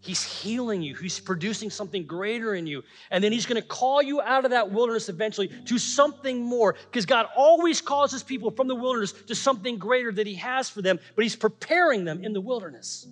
He's 0.00 0.22
healing 0.22 0.82
you. 0.82 0.94
He's 0.94 1.18
producing 1.18 1.68
something 1.68 2.06
greater 2.06 2.54
in 2.54 2.66
you. 2.66 2.84
And 3.10 3.22
then 3.22 3.32
he's 3.32 3.46
going 3.46 3.60
to 3.60 3.66
call 3.66 4.00
you 4.00 4.20
out 4.20 4.44
of 4.44 4.52
that 4.52 4.70
wilderness 4.70 5.08
eventually 5.08 5.48
to 5.66 5.78
something 5.78 6.42
more. 6.42 6.74
Because 6.84 7.06
God 7.06 7.26
always 7.36 7.80
causes 7.80 8.22
people 8.22 8.52
from 8.52 8.68
the 8.68 8.74
wilderness 8.74 9.12
to 9.12 9.34
something 9.34 9.78
greater 9.78 10.12
that 10.12 10.26
he 10.26 10.34
has 10.34 10.70
for 10.70 10.80
them, 10.80 11.00
but 11.16 11.22
he's 11.22 11.34
preparing 11.34 12.04
them 12.04 12.22
in 12.22 12.32
the 12.32 12.40
wilderness. 12.40 13.06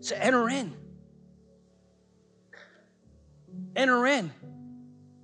So 0.00 0.16
enter 0.16 0.48
in. 0.48 0.72
Enter 3.80 4.06
in. 4.06 4.30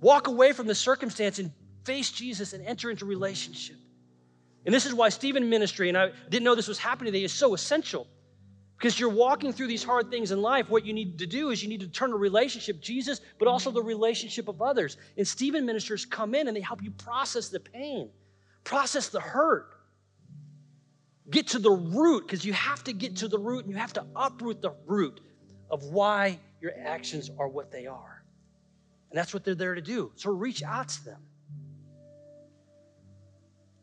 Walk 0.01 0.25
away 0.25 0.51
from 0.51 0.65
the 0.65 0.73
circumstance 0.73 1.37
and 1.37 1.51
face 1.85 2.11
Jesus 2.11 2.53
and 2.53 2.65
enter 2.65 2.89
into 2.89 3.05
relationship. 3.05 3.75
And 4.65 4.73
this 4.73 4.87
is 4.87 4.95
why 4.95 5.09
Stephen 5.09 5.47
ministry, 5.47 5.89
and 5.89 5.97
I 5.97 6.09
didn't 6.29 6.43
know 6.43 6.55
this 6.55 6.67
was 6.67 6.79
happening 6.79 7.13
today, 7.13 7.23
is 7.23 7.31
so 7.31 7.53
essential. 7.53 8.07
Because 8.75 8.99
you're 8.99 9.09
walking 9.09 9.53
through 9.53 9.67
these 9.67 9.83
hard 9.83 10.09
things 10.09 10.31
in 10.31 10.41
life, 10.41 10.71
what 10.71 10.87
you 10.87 10.93
need 10.93 11.19
to 11.19 11.27
do 11.27 11.51
is 11.51 11.61
you 11.61 11.69
need 11.69 11.81
to 11.81 11.87
turn 11.87 12.11
a 12.11 12.15
relationship, 12.15 12.81
Jesus, 12.81 13.21
but 13.37 13.47
also 13.47 13.69
the 13.69 13.81
relationship 13.81 14.47
of 14.47 14.59
others. 14.59 14.97
And 15.17 15.27
Stephen 15.27 15.63
ministers 15.63 16.03
come 16.03 16.33
in 16.33 16.47
and 16.47 16.57
they 16.57 16.61
help 16.61 16.81
you 16.81 16.89
process 16.89 17.49
the 17.49 17.59
pain, 17.59 18.09
process 18.63 19.09
the 19.09 19.19
hurt, 19.19 19.67
get 21.29 21.47
to 21.49 21.59
the 21.59 21.71
root, 21.71 22.25
because 22.25 22.43
you 22.43 22.53
have 22.53 22.83
to 22.85 22.93
get 22.93 23.17
to 23.17 23.27
the 23.27 23.37
root 23.37 23.65
and 23.65 23.71
you 23.71 23.79
have 23.79 23.93
to 23.93 24.05
uproot 24.15 24.63
the 24.63 24.73
root 24.87 25.21
of 25.69 25.83
why 25.83 26.39
your 26.59 26.73
actions 26.83 27.29
are 27.37 27.47
what 27.47 27.71
they 27.71 27.85
are. 27.85 28.16
And 29.09 29.17
that's 29.17 29.33
what 29.33 29.43
they're 29.43 29.55
there 29.55 29.75
to 29.75 29.81
do. 29.81 30.11
So 30.15 30.31
reach 30.31 30.63
out 30.63 30.89
to 30.89 31.05
them. 31.05 31.21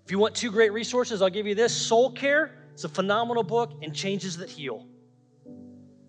If 0.05 0.11
you 0.11 0.19
want 0.19 0.35
two 0.35 0.51
great 0.51 0.73
resources, 0.73 1.23
I'll 1.23 1.31
give 1.31 1.47
you 1.47 1.55
this 1.55 1.75
Soul 1.75 2.13
Care. 2.13 2.59
It's 2.75 2.85
a 2.85 2.89
phenomenal 2.89 3.43
book 3.43 3.73
and 3.83 3.95
Changes 3.95 4.37
That 4.37 4.51
Heal. 4.51 4.87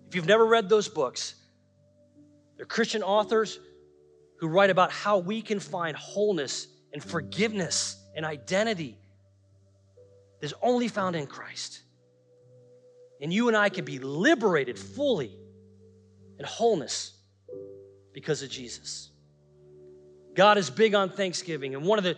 If 0.07 0.15
you've 0.15 0.25
never 0.25 0.45
read 0.45 0.67
those 0.67 0.89
books, 0.89 1.35
they're 2.57 2.65
Christian 2.65 3.03
authors 3.03 3.59
who 4.39 4.47
write 4.47 4.69
about 4.69 4.91
how 4.91 5.17
we 5.17 5.41
can 5.41 5.59
find 5.59 5.95
wholeness 5.95 6.67
and 6.91 7.03
forgiveness 7.03 7.97
and 8.15 8.25
identity 8.25 8.97
that's 10.41 10.53
only 10.61 10.87
found 10.87 11.15
in 11.15 11.27
Christ. 11.27 11.81
And 13.21 13.31
you 13.31 13.47
and 13.47 13.55
I 13.55 13.69
can 13.69 13.85
be 13.85 13.99
liberated 13.99 14.77
fully 14.77 15.37
in 16.37 16.45
wholeness 16.45 17.14
because 18.15 18.41
of 18.41 18.49
Jesus. 18.49 19.11
God 20.33 20.57
is 20.57 20.71
big 20.71 20.95
on 20.95 21.11
Thanksgiving, 21.11 21.75
and 21.75 21.85
one 21.85 21.99
of 21.99 22.03
the 22.03 22.17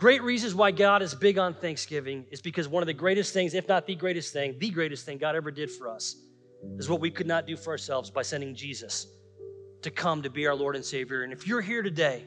Great 0.00 0.22
reasons 0.22 0.54
why 0.54 0.70
God 0.70 1.02
is 1.02 1.14
big 1.14 1.36
on 1.36 1.52
Thanksgiving 1.52 2.24
is 2.30 2.40
because 2.40 2.66
one 2.66 2.82
of 2.82 2.86
the 2.86 2.94
greatest 2.94 3.34
things, 3.34 3.52
if 3.52 3.68
not 3.68 3.86
the 3.86 3.94
greatest 3.94 4.32
thing, 4.32 4.58
the 4.58 4.70
greatest 4.70 5.04
thing 5.04 5.18
God 5.18 5.36
ever 5.36 5.50
did 5.50 5.70
for 5.70 5.90
us 5.90 6.16
is 6.78 6.88
what 6.88 7.02
we 7.02 7.10
could 7.10 7.26
not 7.26 7.46
do 7.46 7.54
for 7.54 7.72
ourselves 7.72 8.08
by 8.08 8.22
sending 8.22 8.54
Jesus 8.54 9.08
to 9.82 9.90
come 9.90 10.22
to 10.22 10.30
be 10.30 10.46
our 10.46 10.54
Lord 10.54 10.74
and 10.74 10.82
Savior. 10.82 11.22
And 11.22 11.34
if 11.34 11.46
you're 11.46 11.60
here 11.60 11.82
today 11.82 12.24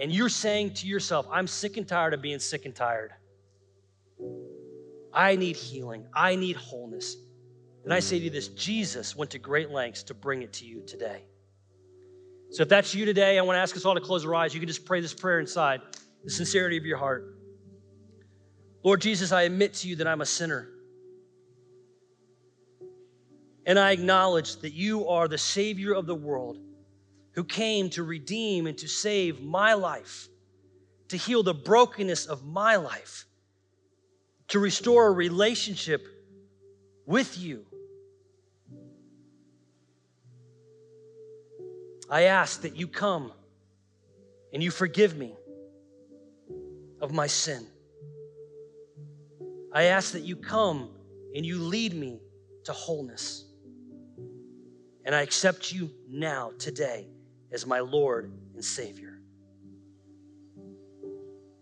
and 0.00 0.12
you're 0.12 0.28
saying 0.28 0.74
to 0.74 0.86
yourself, 0.86 1.26
I'm 1.28 1.48
sick 1.48 1.76
and 1.76 1.88
tired 1.88 2.14
of 2.14 2.22
being 2.22 2.38
sick 2.38 2.66
and 2.66 2.74
tired, 2.74 3.10
I 5.12 5.34
need 5.34 5.56
healing, 5.56 6.06
I 6.14 6.36
need 6.36 6.54
wholeness, 6.54 7.16
then 7.88 7.96
I 7.96 8.00
say 8.00 8.18
to 8.18 8.24
you 8.24 8.30
this 8.30 8.48
Jesus 8.48 9.16
went 9.16 9.30
to 9.30 9.38
great 9.38 9.70
lengths 9.70 10.02
to 10.04 10.14
bring 10.14 10.42
it 10.42 10.52
to 10.54 10.66
you 10.66 10.82
today. 10.86 11.22
So 12.50 12.62
if 12.62 12.68
that's 12.68 12.94
you 12.94 13.06
today, 13.06 13.38
I 13.38 13.42
want 13.42 13.56
to 13.56 13.60
ask 13.60 13.76
us 13.76 13.84
all 13.86 13.94
to 13.94 14.00
close 14.00 14.26
our 14.26 14.34
eyes. 14.34 14.52
You 14.52 14.60
can 14.60 14.66
just 14.66 14.84
pray 14.84 15.00
this 15.00 15.14
prayer 15.14 15.40
inside 15.40 15.80
the 16.24 16.30
sincerity 16.30 16.76
of 16.76 16.84
your 16.84 16.98
heart. 16.98 17.38
Lord 18.82 19.00
Jesus, 19.00 19.32
I 19.32 19.42
admit 19.42 19.72
to 19.74 19.88
you 19.88 19.96
that 19.96 20.06
I'm 20.06 20.20
a 20.20 20.26
sinner. 20.26 20.68
And 23.64 23.78
I 23.78 23.92
acknowledge 23.92 24.56
that 24.56 24.72
you 24.72 25.08
are 25.08 25.28
the 25.28 25.38
Savior 25.38 25.94
of 25.94 26.06
the 26.06 26.14
world 26.14 26.58
who 27.32 27.44
came 27.44 27.90
to 27.90 28.02
redeem 28.02 28.66
and 28.66 28.76
to 28.78 28.88
save 28.88 29.42
my 29.42 29.74
life, 29.74 30.28
to 31.08 31.16
heal 31.16 31.42
the 31.42 31.54
brokenness 31.54 32.26
of 32.26 32.44
my 32.46 32.76
life, 32.76 33.26
to 34.48 34.58
restore 34.58 35.06
a 35.06 35.12
relationship 35.12 36.06
with 37.06 37.38
you. 37.38 37.64
I 42.10 42.22
ask 42.22 42.62
that 42.62 42.76
you 42.76 42.88
come 42.88 43.32
and 44.52 44.62
you 44.62 44.70
forgive 44.70 45.16
me 45.16 45.34
of 47.00 47.12
my 47.12 47.26
sin. 47.26 47.66
I 49.72 49.84
ask 49.84 50.12
that 50.12 50.22
you 50.22 50.36
come 50.36 50.90
and 51.34 51.44
you 51.44 51.58
lead 51.58 51.94
me 51.94 52.20
to 52.64 52.72
wholeness. 52.72 53.44
And 55.04 55.14
I 55.14 55.22
accept 55.22 55.72
you 55.72 55.90
now, 56.08 56.52
today, 56.58 57.08
as 57.52 57.66
my 57.66 57.80
Lord 57.80 58.32
and 58.54 58.64
Savior. 58.64 59.20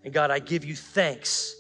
And 0.05 0.12
God, 0.12 0.30
I 0.30 0.38
give 0.38 0.64
you 0.64 0.76
thanks. 0.76 1.55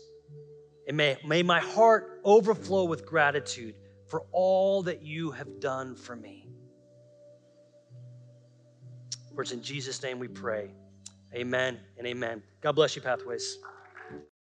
And 0.86 0.96
may, 0.96 1.16
may 1.26 1.42
my 1.42 1.58
heart 1.58 2.20
overflow 2.24 2.84
with 2.84 3.04
gratitude 3.04 3.74
for 4.08 4.24
all 4.30 4.84
that 4.84 5.02
you 5.02 5.32
have 5.32 5.58
done 5.58 5.96
for 5.96 6.14
me. 6.14 6.45
For 9.36 9.42
it's 9.42 9.52
in 9.52 9.62
Jesus' 9.62 10.02
name 10.02 10.18
we 10.18 10.28
pray. 10.28 10.70
Amen 11.34 11.78
and 11.98 12.06
amen. 12.06 12.42
God 12.62 12.72
bless 12.72 12.96
you, 12.96 13.02
Pathways. 13.02 13.58